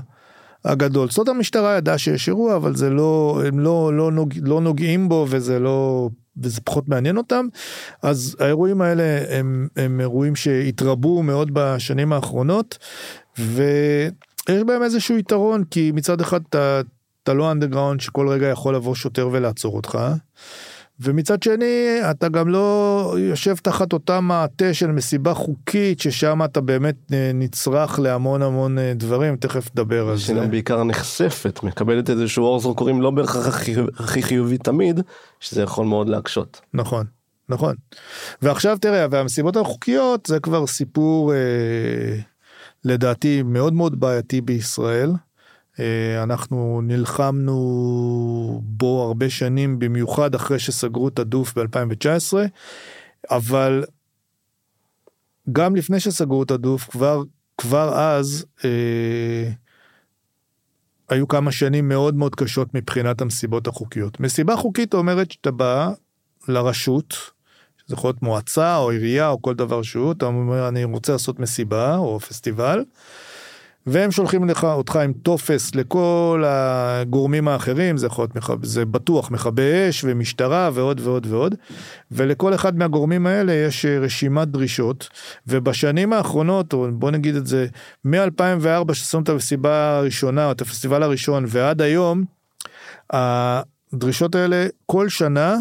הגדול. 0.64 1.08
זאת 1.08 1.18
אומרת 1.18 1.28
המשטרה 1.28 1.76
ידעה 1.76 1.98
שיש 1.98 2.28
אירוע 2.28 2.56
אבל 2.56 2.76
זה 2.76 2.90
לא 2.90 3.42
הם 3.46 3.60
לא 3.60 3.90
לא, 3.96 4.12
נוג, 4.12 4.34
לא 4.42 4.60
נוגעים 4.60 5.08
בו 5.08 5.26
וזה 5.28 5.58
לא 5.58 6.08
וזה 6.36 6.60
פחות 6.60 6.88
מעניין 6.88 7.16
אותם 7.16 7.46
אז 8.02 8.36
האירועים 8.40 8.80
האלה 8.80 9.20
הם, 9.28 9.68
הם 9.76 10.00
אירועים 10.00 10.36
שהתרבו 10.36 11.22
מאוד 11.22 11.50
בשנים 11.52 12.12
האחרונות 12.12 12.78
ויש 13.38 14.62
בהם 14.66 14.82
איזשהו 14.82 15.18
יתרון 15.18 15.64
כי 15.64 15.92
מצד 15.94 16.20
אחד 16.20 16.40
אתה, 16.48 16.80
אתה 17.22 17.34
לא 17.34 17.52
אנדרגראונד 17.52 18.00
שכל 18.00 18.28
רגע 18.28 18.46
יכול 18.46 18.74
לבוא 18.74 18.94
שוטר 18.94 19.28
ולעצור 19.32 19.76
אותך. 19.76 19.98
ומצד 21.00 21.42
שני 21.42 21.98
אתה 22.10 22.28
גם 22.28 22.48
לא 22.48 23.14
יושב 23.18 23.56
תחת 23.56 23.92
אותה 23.92 24.20
מעטה 24.20 24.74
של 24.74 24.86
מסיבה 24.92 25.34
חוקית 25.34 26.00
ששם 26.00 26.40
אתה 26.44 26.60
באמת 26.60 26.94
אה, 27.12 27.30
נצרך 27.34 27.98
להמון 27.98 28.42
המון 28.42 28.78
אה, 28.78 28.92
דברים 28.96 29.36
תכף 29.36 29.70
נדבר 29.72 30.08
על 30.08 30.16
זה. 30.16 30.22
שגם 30.22 30.50
בעיקר 30.50 30.84
נחשפת, 30.84 31.60
מקבלת 31.62 32.10
איזשהו 32.10 32.44
אור 32.44 32.60
זרקורים 32.60 33.00
לא 33.02 33.10
בהכרח 33.10 33.46
הכי- 33.46 33.74
הכי 33.98 34.22
חיובי 34.22 34.58
תמיד, 34.58 35.00
שזה 35.40 35.62
יכול 35.62 35.86
מאוד 35.86 36.08
להקשות. 36.08 36.60
נכון 36.74 37.06
נכון 37.48 37.74
ועכשיו 38.42 38.78
תראה 38.80 39.06
והמסיבות 39.10 39.56
החוקיות 39.56 40.26
זה 40.26 40.40
כבר 40.40 40.66
סיפור 40.66 41.32
אה, 41.34 41.38
לדעתי 42.84 43.42
מאוד 43.42 43.72
מאוד 43.72 44.00
בעייתי 44.00 44.40
בישראל. 44.40 45.10
אה, 45.80 46.22
אנחנו 46.22 46.80
נלחמנו 46.82 48.60
בו 48.64 49.02
הרבה 49.02 49.30
שנים 49.30 49.78
במיוחד 49.78 50.34
אחרי 50.34 50.58
שסגרו 50.58 51.08
את 51.08 51.18
הדוף 51.18 51.58
ב-2019 51.58 52.34
אבל 53.30 53.84
גם 55.52 55.76
לפני 55.76 56.00
שסגרו 56.00 56.42
את 56.42 56.50
הדוף 56.50 56.90
כבר 56.90 57.22
כבר 57.58 57.94
אז 57.98 58.46
אה, 58.64 59.50
היו 61.08 61.28
כמה 61.28 61.52
שנים 61.52 61.88
מאוד 61.88 62.14
מאוד 62.14 62.34
קשות 62.34 62.74
מבחינת 62.74 63.20
המסיבות 63.20 63.66
החוקיות. 63.66 64.20
מסיבה 64.20 64.56
חוקית 64.56 64.94
אומרת 64.94 65.30
שאתה 65.30 65.50
בא 65.50 65.92
לרשות, 66.48 67.14
זה 67.86 67.94
יכול 67.94 68.08
להיות 68.08 68.22
מועצה 68.22 68.76
או 68.76 68.90
עירייה 68.90 69.28
או 69.28 69.42
כל 69.42 69.54
דבר 69.54 69.82
שהוא, 69.82 70.12
אתה 70.12 70.26
אומר 70.26 70.68
אני 70.68 70.84
רוצה 70.84 71.12
לעשות 71.12 71.38
מסיבה 71.38 71.96
או 71.96 72.20
פסטיבל, 72.20 72.84
והם 73.86 74.10
שולחים 74.10 74.48
לך 74.48 74.64
אותך 74.64 74.96
עם 74.96 75.12
טופס 75.12 75.74
לכל 75.74 76.42
הגורמים 76.46 77.48
האחרים, 77.48 77.96
זה 77.96 78.06
יכול 78.06 78.26
להיות, 78.36 78.58
זה 78.62 78.84
בטוח 78.84 79.30
מכבי 79.30 79.88
אש 79.88 80.04
ומשטרה 80.04 80.70
ועוד 80.72 81.00
ועוד 81.00 81.26
ועוד, 81.30 81.54
ולכל 82.10 82.54
אחד 82.54 82.76
מהגורמים 82.78 83.26
האלה 83.26 83.52
יש 83.52 83.86
אה, 83.86 83.98
רשימת 83.98 84.48
דרישות, 84.48 85.08
ובשנים 85.46 86.12
האחרונות, 86.12 86.72
או 86.72 86.86
בוא 86.92 87.10
נגיד 87.10 87.36
את 87.36 87.46
זה, 87.46 87.66
מ-2004 88.04 88.94
שעשינו 88.94 89.22
את 89.22 89.28
המסיבה 89.28 89.98
הראשונה, 89.98 90.46
או 90.46 90.52
את 90.52 90.60
הפסטיבל 90.60 91.02
הראשון, 91.02 91.44
ועד 91.48 91.82
היום, 91.82 92.24
הדרישות 93.10 94.34
האלה 94.34 94.66
כל 94.86 95.08
שנה 95.08 95.56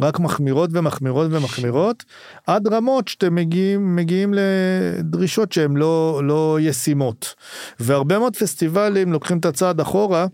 רק 0.00 0.20
מחמירות 0.20 0.70
ומחמירות 0.72 1.28
ומחמירות 1.30 2.04
עד 2.46 2.68
רמות 2.68 3.08
שאתם 3.08 3.34
מגיעים 3.34 3.96
מגיעים 3.96 4.34
לדרישות 4.36 5.52
שהן 5.52 5.76
לא 5.76 6.20
לא 6.24 6.58
ישימות 6.60 7.34
והרבה 7.80 8.18
מאוד 8.18 8.36
פסטיבלים 8.36 9.12
לוקחים 9.12 9.38
את 9.38 9.44
הצעד 9.44 9.80
אחורה 9.80 10.26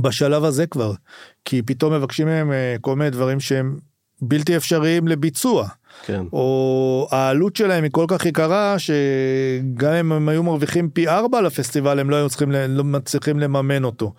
בשלב 0.00 0.44
הזה 0.44 0.66
כבר 0.66 0.92
כי 1.44 1.62
פתאום 1.62 1.92
מבקשים 1.92 2.26
מהם 2.26 2.52
אה, 2.52 2.76
כל 2.80 2.96
מיני 2.96 3.10
דברים 3.10 3.40
שהם 3.40 3.76
בלתי 4.22 4.56
אפשריים 4.56 5.08
לביצוע 5.08 5.68
כן. 6.06 6.22
או 6.32 7.08
העלות 7.10 7.56
שלהם 7.56 7.84
היא 7.84 7.92
כל 7.92 8.04
כך 8.08 8.26
יקרה 8.26 8.76
שגם 8.78 9.92
אם 9.92 10.12
הם 10.12 10.28
היו 10.28 10.42
מרוויחים 10.42 10.90
פי 10.90 11.08
ארבע 11.08 11.40
לפסטיבל 11.40 11.98
הם 11.98 12.10
לא 12.10 12.16
היו 12.16 12.28
צריכים 12.28 12.52
לא 12.52 12.84
מצליחים 12.84 13.38
לממן 13.38 13.84
אותו. 13.84 14.14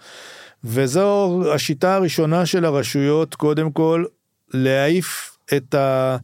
וזו 0.64 1.41
השיטה 1.54 1.95
הראשונה 1.95 2.45
של 2.45 2.66
הרשויות 2.66 3.36
קודם 3.36 3.72
כל 3.72 4.06
להעיף 4.54 5.38
את 5.58 5.76
ה... 5.76 6.18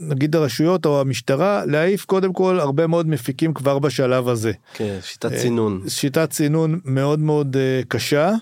נגיד 0.00 0.36
הרשויות 0.36 0.86
או 0.86 1.00
המשטרה 1.00 1.64
להעיף 1.66 2.04
קודם 2.04 2.32
כל 2.32 2.60
הרבה 2.60 2.86
מאוד 2.86 3.08
מפיקים 3.08 3.54
כבר 3.54 3.78
בשלב 3.78 4.28
הזה. 4.28 4.52
כן, 4.74 4.98
שיטת 5.02 5.32
צינון. 5.32 5.88
שיטת 5.88 6.30
צינון 6.30 6.80
מאוד 6.84 7.18
מאוד 7.18 7.56
uh, 7.56 7.86
קשה. 7.88 8.32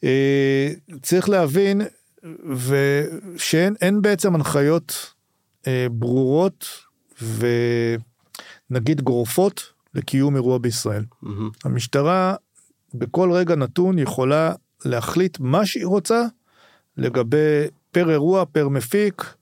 Uh, 0.00 0.06
צריך 1.02 1.28
להבין 1.28 1.82
שאין 3.36 3.74
אין 3.80 4.02
בעצם 4.02 4.34
הנחיות 4.34 5.12
uh, 5.62 5.66
ברורות 5.90 6.66
ונגיד 8.70 9.00
גורפות 9.00 9.72
לקיום 9.94 10.36
אירוע 10.36 10.58
בישראל. 10.58 11.04
מהמם. 11.22 11.50
המשטרה 11.64 12.34
בכל 12.94 13.32
רגע 13.32 13.54
נתון 13.54 13.98
יכולה 13.98 14.52
להחליט 14.84 15.40
מה 15.40 15.66
שהיא 15.66 15.86
רוצה 15.86 16.24
לגבי 16.96 17.66
פר 17.94 18.10
אירוע 18.10 18.44
פר 18.44 18.68
מפיק 18.68 19.34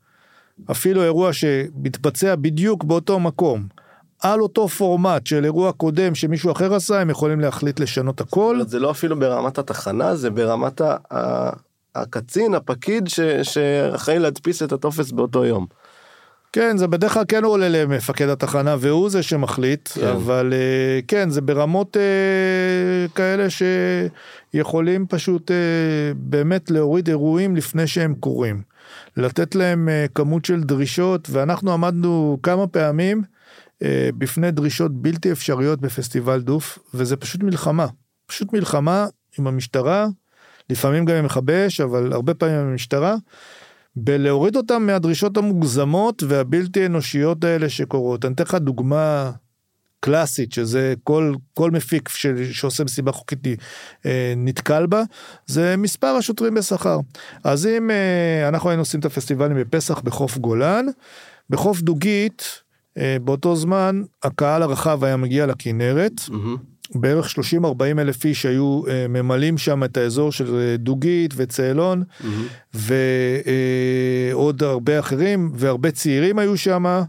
אפילו 0.70 1.02
אירוע 1.02 1.32
שמתבצע 1.32 2.34
בדיוק 2.36 2.84
באותו 2.84 3.20
מקום 3.20 3.66
על 4.22 4.40
אותו 4.40 4.68
פורמט 4.68 5.26
של 5.26 5.44
אירוע 5.44 5.72
קודם 5.72 6.14
שמישהו 6.14 6.52
אחר 6.52 6.74
עשה 6.74 7.00
הם 7.00 7.10
יכולים 7.10 7.40
להחליט 7.40 7.80
לשנות 7.80 8.20
הכל 8.20 8.60
זה 8.66 8.78
לא 8.78 8.90
אפילו 8.90 9.18
ברמת 9.18 9.58
התחנה, 9.58 10.14
זה 10.16 10.30
ברמת 10.30 10.80
ה- 10.80 11.50
הקצין, 11.94 12.54
הפקיד 12.54 13.08
ש- 13.08 13.20
שאחראי 13.42 14.18
להדפיס 14.18 14.62
את 14.62 14.72
הטופס 14.72 15.10
באותו 15.12 15.44
יום. 15.44 15.66
כן, 16.52 16.76
זה 16.76 16.86
בדרך 16.86 17.12
כלל 17.14 17.24
כן 17.28 17.44
עולה 17.44 17.68
למפקד 17.68 18.28
התחנה 18.28 18.76
והוא 18.80 19.10
זה 19.10 19.22
שמחליט, 19.22 19.88
כן. 19.88 20.06
אבל 20.06 20.52
אה, 20.52 21.00
כן, 21.08 21.30
זה 21.30 21.40
ברמות 21.40 21.96
אה, 21.96 23.08
כאלה 23.14 23.46
שיכולים 24.54 25.06
פשוט 25.06 25.50
אה, 25.50 25.56
באמת 26.16 26.70
להוריד 26.70 27.08
אירועים 27.08 27.56
לפני 27.56 27.86
שהם 27.86 28.14
קורים. 28.14 28.62
לתת 29.16 29.54
להם 29.54 29.88
כמות 30.14 30.44
של 30.44 30.60
דרישות, 30.62 31.28
ואנחנו 31.30 31.72
עמדנו 31.72 32.38
כמה 32.42 32.66
פעמים 32.66 33.22
בפני 34.18 34.50
דרישות 34.50 34.92
בלתי 35.02 35.32
אפשריות 35.32 35.80
בפסטיבל 35.80 36.40
דוף, 36.40 36.78
וזה 36.94 37.16
פשוט 37.16 37.42
מלחמה. 37.42 37.86
פשוט 38.26 38.52
מלחמה 38.52 39.06
עם 39.38 39.46
המשטרה, 39.46 40.06
לפעמים 40.70 41.04
גם 41.04 41.16
עם 41.16 41.24
מכבי 41.24 41.66
אש, 41.66 41.80
אבל 41.80 42.12
הרבה 42.12 42.34
פעמים 42.34 42.56
עם 42.56 42.66
המשטרה. 42.66 43.16
בלהוריד 43.96 44.56
אותם 44.56 44.86
מהדרישות 44.86 45.36
המוגזמות 45.36 46.22
והבלתי 46.28 46.86
אנושיות 46.86 47.44
האלה 47.44 47.68
שקורות. 47.68 48.24
אני 48.24 48.34
אתן 48.34 48.44
לך 48.44 48.54
דוגמה 48.54 49.30
קלאסית, 50.00 50.52
שזה 50.52 50.94
כל, 51.04 51.34
כל 51.54 51.70
מפיק 51.70 52.08
ש, 52.08 52.26
שעושה 52.52 52.84
מסיבה 52.84 53.12
חוקית 53.12 53.38
אה, 54.06 54.34
נתקל 54.36 54.86
בה, 54.86 55.02
זה 55.46 55.76
מספר 55.76 56.06
השוטרים 56.06 56.54
בשכר. 56.54 56.98
אז 57.44 57.66
אם 57.66 57.90
אה, 57.90 58.48
אנחנו 58.48 58.70
היינו 58.70 58.82
עושים 58.82 59.00
את 59.00 59.04
הפסטיבלים 59.04 59.56
בפסח 59.56 60.00
בחוף 60.00 60.38
גולן, 60.38 60.86
בחוף 61.50 61.80
דוגית, 61.80 62.62
אה, 62.98 63.16
באותו 63.24 63.56
זמן 63.56 64.02
הקהל 64.22 64.62
הרחב 64.62 65.04
היה 65.04 65.16
מגיע 65.16 65.46
לכנרת, 65.46 66.20
מהמם. 66.28 66.71
בערך 66.94 67.26
30-40 67.26 67.64
אלף 67.98 68.24
איש 68.24 68.46
היו 68.46 68.82
אה, 68.88 69.06
ממלאים 69.08 69.58
שם 69.58 69.84
את 69.84 69.96
האזור 69.96 70.32
של 70.32 70.56
אה, 70.56 70.76
דוגית 70.76 71.34
וצאלון, 71.36 72.02
מהמם. 72.20 72.46
ועוד 74.32 74.62
הרבה 74.62 74.98
אחרים, 74.98 75.52
והרבה 75.54 75.90
צעירים 75.90 76.38
היו 76.38 76.56
שם, 76.56 77.02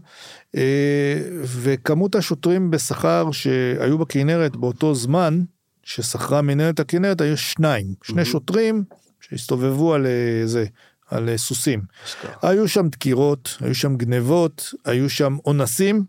אה, 0.56 1.16
וכמות 1.44 2.14
השוטרים 2.14 2.70
בשכר 2.70 3.30
שהיו 3.32 3.98
בכנרת 3.98 4.56
באותו 4.56 4.94
זמן, 4.94 5.40
ששכרה 5.82 6.42
מנהלת 6.42 6.80
הכנרת, 6.80 7.20
היו 7.20 7.36
שניים, 7.36 7.86
שני 8.02 8.24
שוטרים 8.24 8.84
שהסתובבו 9.20 9.94
על 9.94 10.06
אה, 10.06 10.46
זה, 10.46 10.64
על 11.10 11.28
אה, 11.28 11.38
סוסים. 11.38 11.82
אשכרה. 12.04 12.32
היו 12.42 12.68
שם 12.68 12.88
דקירות, 12.88 13.56
היו 13.60 13.74
שם 13.74 13.96
גנבות, 13.96 14.74
היו 14.84 15.10
שם 15.10 15.36
אונסים, 15.46 16.04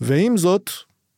ועם 0.00 0.36
זאת, 0.36 0.70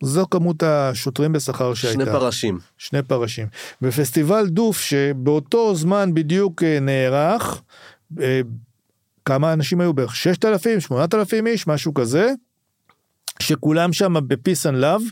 זו 0.02 0.26
כמות 0.30 0.62
השוטרים 0.62 1.32
בשכר 1.32 1.74
שהייתה. 1.74 2.02
שני 2.04 2.12
פרשים. 2.12 2.58
שני 2.78 3.02
פרשים. 3.02 3.46
בפסטיבל 3.80 4.46
דוף 4.46 4.80
שבאותו 4.80 5.74
זמן 5.74 6.14
בדיוק 6.14 6.62
אה, 6.62 6.78
נערך, 6.80 7.62
אה, 8.20 8.40
כמה 9.24 9.52
אנשים 9.52 9.80
היו 9.80 9.92
בערך? 9.92 10.16
6,000, 10.16 10.80
8,000 10.80 11.46
איש, 11.46 11.66
משהו 11.66 11.94
כזה. 11.94 12.32
שכולם 13.42 13.92
שם 13.92 14.14
ב 14.26 14.33
peace 14.33 14.66
and 14.66 14.78
love, 14.78 15.02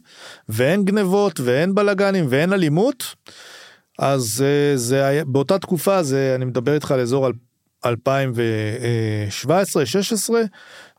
ואין 0.49 0.85
גנבות, 0.85 1.41
ואין 1.41 1.75
בלאגנים, 1.75 2.27
ואין 2.29 2.53
אלימות. 2.53 3.05
אז 3.99 4.45
אה, 4.47 4.77
זה 4.77 5.07
היה, 5.07 5.25
באותה 5.25 5.59
תקופה, 5.59 6.03
זה, 6.03 6.33
אני 6.35 6.45
מדבר 6.45 6.75
איתך 6.75 6.91
על 6.91 7.01
אזור 7.01 7.27
אל- 7.27 7.33
2017-2016, 7.87 7.91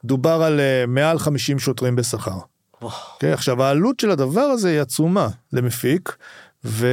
דובר 0.05 0.43
על 0.43 0.59
מעל 0.87 1.19
50 1.19 1.59
שוטרים 1.59 1.95
בשכר. 1.95 2.37
וואו. 2.81 2.93
כן, 3.19 3.33
עכשיו 3.33 3.63
העלות 3.63 3.99
של 3.99 4.11
הדבר 4.11 4.41
הזה 4.41 4.69
היא 4.69 4.81
עצומה 4.81 5.27
למפיק, 5.53 6.15
ו, 6.65 6.87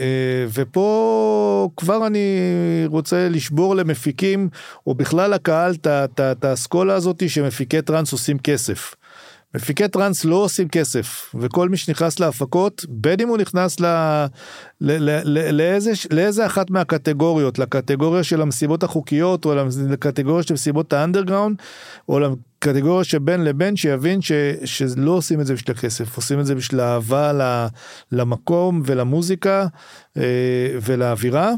אה, 0.00 0.46
ופה 0.52 1.70
כבר 1.76 2.06
אני 2.06 2.38
רוצה 2.86 3.28
לשבור 3.28 3.76
למפיקים, 3.76 4.48
או 4.86 4.94
בכלל 4.94 5.30
לקהל, 5.30 5.74
את 6.20 6.44
האסכולה 6.44 6.94
הזאת 6.94 7.22
שמפיקי 7.28 7.82
טראנס 7.82 8.12
עושים 8.12 8.38
כסף. 8.38 8.94
מפיקי 9.54 9.88
טראנס 9.88 10.24
לא 10.24 10.36
עושים 10.36 10.68
כסף, 10.68 11.34
וכל 11.40 11.68
מי 11.68 11.76
שנכנס 11.76 12.20
להפקות, 12.20 12.84
בין 12.88 13.20
אם 13.20 13.28
הוא 13.28 13.38
נכנס 13.38 13.80
ל, 13.80 13.86
ל, 14.80 15.10
ל, 15.10 15.20
ל, 15.24 15.50
לאיזה, 15.50 15.92
לאיזה 16.10 16.46
אחת 16.46 16.70
מהקטגוריות, 16.70 17.58
לקטגוריה 17.58 18.22
של 18.22 18.42
המסיבות 18.42 18.82
החוקיות, 18.82 19.44
או 19.44 19.54
לקטגוריה 19.88 20.42
של 20.42 20.54
מסיבות 20.54 20.92
האנדרגראונד, 20.92 21.62
או 22.08 22.18
לקטגוריה 22.64 23.04
שבין 23.04 23.44
לבין, 23.44 23.76
שיבין 23.76 24.20
ש, 24.22 24.32
שלא 24.64 25.10
עושים 25.10 25.40
את 25.40 25.46
זה 25.46 25.54
בשביל 25.54 25.76
הכסף, 25.76 26.16
עושים 26.16 26.40
את 26.40 26.46
זה 26.46 26.54
בשביל 26.54 26.80
האהבה 26.80 27.32
ל- 27.32 27.66
למקום 28.12 28.82
ולמוזיקה 28.84 29.66
אה, 30.16 30.22
ולאווירה. 30.82 31.50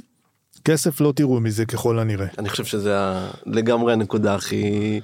כסף 0.64 1.00
לא 1.00 1.12
תראו 1.16 1.40
מזה 1.40 1.66
ככל 1.66 1.98
הנראה. 1.98 2.26
אני 2.38 2.48
חושב 2.48 2.64
שזה 2.64 2.94
לגמרי 3.46 3.92
הנקודה 3.92 4.34
הכי 4.34 5.00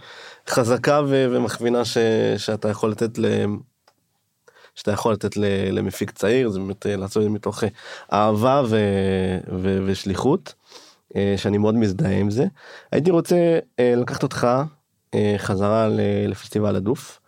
חזקה 0.49 1.01
ו- 1.09 1.27
ומכווינה 1.31 1.85
ש- 1.85 1.99
שאתה 2.37 2.69
יכול 2.69 2.91
לתת 2.91 3.19
ל... 3.19 3.45
שאתה 4.75 4.93
יכול 4.93 5.13
לתת 5.13 5.37
ל- 5.37 5.45
למפיק 5.79 6.11
צעיר 6.11 6.51
זה 6.51 6.59
באמת 6.59 6.87
אה, 6.87 6.97
לעשות 6.97 7.17
את 7.17 7.23
זה 7.23 7.29
מתוך 7.31 7.65
אה, 7.65 7.69
אהבה 8.13 8.63
ו- 8.69 9.39
ו- 9.63 9.79
ושליחות 9.87 10.55
שאני 11.37 11.59
מאוד 11.59 11.75
מזדהה 11.75 12.19
עם 12.19 12.31
זה. 12.31 12.45
הייתי 12.93 13.11
רוצה 13.11 13.37
לקחת 13.97 14.23
אותך 14.23 14.47
חזרה 15.39 15.89
ל- 15.89 16.01
לפסטיבל 16.31 16.77
הדוף. 16.77 17.21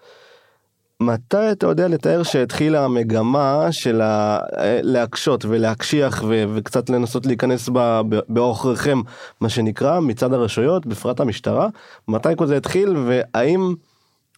מתי 1.03 1.53
אתה 1.53 1.66
יודע 1.66 1.89
לתאר 1.89 2.22
שהתחילה 2.22 2.85
המגמה 2.85 3.66
של 3.70 4.01
ה- 4.01 4.39
אה, 4.59 4.81
להקשות 4.83 5.45
ולהקשיח 5.45 6.22
ו- 6.28 6.45
וקצת 6.55 6.91
לנסות 6.91 7.26
להיכנס 7.26 7.68
ב- 7.72 8.01
בעוכריכם 8.28 9.01
מה 9.41 9.49
שנקרא 9.49 10.01
מצד 10.01 10.33
הרשויות 10.33 10.87
בפרט 10.87 11.20
המשטרה 11.20 11.68
מתי 12.09 12.28
כל 12.37 12.47
זה 12.47 12.57
התחיל 12.57 12.97
והאם 13.07 13.74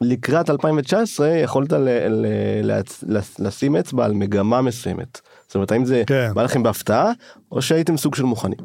לקראת 0.01 0.51
2019 0.51 1.29
יכולת 1.29 1.73
ל- 1.73 2.09
ל- 2.09 2.27
להצ- 2.63 3.05
לשים 3.39 3.77
אצבע 3.77 4.05
על 4.05 4.13
מגמה 4.13 4.63
מסוימת. 4.63 5.21
זאת 5.47 5.55
אומרת 5.55 5.73
האם 5.73 5.85
זה 5.85 6.03
כן. 6.07 6.31
בא 6.35 6.43
לכם 6.43 6.63
בהפתעה 6.63 7.13
או 7.53 7.63
שהייתם 7.63 7.97
סוג 7.97 8.15
של 8.15 8.23
מוכנים. 8.25 8.59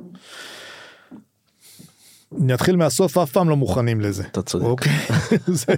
אני 2.42 2.54
אתחיל 2.54 2.76
מהסוף, 2.76 3.18
אף 3.18 3.32
פעם 3.32 3.50
לא 3.50 3.58
מוכנים 3.58 4.02
לזה. 4.02 4.24
אתה 4.32 4.42
צודק. 4.42 4.66
אוקיי. 4.66 4.94
זה- 5.48 5.74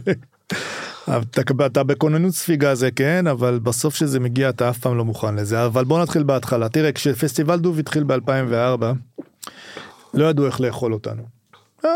אתה, 1.03 1.41
אתה 1.65 1.83
בכוננות 1.83 2.33
ספיגה 2.33 2.75
זה 2.75 2.91
כן, 2.91 3.27
אבל 3.27 3.59
בסוף 3.59 3.95
שזה 3.95 4.19
מגיע 4.19 4.49
אתה 4.49 4.69
אף 4.69 4.77
פעם 4.77 4.97
לא 4.97 5.05
מוכן 5.05 5.35
לזה. 5.35 5.65
אבל 5.65 5.83
בוא 5.85 6.01
נתחיל 6.01 6.23
בהתחלה. 6.23 6.69
תראה, 6.69 6.91
כשפסטיבל 6.91 7.59
דוב 7.59 7.79
התחיל 7.79 8.03
ב-2004, 8.03 8.83
לא 10.13 10.25
ידעו 10.25 10.45
איך 10.45 10.61
לאכול 10.61 10.93
אותנו. 10.93 11.23
אה, 11.85 11.89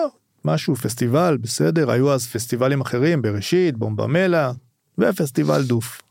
משהו, 0.46 0.76
פסטיבל, 0.76 1.38
בסדר, 1.42 1.92
היו 1.92 2.14
אז 2.14 2.28
פסטיבלים 2.28 2.82
אחרים, 2.82 3.22
בראשית, 3.22 3.78
בומבמלה, 3.78 4.52
ופסטיבל 4.98 5.64
דוף. 5.64 6.02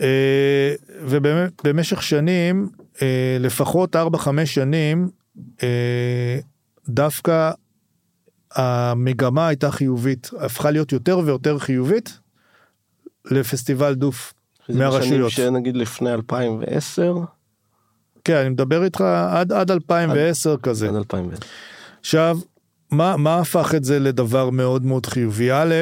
אה, 0.00 0.74
ובמשך 1.02 2.02
שנים, 2.02 2.68
אה, 3.02 3.36
לפחות 3.40 3.96
4-5 3.96 3.98
שנים, 4.44 5.08
אה, 5.62 6.38
דווקא 6.90 7.50
המגמה 8.54 9.48
הייתה 9.48 9.70
חיובית, 9.70 10.30
הפכה 10.40 10.70
להיות 10.70 10.92
יותר 10.92 11.18
ויותר 11.18 11.58
חיובית 11.58 12.18
לפסטיבל 13.24 13.94
דוף 13.94 14.34
מהרשויות. 14.68 15.30
שנגיד 15.30 15.76
לפני 15.76 16.12
2010 16.12 17.14
כן, 18.24 18.36
אני 18.36 18.48
מדבר 18.48 18.84
איתך 18.84 19.00
עד, 19.30 19.52
עד 19.52 19.70
2010 19.70 20.56
כזה. 20.56 20.88
עד 20.88 20.94
2010. 20.94 21.42
עכשיו, 22.00 22.38
מה, 22.90 23.16
מה 23.16 23.38
הפך 23.38 23.74
את 23.76 23.84
זה 23.84 23.98
לדבר 23.98 24.50
מאוד 24.50 24.84
מאוד 24.84 25.06
חיובי? 25.06 25.52
א', 25.52 25.74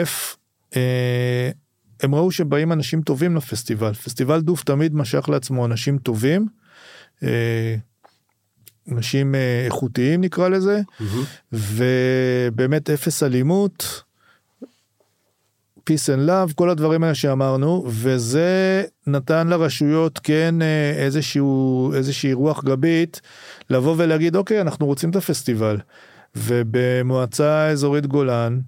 אה, 0.77 1.51
הם 2.03 2.15
ראו 2.15 2.31
שבאים 2.31 2.73
אנשים 2.73 3.03
טובים 3.03 3.37
לפסטיבל. 3.37 3.95
פסטיבל 3.95 4.41
דוף 4.41 4.65
תמיד 4.65 4.95
משך 4.95 5.29
לעצמו 5.29 5.67
אנשים 5.67 5.99
טובים, 5.99 6.47
אה, 7.23 7.77
אנשים 8.93 9.35
אה, 9.35 9.63
איכותיים 9.65 10.21
נקרא 10.21 10.49
לזה, 10.49 10.81
ובאמת 11.53 12.91
אפס 12.91 13.23
אלימות, 13.23 14.03
peace 15.91 16.09
and 16.17 16.29
love, 16.29 16.55
כל 16.55 16.71
הדברים 16.71 17.03
האלה 17.03 17.15
שאמרנו, 17.15 17.85
וזה 17.89 18.85
נתן 19.07 19.49
לרשויות 19.49 20.21
כן 20.23 20.55
אה, 20.63 20.93
איזשהו, 20.97 21.93
איזושהי 21.95 22.33
רוח 22.33 22.65
גבית 22.65 23.21
לבוא 23.71 23.95
ולהגיד, 23.99 24.37
אוקיי, 24.37 24.61
אנחנו 24.61 24.87
רוצים 24.87 25.11
את 25.11 25.17
הפסטיבל. 25.17 25.79
ובמועצה 26.37 27.69
אזורית 27.69 28.07
גולן, 28.07 28.59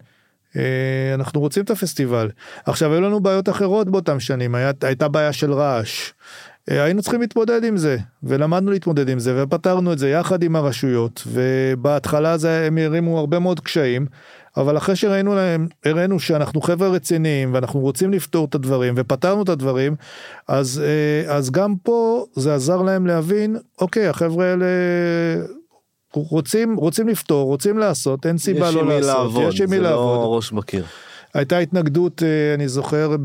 אה, 0.57 1.15
אנחנו 1.15 1.41
רוצים 1.41 1.65
את 1.65 1.71
הפסטיבל. 1.71 2.31
עכשיו, 2.65 2.93
היו 2.93 3.01
לנו 3.01 3.21
בעיות 3.21 3.49
אחרות 3.49 3.91
באותם 3.91 4.21
שנים, 4.21 4.55
היה, 4.55 4.71
הייתה 4.83 5.09
בעיה 5.09 5.33
של 5.33 5.53
רעש. 5.53 6.11
אה, 6.71 6.85
היינו 6.85 7.03
צריכים 7.03 7.21
להתמודד 7.21 7.65
עם 7.65 7.77
זה, 7.77 7.97
ולמדנו 8.23 8.71
להתמודד 8.71 9.09
עם 9.09 9.19
זה, 9.19 9.43
ופתרנו 9.43 9.93
את 9.93 9.99
זה 9.99 10.11
יחד 10.11 10.43
עם 10.43 10.57
הרשויות, 10.57 11.23
ובהתחלה 11.27 12.37
זה, 12.37 12.67
הם 12.67 12.79
הרימו 12.79 13.19
הרבה 13.19 13.39
מאוד 13.39 13.61
קשיים, 13.61 14.07
אבל 14.57 14.77
אחרי 14.77 14.97
שראינו 14.97 15.35
להם, 15.35 15.67
הראינו 15.85 16.21
שאנחנו 16.21 16.61
חבר'ה 16.61 16.89
רציניים, 16.89 17.55
ואנחנו 17.55 17.81
רוצים 17.81 18.13
לפתור 18.13 18.45
את 18.45 18.55
הדברים, 18.55 18.95
ופתרנו 18.97 19.43
את 19.43 19.49
הדברים, 19.49 19.97
אז, 20.49 20.83
אה, 20.85 21.37
אז 21.37 21.51
גם 21.51 21.75
פה 21.83 22.27
זה 22.35 22.55
עזר 22.55 22.83
להם 22.83 23.07
להבין, 23.07 23.57
אוקיי, 23.81 24.09
החבר'ה 24.09 24.47
האלה 24.47 24.67
רוצים 26.15 26.77
רוצים 26.77 27.09
לפתור 27.09 27.47
רוצים 27.47 27.79
לעשות 27.79 28.27
אין 28.27 28.39
סיבה 28.39 28.71
לא 28.71 28.87
לעשות 28.87 29.17
לעבוד, 29.17 29.53
יש 29.53 29.61
עם 29.61 29.71
מי 29.71 29.77
זה 29.77 29.83
לעבוד. 29.83 30.19
לא 30.19 30.37
ראש 30.37 30.53
בקיר. 30.53 30.85
הייתה 31.35 31.59
התנגדות 31.59 32.23
אה, 32.23 32.55
אני 32.55 32.69
זוכר 32.69 33.17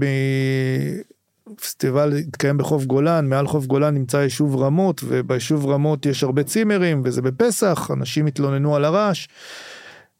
פסטיבל 1.62 2.14
התקיים 2.14 2.58
בחוף 2.58 2.86
גולן 2.86 3.30
מעל 3.30 3.48
חוף 3.48 3.66
גולן 3.66 3.94
נמצא 3.94 4.18
יישוב 4.18 4.62
רמות 4.62 5.02
וביישוב 5.08 5.66
רמות 5.66 6.06
יש 6.06 6.24
הרבה 6.24 6.44
צימרים 6.44 7.02
וזה 7.06 7.22
בפסח 7.22 7.90
אנשים 7.94 8.26
התלוננו 8.26 8.76
על 8.76 8.86
הרעש. 8.86 9.28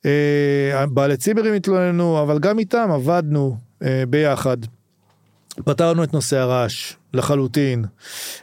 אה, 0.06 0.86
בעלי 0.90 1.18
צימרים 1.18 1.54
התלוננו 1.54 2.22
אבל 2.22 2.40
גם 2.40 2.60
איתם 2.60 2.90
עבדנו 2.94 3.58
אה, 3.84 4.04
ביחד. 4.10 4.58
פתרנו 5.66 6.04
את 6.04 6.14
נושא 6.14 6.38
הרעש 6.38 6.94
לחלוטין. 7.14 7.86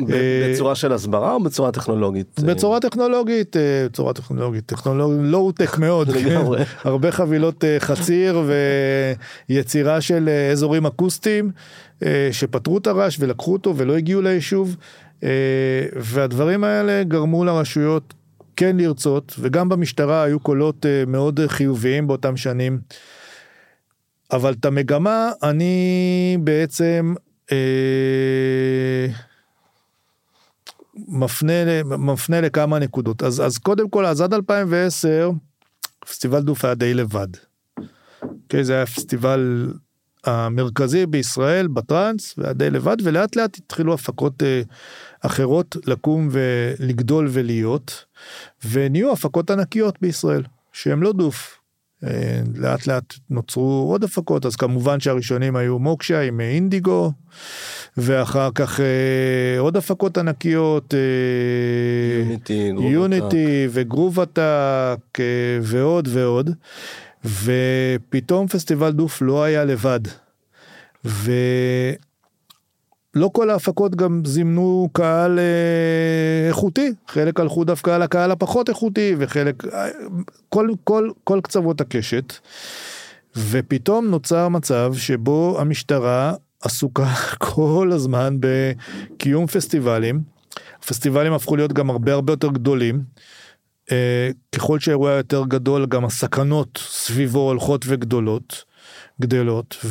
אה, 0.00 0.50
בצורה 0.52 0.74
של 0.74 0.92
הסברה 0.92 1.32
או 1.32 1.42
בצורה 1.42 1.72
טכנולוגית? 1.72 2.40
בצורה 2.44 2.80
טכנולוגית, 2.80 3.56
בצורה 3.86 4.12
טכנולוגית, 4.12 4.66
טכנולוגית, 4.66 5.20
לואו-טק 5.22 5.78
מאוד, 5.78 6.10
כן? 6.10 6.40
הרבה 6.84 7.12
חבילות 7.12 7.64
חציר 7.78 8.42
ויצירה 9.48 10.00
של 10.00 10.28
אזורים 10.52 10.86
אקוסטיים 10.86 11.50
שפתרו 12.32 12.78
את 12.78 12.86
הרעש 12.86 13.16
ולקחו 13.20 13.52
אותו 13.52 13.76
ולא 13.76 13.96
הגיעו 13.96 14.22
ליישוב 14.22 14.76
אה, 15.22 15.86
והדברים 15.96 16.64
האלה 16.64 17.04
גרמו 17.04 17.44
לרשויות 17.44 18.14
כן 18.56 18.76
לרצות 18.76 19.34
וגם 19.38 19.68
במשטרה 19.68 20.22
היו 20.22 20.40
קולות 20.40 20.86
אה, 20.86 21.04
מאוד 21.06 21.40
חיוביים 21.46 22.06
באותם 22.06 22.36
שנים. 22.36 22.78
אבל 24.32 24.52
את 24.52 24.64
המגמה 24.64 25.30
אני 25.42 26.38
בעצם 26.40 27.14
אה, 27.52 29.06
מפנה, 31.08 31.82
מפנה 31.84 32.40
לכמה 32.40 32.78
נקודות. 32.78 33.22
אז, 33.22 33.40
אז 33.40 33.58
קודם 33.58 33.88
כל, 33.88 34.06
אז 34.06 34.20
עד 34.20 34.34
2010, 34.34 35.30
פסטיבל 36.00 36.40
דוף 36.40 36.64
היה 36.64 36.74
די 36.74 36.94
לבד. 36.94 37.28
אוקיי, 38.22 38.64
זה 38.64 38.72
היה 38.72 38.82
הפסטיבל 38.82 39.72
המרכזי 40.24 41.06
בישראל 41.06 41.66
בטראנס, 41.66 42.34
והיה 42.38 42.52
די 42.52 42.70
לבד, 42.70 42.96
ולאט 43.02 43.36
לאט 43.36 43.56
התחילו 43.56 43.94
הפקות 43.94 44.42
אה, 44.42 44.62
אחרות 45.20 45.76
לקום 45.86 46.28
ולגדול 46.30 47.28
ולהיות, 47.30 48.04
ונהיו 48.70 49.12
הפקות 49.12 49.50
ענקיות 49.50 49.98
בישראל, 50.00 50.42
שהן 50.72 51.00
לא 51.00 51.12
דוף. 51.12 51.62
אה, 52.06 52.42
לאט 52.56 52.86
לאט 52.86 53.14
נוצרו 53.30 53.88
עוד 53.90 54.04
הפקות 54.04 54.46
אז 54.46 54.56
כמובן 54.56 55.00
שהראשונים 55.00 55.56
היו 55.56 55.78
מוקשה 55.78 56.20
עם 56.20 56.40
אה, 56.40 56.48
אינדיגו 56.48 57.12
ואחר 57.96 58.48
כך 58.54 58.80
אה, 58.80 59.58
עוד 59.58 59.76
הפקות 59.76 60.18
ענקיות 60.18 60.94
אה, 60.94 60.98
יוניטי, 62.24 62.72
יוניטי 62.92 63.66
וגרוב 63.70 64.20
עתק 64.20 65.20
אה, 65.20 65.58
ועוד 65.62 66.08
ועוד 66.12 66.50
ופתאום 67.24 68.48
פסטיבל 68.48 68.90
דוף 68.90 69.22
לא 69.22 69.44
היה 69.44 69.64
לבד. 69.64 70.00
ולא 71.04 71.96
כל 73.32 73.50
ההפקות 73.50 73.94
גם 73.94 74.22
זימנו 74.24 74.88
קהל 74.92 75.38
אה, 75.38 76.48
איכותי 76.48 76.92
חלק 77.08 77.40
הלכו 77.40 77.64
דווקא 77.64 77.90
על 77.90 78.02
הקהל 78.02 78.30
הפחות 78.30 78.68
איכותי 78.68 79.14
וחלק 79.18 79.64
אה, 79.64 79.88
כל 80.48 80.68
כל 80.84 81.10
כל 81.24 81.40
קצוות 81.42 81.80
הקשת. 81.80 82.34
ופתאום 83.36 84.06
נוצר 84.06 84.48
מצב 84.48 84.92
שבו 84.96 85.56
המשטרה 85.60 86.34
עסוקה 86.62 87.14
כל 87.54 87.90
הזמן 87.92 88.36
בקיום 88.40 89.46
פסטיבלים. 89.46 90.20
הפסטיבלים 90.82 91.32
הפכו 91.32 91.56
להיות 91.56 91.72
גם 91.72 91.90
הרבה 91.90 92.12
הרבה 92.12 92.32
יותר 92.32 92.48
גדולים. 92.48 93.02
אה, 93.92 94.30
ככל 94.52 94.80
שהאירוע 94.80 95.12
יותר 95.12 95.44
גדול 95.48 95.86
גם 95.86 96.04
הסכנות 96.04 96.78
סביבו 96.82 97.38
הולכות 97.38 97.84
וגדולות, 97.88 98.64
גדלות, 99.20 99.84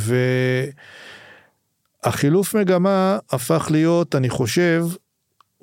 והחילוף 2.03 2.55
מגמה 2.55 3.19
הפך 3.29 3.67
להיות, 3.71 4.15
אני 4.15 4.29
חושב, 4.29 4.85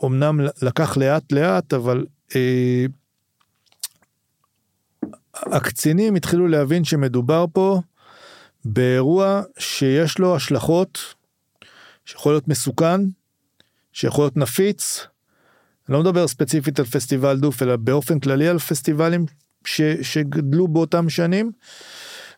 אמנם 0.04 0.40
לקח 0.62 0.96
לאט 0.96 1.32
לאט, 1.32 1.74
אבל 1.74 2.06
אה, 2.36 2.84
הקצינים 5.34 6.14
התחילו 6.14 6.48
להבין 6.48 6.84
שמדובר 6.84 7.44
פה 7.52 7.80
באירוע 8.64 9.42
שיש 9.58 10.18
לו 10.18 10.36
השלכות, 10.36 11.14
שיכול 12.04 12.32
להיות 12.32 12.48
מסוכן, 12.48 13.00
שיכול 13.92 14.24
להיות 14.24 14.36
נפיץ, 14.36 15.06
אני 15.88 15.94
לא 15.94 16.00
מדבר 16.00 16.28
ספציפית 16.28 16.78
על 16.78 16.84
פסטיבל 16.84 17.38
דוף 17.38 17.62
אלא 17.62 17.76
באופן 17.76 18.20
כללי 18.20 18.48
על 18.48 18.58
פסטיבלים 18.58 19.26
ש, 19.64 19.80
שגדלו 20.02 20.68
באותם 20.68 21.08
שנים. 21.08 21.52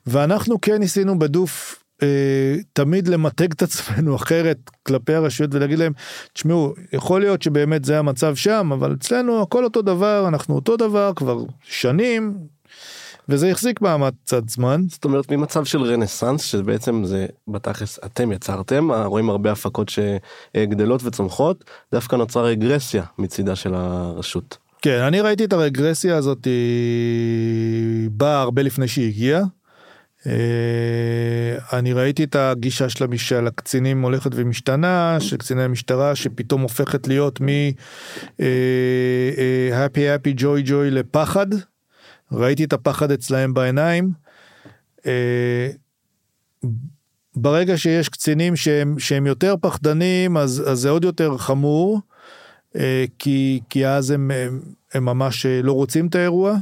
ואנחנו 0.07 0.61
כן 0.61 0.77
ניסינו 0.77 1.19
בדוף 1.19 1.83
אה, 2.03 2.57
תמיד 2.73 3.09
למתג 3.09 3.53
את 3.53 3.63
עצמנו 3.63 4.17
אחרת 4.17 4.59
כלפי 4.83 5.15
הרשויות 5.15 5.55
ולהגיד 5.55 5.79
להם 5.79 5.93
תשמעו 6.33 6.75
יכול 6.93 7.21
להיות 7.21 7.43
שבאמת 7.43 7.85
זה 7.85 7.99
המצב 7.99 8.35
שם 8.35 8.71
אבל 8.73 8.93
אצלנו 8.93 9.43
הכל 9.43 9.65
אותו 9.65 9.83
דבר 9.83 10.29
אנחנו 10.29 10.55
אותו 10.55 10.77
דבר 10.77 11.13
כבר 11.17 11.45
שנים 11.63 12.35
וזה 13.31 13.51
החזיק 13.51 13.81
מעמד 13.81 14.13
קצת 14.25 14.49
זמן 14.49 14.83
זאת 14.89 15.05
אומרת 15.05 15.33
ממצב 15.33 15.65
של 15.65 15.83
רנסאנס 15.83 16.43
שבעצם 16.43 17.05
זה 17.05 17.27
בתכלס 17.49 17.99
אתם 18.05 18.33
יצרתם 18.33 18.93
רואים 18.93 19.31
הרבה 19.31 19.53
הפקות 19.53 19.89
שגדלות 19.89 21.01
וצומחות 21.05 21.65
דווקא 21.93 22.17
נוצרה 22.17 22.43
רגרסיה 22.43 23.03
מצידה 23.19 23.57
של 23.57 23.75
הרשות. 23.75 24.59
כן 24.83 24.99
אני 25.01 25.21
ראיתי 25.21 25.45
את 25.45 25.53
הרגרסיה 25.53 26.17
הזאת 26.17 26.47
באה 28.11 28.41
הרבה 28.41 28.63
לפני 28.63 28.89
שהיא 28.89 29.09
הגיעה. 29.09 29.43
אה, 30.27 30.33
אני 31.79 31.93
ראיתי 31.93 32.25
את 32.25 32.37
הגישה 32.37 32.89
של 32.89 33.05
המש- 33.05 33.29
של 33.29 33.47
הקצינים 33.47 34.03
הולכת 34.03 34.31
ומשתנה 34.35 35.17
של 35.21 35.37
קציני 35.37 35.63
המשטרה 35.63 36.15
שפתאום 36.15 36.61
הופכת 36.61 37.09
להיות 37.09 37.41
מ 37.41 37.49
אה, 37.49 38.47
אה, 39.39 39.87
happy 39.87 39.99
happy 39.99 40.41
joy 40.41 40.69
joy 40.69 40.91
לפחד. 40.91 41.47
ראיתי 42.33 42.65
את 42.65 42.73
הפחד 42.73 43.11
אצלהם 43.11 43.55
בעיניים. 43.55 44.13
אה, 45.07 45.71
ברגע 47.37 47.77
שיש 47.77 48.09
קצינים 48.09 48.57
שהם, 48.57 48.99
שהם 48.99 49.27
יותר 49.27 49.55
פחדנים 49.61 50.37
אז, 50.37 50.63
אז 50.67 50.79
זה 50.79 50.91
עוד 50.91 51.05
יותר 51.05 51.39
חמור 51.39 52.01
אה, 52.77 53.05
כי, 53.19 53.61
כי 53.69 53.87
אז 53.87 54.11
הם, 54.11 54.31
הם, 54.31 54.61
הם 54.95 55.05
ממש 55.05 55.47
אה, 55.47 55.63
לא 55.63 55.73
רוצים 55.73 56.07
את 56.07 56.15
האירוע. 56.15 56.57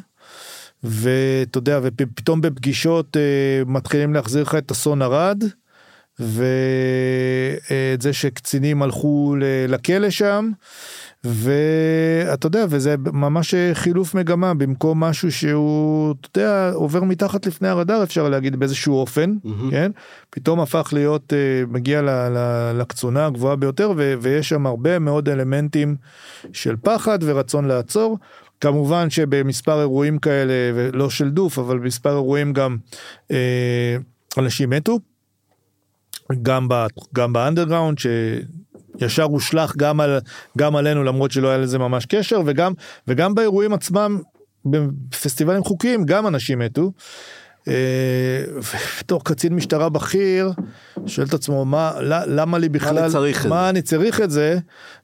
ואתה 0.85 1.59
יודע 1.59 1.81
ופתאום 1.83 2.41
בפגישות 2.41 3.17
מתחילים 3.67 4.15
להחזיר 4.15 4.43
לך 4.43 4.55
את 4.55 4.71
אסון 4.71 5.03
ארד 5.03 5.45
ואת 6.19 8.03
זה 8.03 8.13
שקצינים 8.13 8.83
הלכו 8.83 9.37
לכלא 9.69 10.11
שם 10.11 10.51
ואתה 11.25 12.47
יודע 12.47 12.65
וזה 12.69 12.95
ממש 13.13 13.55
חילוף 13.75 14.15
מגמה 14.15 14.55
במקום 14.55 15.01
משהו 15.05 15.33
שהוא 15.33 16.15
אתה 16.21 16.41
יודע 16.41 16.71
עובר 16.75 17.03
מתחת 17.05 17.47
לפני 17.47 17.69
הרדאר 17.69 18.03
אפשר 18.03 18.29
להגיד 18.29 18.57
באיזשהו 18.57 18.95
אופן 18.95 19.35
מהמם. 19.45 19.71
כן 19.71 19.91
פתאום 20.31 20.61
הפך 20.61 20.91
להיות 20.93 21.33
אה, 21.33 21.39
מגיע 21.69 22.03
ל- 22.03 22.11
ל- 22.11 22.73
לקצונה 22.81 23.27
הגבוהה 23.27 23.57
ביותר 23.57 23.93
ו- 23.97 24.15
ויש 24.21 24.49
שם 24.49 24.67
הרבה 24.67 24.99
מאוד 24.99 25.29
אלמנטים 25.29 25.97
של 26.53 26.77
פחד 26.83 27.19
ורצון 27.23 27.65
לעצור. 27.65 28.19
כמובן 28.61 29.11
שבמספר 29.11 29.81
אירועים 29.81 30.19
כאלה 30.19 30.53
ולא 30.75 31.11
של 31.11 31.31
דוף 31.31 31.59
אבל 31.59 31.79
במספר 31.79 32.11
אירועים 32.11 32.53
גם 32.53 32.77
אה, 33.31 33.97
אנשים 34.39 34.71
מתו. 34.71 34.99
גם 36.43 36.69
ב, 36.69 36.87
גם 37.15 37.33
באנדרגראונד 37.33 37.99
שישר 39.01 39.23
הושלך 39.23 39.77
גם 39.77 40.01
על 40.01 40.19
גם 40.59 40.77
עלינו 40.77 41.05
למרות 41.05 41.31
שלא 41.31 41.49
היה 41.49 41.59
לזה 41.59 41.79
ממש 41.79 42.07
קשר 42.07 42.41
וגם 42.47 42.73
וגם 43.09 43.35
באירועים 43.35 43.73
עצמם 43.73 44.19
בפסטיבלים 44.65 45.65
חוקיים 45.65 46.05
גם 46.05 46.27
אנשים 46.27 46.59
מתו. 46.59 46.93
אה, 47.69 48.45
בתור 49.01 49.25
קצין 49.25 49.55
משטרה 49.55 49.89
בכיר 49.89 50.53
שואל 51.07 51.27
את 51.27 51.35
עצמו 51.35 51.65
מה 51.65 51.93
למה 52.27 52.59
לי 52.59 52.69
בכלל 52.69 52.99
אני 52.99 53.13
צריך 53.13 53.47
את 53.47 53.51
מה 53.51 53.65
זה?" 53.65 53.71
אני 53.71 53.83
צריך 53.83 54.21
את 54.21 54.31
זה 54.31 54.59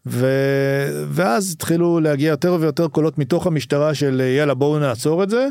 ו... 0.06 0.26
ואז 1.08 1.52
התחילו 1.52 2.00
להגיע 2.00 2.30
יותר 2.30 2.56
ויותר 2.60 2.88
קולות 2.88 3.18
מתוך 3.18 3.46
המשטרה 3.46 3.94
של 3.94 4.22
יאללה 4.38 4.54
בואו 4.54 4.78
נעצור 4.78 5.22
את 5.22 5.30
זה. 5.30 5.48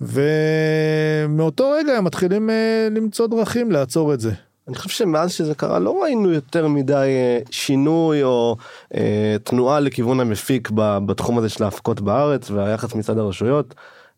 ומאותו 0.00 1.70
רגע 1.70 1.92
הם 1.92 2.04
מתחילים 2.04 2.50
אה, 2.50 2.88
למצוא 2.90 3.26
דרכים 3.26 3.70
לעצור 3.70 4.14
את 4.14 4.20
זה. 4.20 4.32
אני 4.68 4.76
חושב 4.76 4.88
שמאז 4.88 5.32
שזה 5.32 5.54
קרה 5.54 5.78
לא 5.78 6.02
ראינו 6.02 6.32
יותר 6.32 6.68
מדי 6.68 6.94
אה, 6.94 7.38
שינוי 7.50 8.22
או 8.22 8.56
אה, 8.94 9.36
תנועה 9.44 9.80
לכיוון 9.80 10.20
המפיק 10.20 10.70
בתחום 11.06 11.38
הזה 11.38 11.48
של 11.48 11.64
ההפקות 11.64 12.00
בארץ 12.00 12.50
והיחס 12.50 12.94
מצד 12.94 13.18
הרשויות. 13.18 13.74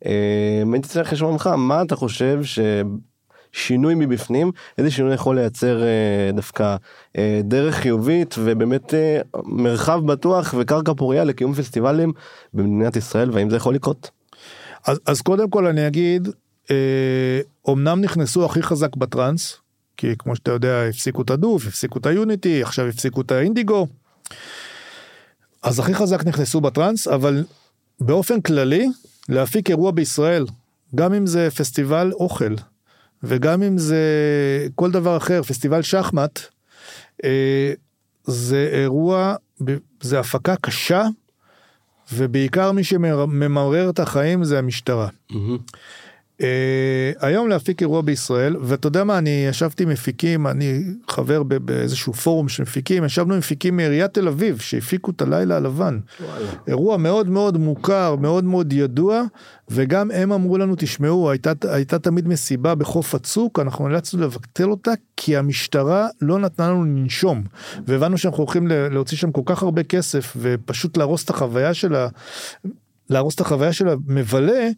אה, 0.06 0.62
הייתי 0.72 0.88
צריך 0.88 1.12
לשמוע 1.12 1.32
ממך 1.32 1.46
מה 1.46 1.82
אתה 1.82 1.96
חושב 1.96 2.40
ש... 2.42 2.58
שינוי 3.54 3.94
מבפנים, 3.94 4.52
איזה 4.78 4.90
שינוי 4.90 5.14
יכול 5.14 5.36
לייצר 5.36 5.82
אה, 5.82 6.30
דווקא 6.32 6.76
אה, 7.18 7.40
דרך 7.44 7.74
חיובית 7.74 8.34
ובאמת 8.38 8.94
אה, 8.94 9.20
מרחב 9.44 10.06
בטוח 10.06 10.54
וקרקע 10.58 10.92
פוריה 10.96 11.24
לקיום 11.24 11.54
פסטיבלים 11.54 12.12
במדינת 12.54 12.96
ישראל, 12.96 13.30
והאם 13.30 13.50
זה 13.50 13.56
יכול 13.56 13.74
לקרות? 13.74 14.10
אז, 14.86 15.00
אז 15.06 15.20
קודם 15.20 15.50
כל 15.50 15.66
אני 15.66 15.86
אגיד, 15.86 16.28
אה, 16.70 17.40
אומנם 17.64 18.00
נכנסו 18.00 18.44
הכי 18.44 18.62
חזק 18.62 18.96
בטראנס, 18.96 19.60
כי 19.96 20.14
כמו 20.18 20.36
שאתה 20.36 20.50
יודע 20.50 20.82
הפסיקו 20.88 21.22
את 21.22 21.30
הדוף, 21.30 21.66
הפסיקו 21.66 21.98
את 21.98 22.06
היוניטי, 22.06 22.62
עכשיו 22.62 22.86
הפסיקו 22.86 23.20
את 23.20 23.32
האינדיגו. 23.32 23.86
אז 25.62 25.78
הכי 25.78 25.94
חזק 25.94 26.24
נכנסו 26.24 26.60
בטראנס, 26.60 27.08
אבל 27.08 27.44
באופן 28.00 28.40
כללי, 28.40 28.88
להפיק 29.28 29.70
אירוע 29.70 29.90
בישראל, 29.90 30.46
גם 30.94 31.14
אם 31.14 31.26
זה 31.26 31.48
פסטיבל 31.50 32.12
אוכל, 32.12 32.54
וגם 33.22 33.62
אם 33.62 33.78
זה 33.78 33.98
כל 34.74 34.90
דבר 34.90 35.16
אחר, 35.16 35.42
פסטיבל 35.42 35.82
שחמט, 35.82 36.40
אה, 37.24 37.72
זה 38.24 38.68
אירוע, 38.72 39.34
זה 40.00 40.20
הפקה 40.20 40.56
קשה, 40.56 41.04
ובעיקר 42.12 42.72
מי 42.72 42.84
שממרר 42.84 43.90
את 43.90 43.98
החיים 43.98 44.44
זה 44.44 44.58
המשטרה. 44.58 45.08
Uh, 45.32 45.36
היום 47.20 47.48
להפיק 47.48 47.82
אירוע 47.82 48.00
בישראל 48.02 48.56
ואתה 48.60 48.86
יודע 48.86 49.04
מה 49.04 49.18
אני 49.18 49.46
ישבתי 49.48 49.82
עם 49.82 49.88
מפיקים 49.88 50.46
אני 50.46 50.80
חבר 51.08 51.42
ב- 51.42 51.54
באיזשהו 51.54 52.12
פורום 52.12 52.48
של 52.48 52.62
מפיקים 52.62 53.04
ישבנו 53.04 53.32
עם 53.32 53.38
מפיקים 53.38 53.76
מעיריית 53.76 54.14
תל 54.14 54.28
אביב 54.28 54.58
שהפיקו 54.58 55.10
את 55.10 55.22
הלילה 55.22 55.56
הלבן. 55.56 55.98
אירוע 56.68 56.96
מאוד 56.96 57.28
מאוד 57.28 57.58
מוכר 57.58 58.16
מאוד 58.16 58.44
מאוד 58.44 58.72
ידוע 58.72 59.22
וגם 59.68 60.10
הם 60.10 60.32
אמרו 60.32 60.58
לנו 60.58 60.74
תשמעו 60.78 61.30
הייתה 61.30 61.52
הייתה 61.68 61.98
תמיד 61.98 62.28
מסיבה 62.28 62.74
בחוף 62.74 63.14
הצוק 63.14 63.58
אנחנו 63.58 63.88
נאלצנו 63.88 64.20
לבטל 64.20 64.70
אותה 64.70 64.90
כי 65.16 65.36
המשטרה 65.36 66.08
לא 66.20 66.38
נתנה 66.38 66.68
לנו 66.68 66.84
לנשום 66.84 67.42
והבנו 67.86 68.18
שאנחנו 68.18 68.38
הולכים 68.38 68.66
להוציא 68.66 69.16
שם 69.16 69.32
כל 69.32 69.42
כך 69.46 69.62
הרבה 69.62 69.82
כסף 69.82 70.36
ופשוט 70.36 70.96
להרוס 70.96 71.24
את 71.24 71.30
החוויה 71.30 71.74
של 71.74 71.94
ה... 71.94 72.08
להרוס 73.10 73.34
את 73.34 73.40
החוויה 73.40 73.72
של 73.72 73.88
המבלה, 73.88 74.68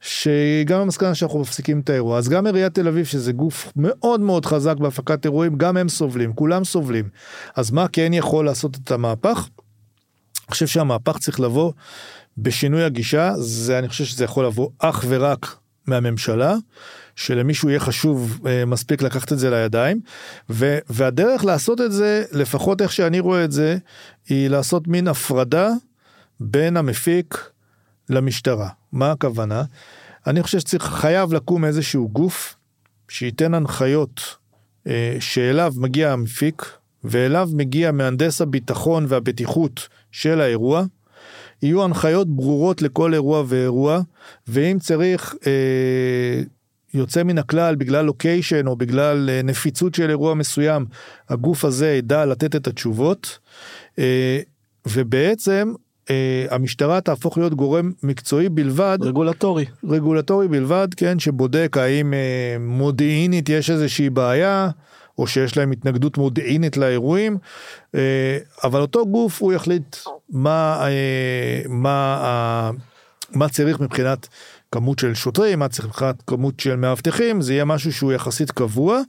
שגם 0.00 0.80
המסקנה 0.80 1.14
שאנחנו 1.14 1.38
מפסיקים 1.38 1.80
את 1.80 1.90
האירוע. 1.90 2.18
אז 2.18 2.28
גם 2.28 2.46
עיריית 2.46 2.74
תל 2.74 2.88
אביב, 2.88 3.04
שזה 3.04 3.32
גוף 3.32 3.72
מאוד 3.76 4.20
מאוד 4.20 4.46
חזק 4.46 4.76
בהפקת 4.76 5.24
אירועים, 5.24 5.56
גם 5.56 5.76
הם 5.76 5.88
סובלים, 5.88 6.32
כולם 6.32 6.64
סובלים. 6.64 7.08
אז 7.56 7.70
מה 7.70 7.88
כן 7.88 8.12
יכול 8.12 8.44
לעשות 8.44 8.76
את 8.84 8.90
המהפך? 8.90 9.48
אני 10.46 10.52
חושב 10.52 10.66
שהמהפך 10.66 11.18
צריך 11.18 11.40
לבוא 11.40 11.72
בשינוי 12.38 12.84
הגישה, 12.84 13.32
זה 13.36 13.78
אני 13.78 13.88
חושב 13.88 14.04
שזה 14.04 14.24
יכול 14.24 14.46
לבוא 14.46 14.68
אך 14.78 15.04
ורק 15.08 15.56
מהממשלה, 15.86 16.54
שלמישהו 17.16 17.68
יהיה 17.68 17.80
חשוב 17.80 18.40
אה, 18.46 18.64
מספיק 18.64 19.02
לקחת 19.02 19.32
את 19.32 19.38
זה 19.38 19.50
לידיים, 19.50 20.00
ו, 20.50 20.78
והדרך 20.90 21.44
לעשות 21.44 21.80
את 21.80 21.92
זה, 21.92 22.24
לפחות 22.32 22.82
איך 22.82 22.92
שאני 22.92 23.20
רואה 23.20 23.44
את 23.44 23.52
זה, 23.52 23.76
היא 24.28 24.48
לעשות 24.48 24.88
מין 24.88 25.08
הפרדה 25.08 25.70
בין 26.40 26.76
המפיק 26.76 27.50
למשטרה. 28.10 28.68
מה 28.92 29.10
הכוונה? 29.10 29.62
אני 30.26 30.42
חושב 30.42 30.58
שצריך, 30.58 30.84
חייב 30.84 31.32
לקום 31.32 31.64
איזשהו 31.64 32.08
גוף 32.08 32.56
שייתן 33.08 33.54
הנחיות 33.54 34.36
אה, 34.86 35.16
שאליו 35.20 35.72
מגיע 35.76 36.12
המפיק 36.12 36.64
ואליו 37.04 37.48
מגיע 37.52 37.92
מהנדס 37.92 38.40
הביטחון 38.40 39.06
והבטיחות 39.08 39.88
של 40.12 40.40
האירוע. 40.40 40.84
יהיו 41.62 41.84
הנחיות 41.84 42.28
ברורות 42.28 42.82
לכל 42.82 43.14
אירוע 43.14 43.42
ואירוע, 43.46 44.00
ואם 44.48 44.78
צריך 44.80 45.34
אה, 45.46 46.42
יוצא 46.94 47.22
מן 47.22 47.38
הכלל 47.38 47.74
בגלל 47.74 48.04
לוקיישן 48.04 48.66
או 48.66 48.76
בגלל 48.76 49.30
אה, 49.30 49.40
נפיצות 49.44 49.94
של 49.94 50.10
אירוע 50.10 50.34
מסוים, 50.34 50.86
הגוף 51.28 51.64
הזה 51.64 51.88
ידע 51.88 52.26
לתת 52.26 52.56
את 52.56 52.66
התשובות. 52.66 53.38
אה, 53.98 54.40
ובעצם 54.86 55.72
אה, 56.10 56.46
המשטרה 56.50 57.00
תהפוך 57.00 57.38
להיות 57.38 57.54
גורם 57.54 57.92
מקצועי 58.02 58.48
בלבד, 58.48 58.98
רגולטורי. 59.00 59.64
רגולטורי 59.88 60.48
בלבד, 60.48 60.88
כן, 60.96 61.18
שבודק 61.18 61.76
האם 61.80 62.14
אה, 62.14 62.56
מודיעינית 62.60 63.48
יש 63.48 63.70
איזושהי 63.70 64.10
בעיה, 64.10 64.70
או 65.18 65.26
שיש 65.26 65.56
להם 65.56 65.72
התנגדות 65.72 66.18
מודיעינית 66.18 66.76
לאירועים, 66.76 67.38
אה, 67.94 68.38
אבל 68.64 68.80
אותו 68.80 69.06
גוף 69.06 69.42
הוא 69.42 69.52
יחליט 69.52 69.96
מה, 70.30 70.78
אה, 70.82 71.62
מה, 71.68 72.20
אה, 72.22 72.70
מה 73.30 73.48
צריך 73.48 73.80
מבחינת 73.80 74.28
כמות 74.72 74.98
של 74.98 75.14
שוטרים, 75.14 75.58
מה 75.58 75.68
צריך 75.68 75.88
מבחינת 75.88 76.22
כמות 76.26 76.60
של 76.60 76.76
מאבטחים, 76.76 77.40
זה 77.40 77.52
יהיה 77.52 77.64
משהו 77.64 77.92
שהוא 77.92 78.12
יחסית 78.12 78.50
קבוע, 78.50 79.00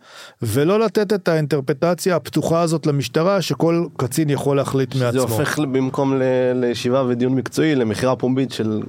ולא 0.41 0.79
לתת 0.79 1.13
את 1.13 1.27
האינטרפטציה 1.27 2.15
הפתוחה 2.15 2.61
הזאת 2.61 2.85
למשטרה, 2.85 3.41
שכל 3.41 3.85
קצין 3.97 4.29
יכול 4.29 4.57
להחליט 4.57 4.93
זה 4.93 5.05
מעצמו. 5.05 5.21
הופך 5.21 5.59
במקום 5.59 6.13
לישיבה 6.55 7.03
ודיון 7.07 7.35
מקצועי 7.35 7.75
למכירה 7.75 8.15
פומבית 8.15 8.51
של 8.51 8.81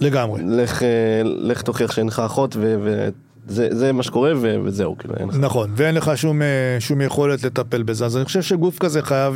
לגמרי. 0.00 0.42
לך, 0.44 0.82
אה, 0.82 0.88
לך 1.24 1.62
תוכיח 1.62 1.92
שאינך 1.92 2.22
אחות 2.26 2.56
ו... 2.56 2.76
וזה 2.80 3.68
זה 3.70 3.92
מה 3.92 4.02
שקורה 4.02 4.32
ו- 4.36 4.56
וזהו 4.64 4.98
כאילו 4.98 5.14
אין 5.16 5.28
לך. 5.28 5.36
נכון, 5.36 5.70
ואין 5.76 5.94
לך 5.94 6.12
שום, 6.16 6.42
אה, 6.42 6.76
שום 6.78 7.00
יכולת 7.00 7.44
לטפל 7.44 7.82
בזה, 7.82 8.06
אז 8.06 8.16
אני 8.16 8.24
חושב 8.24 8.42
שגוף 8.42 8.78
כזה 8.78 9.02
חייב, 9.02 9.34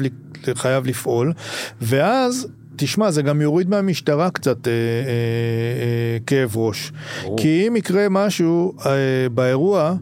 חייב 0.54 0.86
לפעול, 0.86 1.32
ואז, 1.82 2.48
תשמע, 2.76 3.10
זה 3.10 3.22
גם 3.22 3.40
יוריד 3.40 3.70
מהמשטרה 3.70 4.30
קצת 4.30 4.68
אה, 4.68 4.72
אה, 4.72 4.76
אה, 4.76 6.18
כאב 6.26 6.56
ראש. 6.56 6.92
ברור. 7.22 7.38
כי 7.38 7.64
אם 7.68 7.76
יקרה 7.76 8.06
משהו 8.10 8.74
אה, 8.86 8.92
באירוע, 9.34 9.94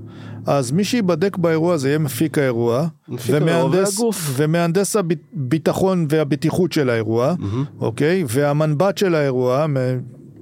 אז 0.46 0.70
מי 0.70 0.84
שיבדק 0.84 1.36
באירוע 1.36 1.76
זה 1.76 1.88
יהיה 1.88 1.98
מפיק 1.98 2.38
האירוע, 2.38 2.86
מפיק 3.08 3.34
ומהנדס. 3.34 4.00
ומהנדס 4.36 4.96
הביטחון 4.96 6.06
והבטיחות 6.08 6.72
של 6.72 6.90
האירוע, 6.90 7.34
אוקיי? 7.80 8.24
והמנבט 8.28 8.98
של 8.98 9.14
האירוע, 9.14 9.66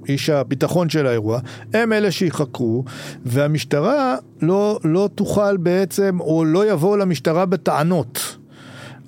איש 0.07 0.29
הביטחון 0.29 0.89
של 0.89 1.07
האירוע, 1.07 1.39
הם 1.73 1.93
אלה 1.93 2.11
שיחקרו, 2.11 2.83
והמשטרה 3.25 4.15
לא, 4.41 4.79
לא 4.83 5.09
תוכל 5.15 5.57
בעצם, 5.57 6.17
או 6.19 6.45
לא 6.45 6.71
יבואו 6.71 6.97
למשטרה 6.97 7.45
בטענות. 7.45 8.37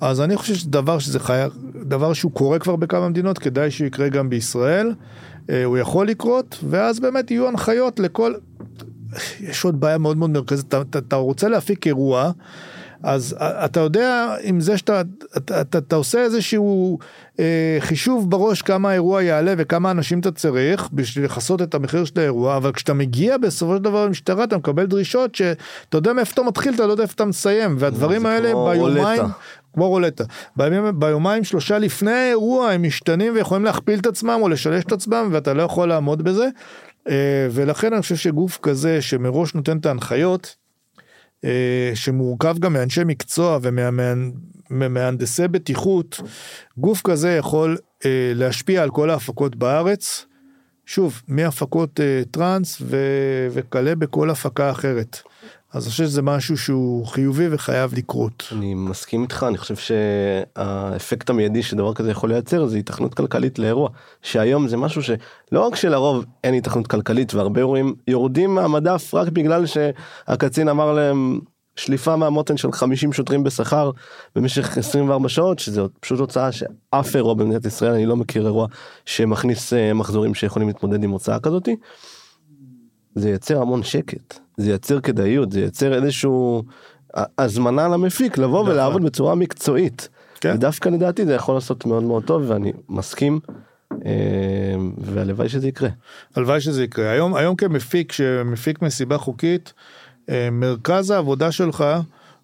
אז 0.02 0.20
אני 0.20 0.36
חושב 0.36 0.54
שזה 0.54 0.70
דבר 0.70 0.98
שזה 0.98 1.20
חייב, 1.20 1.52
דבר 1.74 2.12
שהוא 2.12 2.32
קורה 2.32 2.58
כבר 2.58 2.76
בכמה 2.76 3.08
מדינות, 3.08 3.38
כדאי 3.38 3.70
שהוא 3.70 3.86
יקרה 3.86 4.08
גם 4.08 4.30
בישראל. 4.30 4.94
אה, 5.50 5.64
הוא 5.64 5.78
יכול 5.78 6.08
לקרות, 6.08 6.58
ואז 6.68 7.00
באמת 7.00 7.30
יהיו 7.30 7.48
הנחיות 7.48 8.00
לכל... 8.00 8.34
יש 9.40 9.64
עוד 9.64 9.80
בעיה 9.80 9.98
מאוד 9.98 10.16
מאוד 10.16 10.30
מרכזית, 10.30 10.68
אתה, 10.68 10.80
אתה, 10.80 10.98
אתה 10.98 11.16
רוצה 11.16 11.48
להפיק 11.48 11.86
אירוע, 11.86 12.32
אז 13.02 13.36
אתה 13.40 13.80
יודע 13.80 14.34
עם 14.42 14.60
זה 14.60 14.78
שאתה 14.78 15.02
אתה, 15.36 15.60
אתה, 15.60 15.78
אתה 15.78 15.96
עושה 15.96 16.22
איזשהו 16.22 16.98
אה, 17.40 17.76
חישוב 17.80 18.30
בראש 18.30 18.62
כמה 18.62 18.90
האירוע 18.90 19.22
יעלה 19.22 19.54
וכמה 19.58 19.90
אנשים 19.90 20.20
אתה 20.20 20.30
צריך 20.30 20.88
בשביל 20.92 21.24
לכסות 21.24 21.62
את 21.62 21.74
המחיר 21.74 22.04
של 22.04 22.20
האירוע, 22.20 22.56
אבל 22.56 22.72
כשאתה 22.72 22.94
מגיע 22.94 23.38
בסופו 23.38 23.76
של 23.76 23.82
דבר 23.82 24.06
למשטרה 24.06 24.44
אתה 24.44 24.56
מקבל 24.56 24.86
דרישות 24.86 25.34
שאתה 25.34 25.98
יודע 25.98 26.12
מאיפה 26.12 26.32
אתה 26.32 26.42
מתחיל, 26.42 26.74
אתה 26.74 26.86
לא 26.86 26.92
יודע 26.92 27.02
איפה 27.02 27.12
אתה 27.14 27.24
מסיים, 27.24 27.76
והדברים 27.78 28.26
האלה 28.26 28.52
ביומיים... 28.54 29.22
כמו 29.74 29.88
רולטה. 29.88 30.24
בימים, 30.56 31.00
ביומיים 31.00 31.44
שלושה 31.44 31.78
לפני 31.78 32.12
האירוע 32.12 32.70
הם 32.70 32.82
משתנים 32.82 33.34
ויכולים 33.34 33.64
להכפיל 33.64 33.98
את 33.98 34.06
עצמם 34.06 34.38
או 34.42 34.48
לשלש 34.48 34.84
את 34.84 34.92
עצמם 34.92 35.28
ואתה 35.32 35.54
לא 35.54 35.62
יכול 35.62 35.88
לעמוד 35.88 36.22
בזה. 36.22 36.48
אה, 37.08 37.48
ולכן 37.50 37.92
אני 37.92 38.02
חושב 38.02 38.16
שגוף 38.16 38.58
כזה 38.62 39.02
שמראש 39.02 39.54
נותן 39.54 39.78
את 39.78 39.86
ההנחיות, 39.86 40.56
אה, 41.44 41.90
שמורכב 41.94 42.58
גם 42.58 42.72
מאנשי 42.72 43.04
מקצוע 43.06 43.58
וממהנדסי 43.62 45.48
בטיחות, 45.48 46.20
גוף 46.78 47.02
כזה 47.02 47.30
יכול 47.30 47.78
אה, 48.04 48.32
להשפיע 48.34 48.82
על 48.82 48.90
כל 48.90 49.10
ההפקות 49.10 49.56
בארץ. 49.56 50.26
שוב, 50.86 51.22
מהפקות 51.28 52.00
טראנס 52.30 52.82
וכלה 53.50 53.94
בכל 53.94 54.30
הפקה 54.30 54.70
אחרת. 54.70 55.22
אז 55.72 55.84
אני 55.84 55.90
חושב 55.90 56.04
שזה 56.04 56.22
משהו 56.22 56.56
שהוא 56.56 57.06
חיובי 57.06 57.48
וחייב 57.50 57.94
לקרות. 57.94 58.48
אני 58.52 58.74
מסכים 58.74 59.22
איתך, 59.22 59.46
אני 59.48 59.58
חושב 59.58 59.76
שהאפקט 59.76 61.30
המיידי 61.30 61.62
שדבר 61.62 61.94
כזה 61.94 62.10
יכול 62.10 62.30
לייצר 62.32 62.66
זה 62.66 62.78
התכנות 62.78 63.14
כלכלית 63.14 63.58
לאירוע, 63.58 63.88
שהיום 64.22 64.68
זה 64.68 64.76
משהו 64.76 65.02
שלא 65.02 65.60
רק 65.66 65.76
שלרוב 65.76 66.24
אין 66.44 66.54
התכנות 66.54 66.86
כלכלית 66.86 67.34
והרבה 67.34 67.60
אירועים 67.60 67.94
יורדים 68.08 68.54
מהמדף 68.54 69.14
רק 69.14 69.28
בגלל 69.28 69.64
שהקצין 69.66 70.68
אמר 70.68 70.92
להם 70.92 71.40
שליפה 71.76 72.16
מהמותן 72.16 72.56
של 72.56 72.72
50 72.72 73.12
שוטרים 73.12 73.44
בשכר 73.44 73.90
במשך 74.36 74.78
24 74.78 75.28
שעות, 75.28 75.58
שזה 75.58 75.82
פשוט 76.00 76.20
הוצאה 76.20 76.52
שאף 76.52 77.16
אירוע 77.16 77.34
במדינת 77.34 77.66
ישראל, 77.66 77.92
אני 77.92 78.06
לא 78.06 78.16
מכיר 78.16 78.46
אירוע 78.46 78.66
שמכניס 79.06 79.72
אה, 79.72 79.94
מחזורים 79.94 80.34
שיכולים 80.34 80.68
להתמודד 80.68 81.04
עם 81.04 81.10
הוצאה 81.10 81.40
כזאתי. 81.40 81.76
זה 83.14 83.30
ייצר 83.30 83.62
המון 83.62 83.82
שקט, 83.82 84.38
זה 84.56 84.70
ייצר 84.70 85.00
כדאיות, 85.00 85.52
זה 85.52 85.60
ייצר 85.60 85.94
איזשהו 85.94 86.62
הזמנה 87.38 87.88
למפיק 87.88 88.38
לבוא 88.38 88.62
נכון. 88.62 88.72
ולעבוד 88.72 89.04
בצורה 89.04 89.34
מקצועית. 89.34 90.08
כן. 90.40 90.54
ודווקא 90.54 90.88
לדעתי 90.88 91.26
זה 91.26 91.34
יכול 91.34 91.54
לעשות 91.54 91.86
מאוד 91.86 92.02
מאוד 92.02 92.24
טוב 92.24 92.42
ואני 92.46 92.72
מסכים 92.88 93.40
אה, 94.06 94.74
והלוואי 94.98 95.48
שזה 95.48 95.68
יקרה. 95.68 95.88
הלוואי 96.36 96.60
שזה 96.60 96.84
יקרה. 96.84 97.10
היום, 97.10 97.34
היום 97.34 97.56
כמפיק, 97.56 98.12
שמפיק 98.12 98.82
מסיבה 98.82 99.18
חוקית, 99.18 99.72
אה, 100.30 100.48
מרכז 100.52 101.10
העבודה 101.10 101.52
שלך 101.52 101.84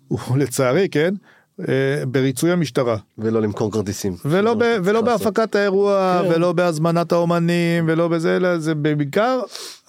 הוא 0.08 0.20
לצערי, 0.40 0.88
כן, 0.88 1.14
אה, 1.68 2.02
בריצוי 2.08 2.52
המשטרה. 2.52 2.96
ולא 3.18 3.42
למכור 3.42 3.72
כרטיסים. 3.72 4.16
ולא, 4.24 4.54
ב, 4.54 4.62
ולא. 4.84 5.00
בהפקת 5.00 5.54
האירוע, 5.54 6.20
כן. 6.22 6.32
ולא 6.32 6.52
בהזמנת 6.52 7.12
האומנים, 7.12 7.84
ולא 7.88 8.08
בזה, 8.08 8.36
אלא 8.36 8.58
זה 8.58 8.74
בעיקר, 8.74 9.40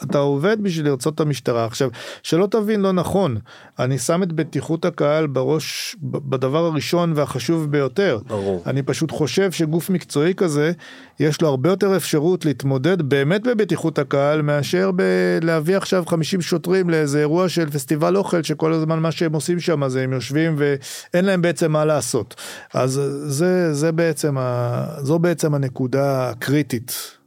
אתה 0.04 0.18
עובד 0.18 0.64
בשביל 0.64 0.86
לרצות 0.86 1.16
את 1.16 1.20
המשטרה. 1.20 1.66
עכשיו, 1.66 1.90
שלא 2.24 2.48
תבין 2.52 2.82
לא 2.82 2.92
נכון, 2.92 3.38
אני 3.80 3.98
שם 3.98 4.24
את 4.24 4.34
בטיחות 4.34 4.86
הקהל 4.86 5.28
בראש, 5.28 5.96
בדבר 6.02 6.66
הראשון 6.66 7.14
והחשוב 7.16 7.72
ביותר. 7.72 8.20
ברור. 8.28 8.64
אני 8.66 8.82
פשוט 8.82 9.12
חושב 9.12 9.52
שגוף 9.52 9.90
מקצועי 9.90 10.34
כזה, 10.34 10.72
יש 11.20 11.42
לו 11.42 11.48
הרבה 11.48 11.70
יותר 11.70 11.96
אפשרות 11.96 12.46
להתמודד 12.46 13.02
באמת 13.02 13.44
בבטיחות 13.44 14.00
הקהל, 14.00 14.42
מאשר 14.42 14.92
ב- 14.96 15.40
להביא 15.42 15.78
עכשיו 15.78 16.04
50 16.08 16.42
שוטרים 16.42 16.90
לאיזה 16.90 17.20
אירוע 17.20 17.50
של 17.50 17.70
פסטיבל 17.70 18.18
אוכל, 18.18 18.44
שכל 18.44 18.74
הזמן 18.74 19.00
מה 19.00 19.12
שהם 19.12 19.34
עושים 19.34 19.60
שם 19.60 19.88
זה 19.88 20.04
הם 20.04 20.14
יושבים 20.14 20.56
ואין 20.58 21.26
להם 21.26 21.42
בעצם 21.42 21.72
מה 21.72 21.86
לעשות. 21.86 22.36
אז 22.74 23.02
זה, 23.26 23.74
זה 23.74 23.92
בעצם, 23.92 24.38
ה... 24.38 24.86
זו 25.02 25.20
בעצם 25.20 25.54
הנקודה 25.54 26.30
הקריטית. 26.30 27.19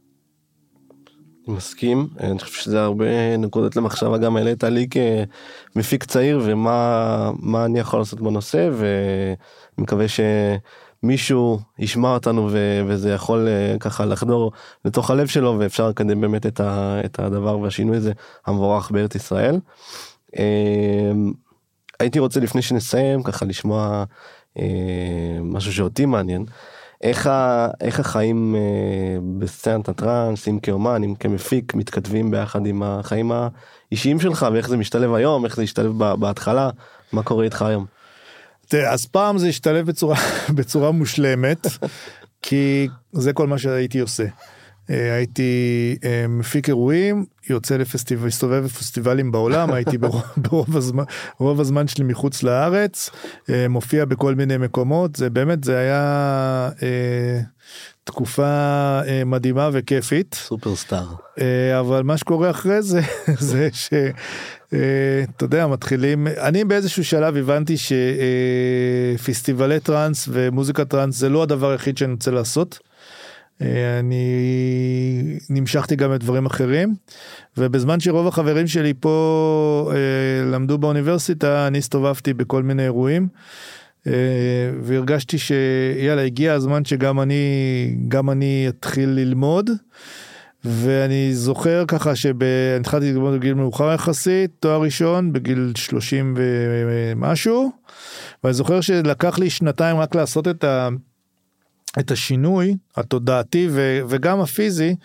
מסכים, 1.47 2.07
אני 2.19 2.39
חושב 2.39 2.61
שזה 2.61 2.81
הרבה 2.81 3.37
נקודות 3.37 3.75
למחשבה 3.75 4.17
גם 4.17 4.35
העלית 4.35 4.63
לי 4.63 4.87
כמפיק 5.73 6.03
צעיר 6.03 6.41
ומה 6.45 7.31
מה 7.39 7.65
אני 7.65 7.79
יכול 7.79 7.99
לעשות 7.99 8.21
בנושא 8.21 8.69
ואני 8.73 9.35
מקווה 9.77 10.05
שמישהו 11.03 11.59
ישמע 11.79 12.13
אותנו 12.13 12.49
ו, 12.51 12.81
וזה 12.87 13.11
יכול 13.11 13.47
אה, 13.47 13.75
ככה 13.79 14.05
לחדור 14.05 14.51
לתוך 14.85 15.09
הלב 15.11 15.27
שלו 15.27 15.55
ואפשר 15.59 15.89
לקדם 15.89 16.21
באמת 16.21 16.45
את, 16.45 16.59
ה, 16.59 17.01
את 17.05 17.19
הדבר 17.19 17.59
והשינוי 17.59 17.97
הזה 17.97 18.11
המבורך 18.45 18.91
בארץ 18.91 19.15
ישראל. 19.15 19.59
אה, 20.37 21.11
הייתי 21.99 22.19
רוצה 22.19 22.39
לפני 22.39 22.61
שנסיים 22.61 23.23
ככה 23.23 23.45
לשמוע 23.45 24.03
אה, 24.59 24.63
משהו 25.41 25.73
שאותי 25.73 26.05
מעניין. 26.05 26.45
איך, 27.03 27.27
ה, 27.27 27.67
איך 27.81 27.99
החיים 27.99 28.55
אה, 28.55 28.61
בסצנת 29.39 29.89
הטראנס, 29.89 30.47
אם 30.47 30.59
כאומן, 30.59 31.03
אם 31.03 31.15
כמפיק, 31.15 31.73
מתכתבים 31.73 32.31
ביחד 32.31 32.65
עם 32.65 32.83
החיים 32.83 33.31
האישיים 33.31 34.19
שלך, 34.19 34.47
ואיך 34.53 34.69
זה 34.69 34.77
משתלב 34.77 35.13
היום, 35.13 35.45
איך 35.45 35.55
זה 35.55 35.61
השתלב 35.61 35.97
בהתחלה, 35.97 36.69
מה 37.11 37.23
קורה 37.23 37.45
איתך 37.45 37.61
היום? 37.61 37.85
תראה, 38.67 38.91
אז 38.91 39.05
פעם 39.05 39.37
זה 39.37 39.47
השתלב 39.47 39.85
בצורה, 39.85 40.15
בצורה 40.55 40.91
מושלמת, 40.91 41.67
כי 42.41 42.87
זה 43.11 43.33
כל 43.33 43.47
מה 43.47 43.57
שהייתי 43.57 43.99
עושה. 43.99 44.25
אה, 44.89 45.15
הייתי 45.15 45.95
אה, 46.03 46.25
מפיק 46.29 46.69
אירועים, 46.69 47.25
יוצא 47.49 47.77
לפסטיבל, 47.77 48.27
מסתובב 48.27 48.63
בפסטיבלים 48.63 49.31
בעולם, 49.31 49.71
הייתי 49.73 49.97
ברוב, 49.97 50.23
ברוב 50.37 50.77
הזמן, 50.77 51.03
רוב 51.39 51.61
הזמן 51.61 51.87
שלי 51.87 52.03
מחוץ 52.03 52.43
לארץ, 52.43 53.09
אה, 53.49 53.67
מופיע 53.67 54.05
בכל 54.05 54.35
מיני 54.35 54.57
מקומות, 54.57 55.15
זה 55.15 55.29
באמת, 55.29 55.63
זה 55.63 55.77
היה 55.77 56.69
אה, 56.83 57.41
תקופה 58.03 58.43
אה, 59.07 59.21
מדהימה 59.25 59.69
וכיפית. 59.73 60.35
סופרסטאר. 60.35 61.05
אה, 61.41 61.79
אבל 61.79 62.03
מה 62.03 62.17
שקורה 62.17 62.49
אחרי 62.49 62.81
זה 62.81 63.01
זה 63.39 63.69
ש... 63.73 63.93
אתה 65.35 65.45
יודע 65.45 65.67
מתחילים 65.67 66.27
אני 66.27 66.63
באיזשהו 66.63 67.03
שלב 67.03 67.37
הבנתי 67.37 67.75
שפסטיבלי 69.17 69.79
טראנס 69.79 70.29
ומוזיקה 70.31 70.85
טראנס 70.85 71.17
זה 71.17 71.29
לא 71.29 71.43
הדבר 71.43 71.71
היחיד 71.71 71.97
שאני 71.97 72.13
רוצה 72.13 72.31
לעשות. 72.31 72.79
אה, 73.61 73.99
אני 73.99 75.39
נמשכתי 75.49 75.95
גם 75.95 76.13
לדברים 76.13 76.45
אחרים 76.45 76.95
ובזמן 77.57 77.99
שרוב 77.99 78.27
החברים 78.27 78.67
שלי 78.67 78.93
פה 78.99 79.91
אה, 79.93 80.51
למדו 80.51 80.77
באוניברסיטה 80.77 81.67
אני 81.67 81.77
הסתובבתי 81.77 82.33
בכל 82.33 82.63
מיני 82.63 82.83
אירועים. 82.83 83.27
אה, 84.07 84.13
והרגשתי 84.81 85.37
שיאללה 85.37 86.21
הגיע 86.21 86.53
הזמן 86.53 86.85
שגם 86.85 87.21
אני 87.21 87.95
גם 88.07 88.29
אני 88.29 88.65
אתחיל 88.69 89.09
ללמוד. 89.09 89.69
ואני 90.65 91.33
זוכר 91.33 91.85
ככה 91.87 92.15
שהתחלתי 92.15 93.11
ללמוד 93.11 93.33
בגיל 93.33 93.53
מאוחר 93.53 93.93
יחסית, 93.93 94.51
תואר 94.59 94.81
ראשון 94.81 95.33
בגיל 95.33 95.71
30 95.75 96.33
ומשהו, 96.37 97.71
ואני 98.43 98.53
זוכר 98.53 98.81
שלקח 98.81 99.39
לי 99.39 99.49
שנתיים 99.49 99.97
רק 99.97 100.15
לעשות 100.15 100.47
את, 100.47 100.63
ה, 100.63 100.89
את 101.99 102.11
השינוי 102.11 102.75
התודעתי 102.97 103.67
ו, 103.71 103.99
וגם 104.07 104.41
הפיזי, 104.41 104.95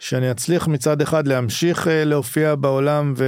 שאני 0.00 0.30
אצליח 0.30 0.68
מצד 0.68 1.02
אחד 1.02 1.26
להמשיך 1.26 1.88
אה, 1.88 2.04
להופיע 2.04 2.54
בעולם 2.54 3.14
ו, 3.16 3.24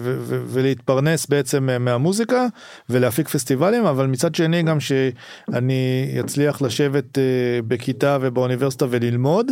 ו, 0.00 0.16
ו, 0.20 0.42
ולהתפרנס 0.46 1.26
בעצם 1.26 1.70
אה, 1.70 1.78
מהמוזיקה 1.78 2.46
ולהפיק 2.88 3.28
פסטיבלים, 3.28 3.86
אבל 3.86 4.06
מצד 4.06 4.34
שני 4.34 4.62
גם 4.62 4.80
שאני 4.80 6.16
אצליח 6.20 6.62
לשבת 6.62 7.18
אה, 7.18 7.22
בכיתה 7.66 8.18
ובאוניברסיטה 8.20 8.86
וללמוד. 8.90 9.50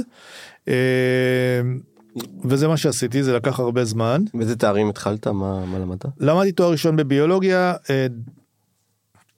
וזה 2.44 2.68
מה 2.68 2.76
שעשיתי 2.76 3.22
זה 3.22 3.32
לקח 3.32 3.60
הרבה 3.60 3.84
זמן 3.84 4.22
באיזה 4.34 4.56
תארים 4.56 4.88
התחלת? 4.88 5.26
מה, 5.26 5.66
מה 5.66 5.78
למדת? 5.78 6.04
למדתי 6.20 6.52
תואר 6.52 6.70
ראשון 6.70 6.96
בביולוגיה 6.96 7.74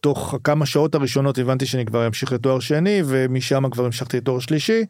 תוך 0.05 0.35
כמה 0.45 0.67
שעות 0.67 0.95
הראשונות 0.95 1.39
הבנתי 1.39 1.67
שאני 1.67 1.85
כבר 1.87 2.07
אמשיך 2.07 2.33
לתואר 2.33 2.61
שני 2.61 3.03
ומשם 3.07 3.71
כבר 3.71 3.85
המשכתי 3.85 4.17
לתואר 4.17 4.39
שלישי 4.39 4.85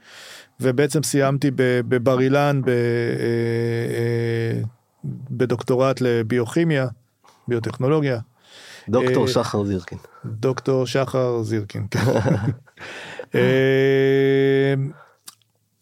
ובעצם 0.60 1.02
סיימתי 1.02 1.50
בבר 1.56 2.20
אילן 2.20 2.60
ב- 2.64 2.68
אה, 2.68 2.74
אה, 3.94 4.62
בדוקטורט 5.30 6.00
לביוכימיה 6.00 6.86
ביוטכנולוגיה 7.48 8.18
דוקטור 8.88 9.26
אה, 9.26 9.32
שחר 9.32 9.64
זירקין. 9.64 9.98
דוקטור 10.24 10.86
שחר 10.86 11.42
זירקין. 11.42 11.86
כן. 11.90 12.00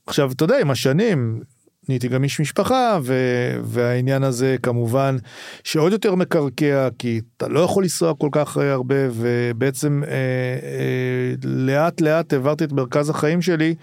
עכשיו 0.06 0.32
אתה 0.32 0.44
יודע 0.44 0.60
עם 0.60 0.70
השנים 0.70 1.42
נהייתי 1.88 2.08
גם 2.08 2.24
איש 2.24 2.40
משפחה 2.40 2.98
ו... 3.02 3.14
והעניין 3.62 4.22
הזה 4.22 4.56
כמובן 4.62 5.16
שעוד 5.64 5.92
יותר 5.92 6.14
מקרקע 6.14 6.88
כי 6.98 7.20
אתה 7.36 7.48
לא 7.48 7.60
יכול 7.60 7.82
לנסוע 7.82 8.14
כל 8.14 8.28
כך 8.32 8.58
אה, 8.58 8.72
הרבה 8.72 8.94
ובעצם 9.10 10.02
אה, 10.06 10.12
אה, 10.12 11.34
לאט 11.44 12.00
לאט 12.00 12.32
העברתי 12.32 12.64
את 12.64 12.72
מרכז 12.72 13.10
החיים 13.10 13.42
שלי. 13.42 13.74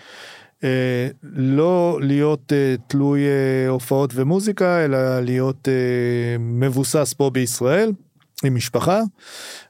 אה, 0.63 1.07
לא 1.23 1.99
להיות 2.01 2.53
אה, 2.53 2.75
תלוי 2.87 3.21
אה, 3.21 3.69
הופעות 3.69 4.11
ומוזיקה 4.15 4.85
אלא 4.85 5.19
להיות 5.19 5.67
אה, 5.67 6.37
מבוסס 6.39 7.13
פה 7.13 7.29
בישראל 7.29 7.91
עם 8.43 8.55
משפחה 8.55 9.01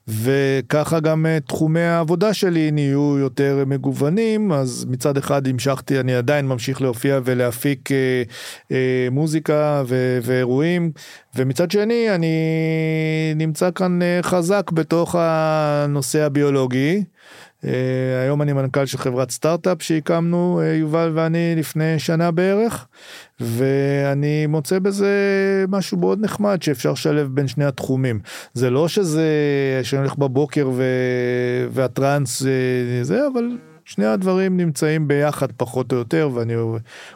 וככה 0.08 1.00
גם 1.00 1.26
אה, 1.26 1.40
תחומי 1.40 1.82
העבודה 1.82 2.34
שלי 2.34 2.72
נהיו 2.72 3.18
יותר 3.20 3.64
מגוונים 3.68 4.52
אז 4.52 4.86
מצד 4.90 5.18
אחד 5.18 5.48
המשכתי 5.48 6.00
אני 6.00 6.16
עדיין 6.16 6.48
ממשיך 6.48 6.82
להופיע 6.82 7.20
ולהפיק 7.26 7.92
אה, 7.92 8.24
אה, 8.72 9.08
מוזיקה 9.12 9.84
ו- 9.88 10.20
ואירועים 10.24 10.92
ומצד 11.36 11.72
שני 11.72 12.16
אני 12.16 12.34
נמצא 13.36 13.70
כאן 13.76 14.02
אה, 14.02 14.20
חזק 14.22 14.72
בתוך 14.72 15.16
הנושא 15.20 16.22
הביולוגי. 16.22 17.04
Uh, 17.64 17.68
היום 18.24 18.42
אני 18.42 18.54
מנכ"ל 18.54 18.86
של 18.86 18.98
חברת 18.98 19.32
סטארט-אפ 19.32 19.82
שהקמנו 19.82 20.62
uh, 20.62 20.80
יובל 20.80 21.12
ואני 21.16 21.54
לפני 21.58 22.00
שנה 22.00 22.32
בערך 22.32 22.88
ואני 23.40 24.48
מוצא 24.48 24.80
בזה 24.80 25.16
משהו 25.68 25.98
מאוד 25.98 26.22
נחמד 26.22 26.62
שאפשר 26.62 26.92
לשלב 26.92 27.28
בין 27.34 27.48
שני 27.48 27.66
התחומים 27.66 28.20
זה 28.54 28.70
לא 28.70 28.88
שזה 28.88 29.30
שאני 29.84 30.02
הולך 30.02 30.16
בבוקר 30.16 30.70
ו... 30.74 30.84
והטראנס 31.72 32.42
uh, 32.42 32.46
זה 33.02 33.28
אבל 33.34 33.46
שני 33.86 34.06
הדברים 34.06 34.58
נמצאים 34.58 35.08
ביחד 35.08 35.52
פחות 35.52 35.92
או 35.92 35.98
יותר 35.98 36.30
ואני 36.34 36.54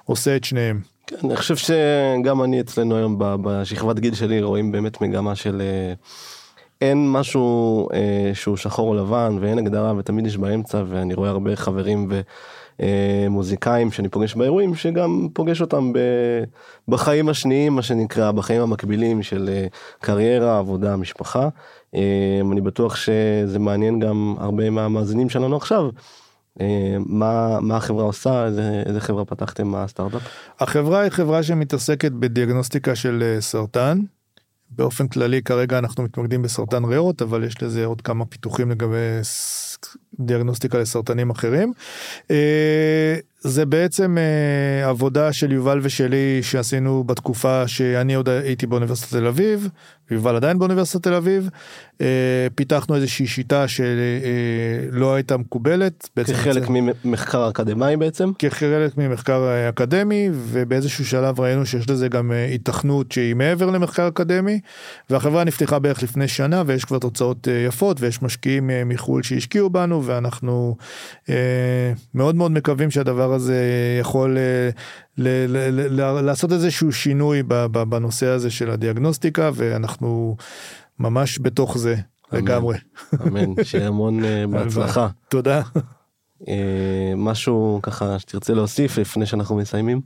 עושה 0.06 0.36
את 0.36 0.44
שניהם. 0.44 0.82
כן, 1.08 1.16
אני 1.24 1.36
חושב 1.36 1.56
שגם 1.56 2.44
אני 2.44 2.62
אצלנו 2.62 2.96
היום 2.96 3.16
בשכבת 3.20 4.00
גיל 4.00 4.14
שלי 4.14 4.42
רואים 4.42 4.72
באמת 4.72 5.02
מגמה 5.02 5.36
של 5.36 5.62
אה, 5.62 5.94
אין 6.84 7.12
משהו 7.12 7.88
אה, 7.94 8.32
שהוא 8.34 8.58
שחור 8.58 8.90
או 8.90 8.94
לבן 8.94 9.38
ואין 9.40 9.58
הגדרה 9.58 9.94
ותמיד 9.98 10.28
יש 10.28 10.38
באמצע 10.38 10.84
ואני 10.88 11.14
רואה 11.14 11.30
הרבה 11.30 11.56
חברים 11.56 12.10
ומוזיקאים 12.80 13.92
שאני 13.92 14.10
פוגש 14.10 14.36
באירועים 14.36 14.76
שגם 14.76 15.28
פוגש 15.34 15.62
אותם 15.62 15.94
ב, 15.94 16.00
בחיים 16.88 17.30
השניים 17.30 17.74
מה 17.74 17.82
שנקרא 17.82 18.32
בחיים 18.32 18.62
המקבילים 18.62 19.24
של 19.24 19.50
אה, 19.50 19.68
קריירה 20.02 20.60
עבודה 20.60 20.96
משפחה. 20.96 21.50
אה, 21.96 22.42
אני 22.52 22.62
בטוח 22.62 22.96
שזה 22.96 23.60
מעניין 23.60 24.00
גם 24.00 24.36
הרבה 24.40 24.70
מהמאזינים 24.70 25.30
שלנו 25.30 25.56
עכשיו. 25.56 25.90
אה, 26.62 26.98
מה 27.06 27.60
מה 27.60 27.78
החברה 27.78 28.04
עושה 28.04 28.46
איזה, 28.46 28.84
איזה 28.86 29.00
חברה 29.00 29.26
פתחתם 29.26 29.68
מה 29.68 29.84
הסטארט-אפ. 29.84 30.22
החברה 30.60 31.00
היא 31.00 31.10
חברה 31.10 31.44
שמתעסקת 31.44 32.12
בדיאגנוסטיקה 32.12 32.96
של 32.96 33.24
אה, 33.24 33.42
סרטן. 33.42 34.00
באופן 34.78 35.08
כללי 35.08 35.42
כרגע 35.42 35.78
אנחנו 35.78 36.04
מתמקדים 36.04 36.42
בסרטן 36.42 36.86
ריאות 36.86 37.22
אבל 37.22 37.44
יש 37.44 37.64
לזה 37.64 37.86
עוד 37.86 38.02
כמה 38.02 38.26
פיתוחים 38.26 38.72
לגבי 38.72 39.22
דיאגנוסטיקה 40.20 40.78
לסרטנים 40.78 41.30
אחרים. 41.30 41.74
אה, 42.32 43.16
זה 43.40 43.66
בעצם 43.66 44.18
אה, 44.18 44.90
עבודה 44.90 45.34
של 45.34 45.52
יובל 45.52 45.80
ושלי 45.84 46.40
שעשינו 46.44 47.04
בתקופה 47.04 47.68
שאני 47.68 48.14
עוד 48.14 48.30
הייתי 48.30 48.68
באוניברסיטת 48.68 49.10
תל 49.10 49.28
אביב, 49.28 49.70
ויובל 50.14 50.36
עדיין 50.36 50.60
באוניברסיטת 50.60 51.04
תל 51.04 51.14
אביב. 51.14 51.50
אה, 52.02 52.48
פיתחנו 52.56 52.96
איזושהי 52.96 53.28
שיטה 53.28 53.66
שלא 53.68 55.16
הייתה 55.16 55.38
מקובלת. 55.38 56.10
כחלק 56.28 56.64
ממחקר 57.06 57.50
אקדמאי 57.50 57.98
בעצם? 57.98 58.32
כחלק 58.40 58.98
ממחקר 58.98 59.48
אה, 59.48 59.70
אקדמי 59.70 60.30
ובאיזשהו 60.34 61.06
שלב 61.06 61.40
ראינו 61.40 61.66
שיש 61.66 61.90
לזה 61.90 62.08
גם 62.08 62.32
אה, 62.32 62.46
היתכנות 62.46 63.12
שהיא 63.12 63.36
מעבר 63.36 63.70
למחקר 63.70 64.08
אקדמי 64.08 64.60
והחברה 65.10 65.44
נפתחה 65.44 65.80
בערך 65.80 66.04
לפני 66.04 66.28
שנה 66.28 66.64
ויש 66.66 66.86
כבר 66.86 67.00
תוצאות 67.00 67.48
אה, 67.48 67.54
יפות 67.68 68.02
ויש 68.02 68.22
משקיעים 68.22 68.70
אה, 68.70 68.84
מחו"ל 68.86 69.24
שהשקיעו 69.24 69.70
בנו 69.70 70.06
ואנחנו 70.06 70.76
אה, 71.30 71.94
מאוד 72.14 72.36
מאוד 72.36 72.52
מקווים 72.52 72.92
שהדבר 72.92 73.34
הזה 73.34 73.58
יכול 74.00 74.38
אה, 74.38 74.70
ל- 75.18 75.46
ל- 75.48 75.70
ל- 75.70 76.02
ל- 76.02 76.22
לעשות 76.22 76.52
איזשהו 76.52 76.92
שינוי 76.92 77.44
בנושא 77.90 78.28
הזה 78.28 78.50
של 78.52 78.70
הדיאגנוסטיקה 78.70 79.50
ואנחנו 79.54 80.36
ממש 81.00 81.40
בתוך 81.42 81.78
זה 81.78 81.94
אמן. 81.94 82.42
לגמרי. 82.42 82.78
אמן, 83.28 83.64
שיהיה 83.64 83.88
המון 83.88 84.26
אה, 84.26 84.48
בהצלחה. 84.48 85.08
תודה. 85.30 85.62
אה, 86.48 87.14
משהו 87.18 87.80
ככה 87.84 88.20
שתרצה 88.20 88.54
להוסיף 88.54 88.98
לפני 88.98 89.26
שאנחנו 89.26 89.56
מסיימים? 89.56 90.02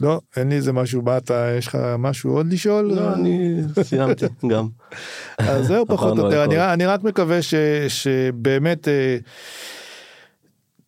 לא, 0.00 0.20
אין 0.36 0.48
לי 0.48 0.54
איזה 0.54 0.72
משהו, 0.72 1.02
מה 1.02 1.16
אתה, 1.16 1.48
יש 1.58 1.66
לך 1.66 1.78
משהו 1.98 2.32
עוד 2.32 2.52
לשאול? 2.52 2.84
לא, 2.94 3.12
אני 3.14 3.60
סיימתי 3.82 4.24
גם. 4.52 4.68
אז 5.38 5.66
זהו 5.66 5.86
פחות 5.86 6.18
או 6.18 6.26
על 6.26 6.32
יותר. 6.32 6.72
אני, 6.72 6.86
רק 6.86 7.02
מקווה 7.04 7.38
שבאמת 7.88 8.88
אה, 8.88 9.16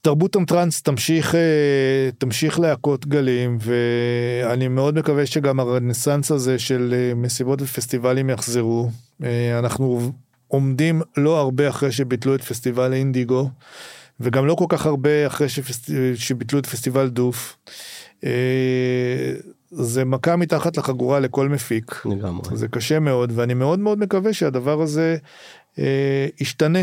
תרבות 0.09 0.36
הטראנס 0.36 0.82
תמשיך, 0.82 1.34
אה, 1.34 2.11
תמשיך 2.18 2.61
להכות 2.61 3.06
גלים 3.06 3.59
ואני 3.61 4.68
מאוד 4.68 4.98
מקווה 4.98 5.26
שגם 5.26 5.61
הרנסאנס 5.61 6.32
הזה 6.32 6.59
של 6.59 6.94
אה, 6.96 7.14
מסיבות 7.14 7.62
ופסטיבלים 7.62 8.30
יחזרו. 8.30 8.90
אה, 9.24 9.59
אנחנו 9.59 10.12
עומדים 10.46 11.02
לא 11.16 11.38
הרבה 11.38 11.68
אחרי 11.68 11.92
שביטלו 11.92 12.34
את 12.34 12.44
פסטיבל 12.44 12.92
אינדיגו 12.92 13.48
וגם 14.20 14.46
לא 14.46 14.54
כל 14.54 14.64
כך 14.68 14.86
הרבה 14.86 15.26
אחרי 15.26 15.48
שפסט... 15.48 15.90
שביטלו 16.14 16.59
את 16.59 16.66
פסטיבל 16.66 17.09
דוף. 17.09 17.56
זה 19.70 20.04
מכה 20.04 20.36
מתחת 20.36 20.76
לחגורה 20.76 21.20
לכל 21.20 21.48
מפיק. 21.48 22.02
לגמרי. 22.04 22.56
זה 22.56 22.68
קשה 22.68 23.00
מאוד 23.00 23.32
ואני 23.34 23.54
מאוד 23.54 23.78
מאוד 23.78 23.98
מקווה 23.98 24.32
שהדבר 24.32 24.82
הזה 24.82 25.16
אה, 25.78 26.26
ישתנה 26.40 26.82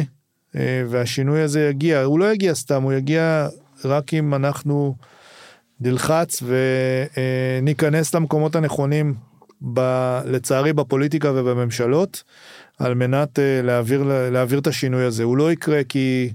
והשינוי 0.90 1.42
הזה 1.42 1.68
יגיע 1.70 2.02
הוא 2.02 2.20
לא 2.20 2.34
יגיע 2.34 2.56
סתם 2.56 2.84
הוא 2.84 2.94
יגיע 2.94 3.48
רק 3.86 4.14
אם 4.14 4.34
אנחנו 4.34 4.96
נלחץ 5.80 6.44
וניכנס 7.62 8.16
למקומות 8.16 8.56
הנכונים 8.56 9.14
ב, 9.74 9.80
לצערי 10.26 10.74
בפוליטיקה 10.74 11.32
ובממשלות 11.36 12.24
על 12.80 12.94
מנת 12.94 13.40
אה, 13.40 13.62
להעביר 13.64 14.04
להעביר 14.32 14.60
את 14.60 14.68
השינוי 14.68 15.04
הזה 15.04 15.24
הוא 15.24 15.38
לא 15.38 15.52
יקרה 15.52 15.84
כי 15.84 16.34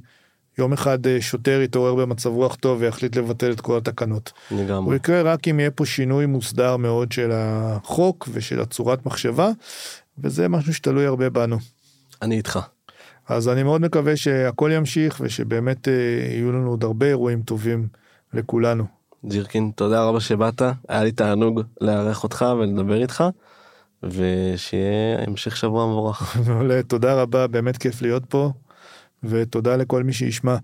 יום 0.58 0.72
אחד 0.72 1.06
אה, 1.06 1.20
שוטר 1.20 1.60
יתעורר 1.64 1.94
במצב 1.94 2.30
רוח 2.30 2.54
טוב 2.54 2.78
ויחליט 2.80 3.16
לבטל 3.16 3.50
את 3.50 3.60
כל 3.60 3.76
התקנות. 3.76 4.32
הוא 4.48 4.60
לגמרי. 4.60 4.96
יקרה 4.96 5.22
רק 5.22 5.48
אם 5.48 5.60
יהיה 5.60 5.70
פה 5.70 5.86
שינוי 5.86 6.26
מוסדר 6.26 6.76
מאוד 6.76 7.12
של 7.12 7.30
החוק 7.34 8.28
ושל 8.32 8.60
הצורת 8.60 9.06
מחשבה, 9.06 9.50
וזה 10.18 10.48
משהו 10.48 10.74
שתלוי 10.74 11.06
הרבה 11.06 11.30
בנו. 11.30 11.58
אני 12.22 12.36
איתך. 12.36 12.58
אז 13.30 13.48
אני 13.48 13.62
מאוד 13.62 13.80
מקווה 13.80 14.16
שהכל 14.16 14.70
ימשיך 14.74 15.20
ושבאמת 15.20 15.88
אה, 15.88 15.92
יהיו 16.32 16.52
לנו 16.52 16.70
עוד 16.70 16.84
הרבה 16.84 17.06
אירועים 17.06 17.42
טובים 17.42 17.88
לכולנו. 18.34 18.84
ג'ירקין, 19.26 19.70
תודה 19.74 20.04
רבה 20.04 20.20
שבאת, 20.20 20.62
היה 20.88 21.04
לי 21.04 21.12
תענוג 21.12 21.62
לארח 21.80 22.24
אותך 22.24 22.44
ולדבר 22.58 23.02
איתך, 23.02 23.24
ושיהיה 24.02 25.22
המשך 25.26 25.56
שבוע 25.56 25.86
מבורך. 25.86 26.36
מעולה, 26.46 26.82
תודה 26.82 27.22
רבה, 27.22 27.46
באמת 27.46 27.76
כיף 27.76 28.02
להיות 28.02 28.24
פה, 28.28 28.52
ותודה 29.24 29.76
לכל 29.76 30.02
מי 30.02 30.12
שישמע. 30.12 30.56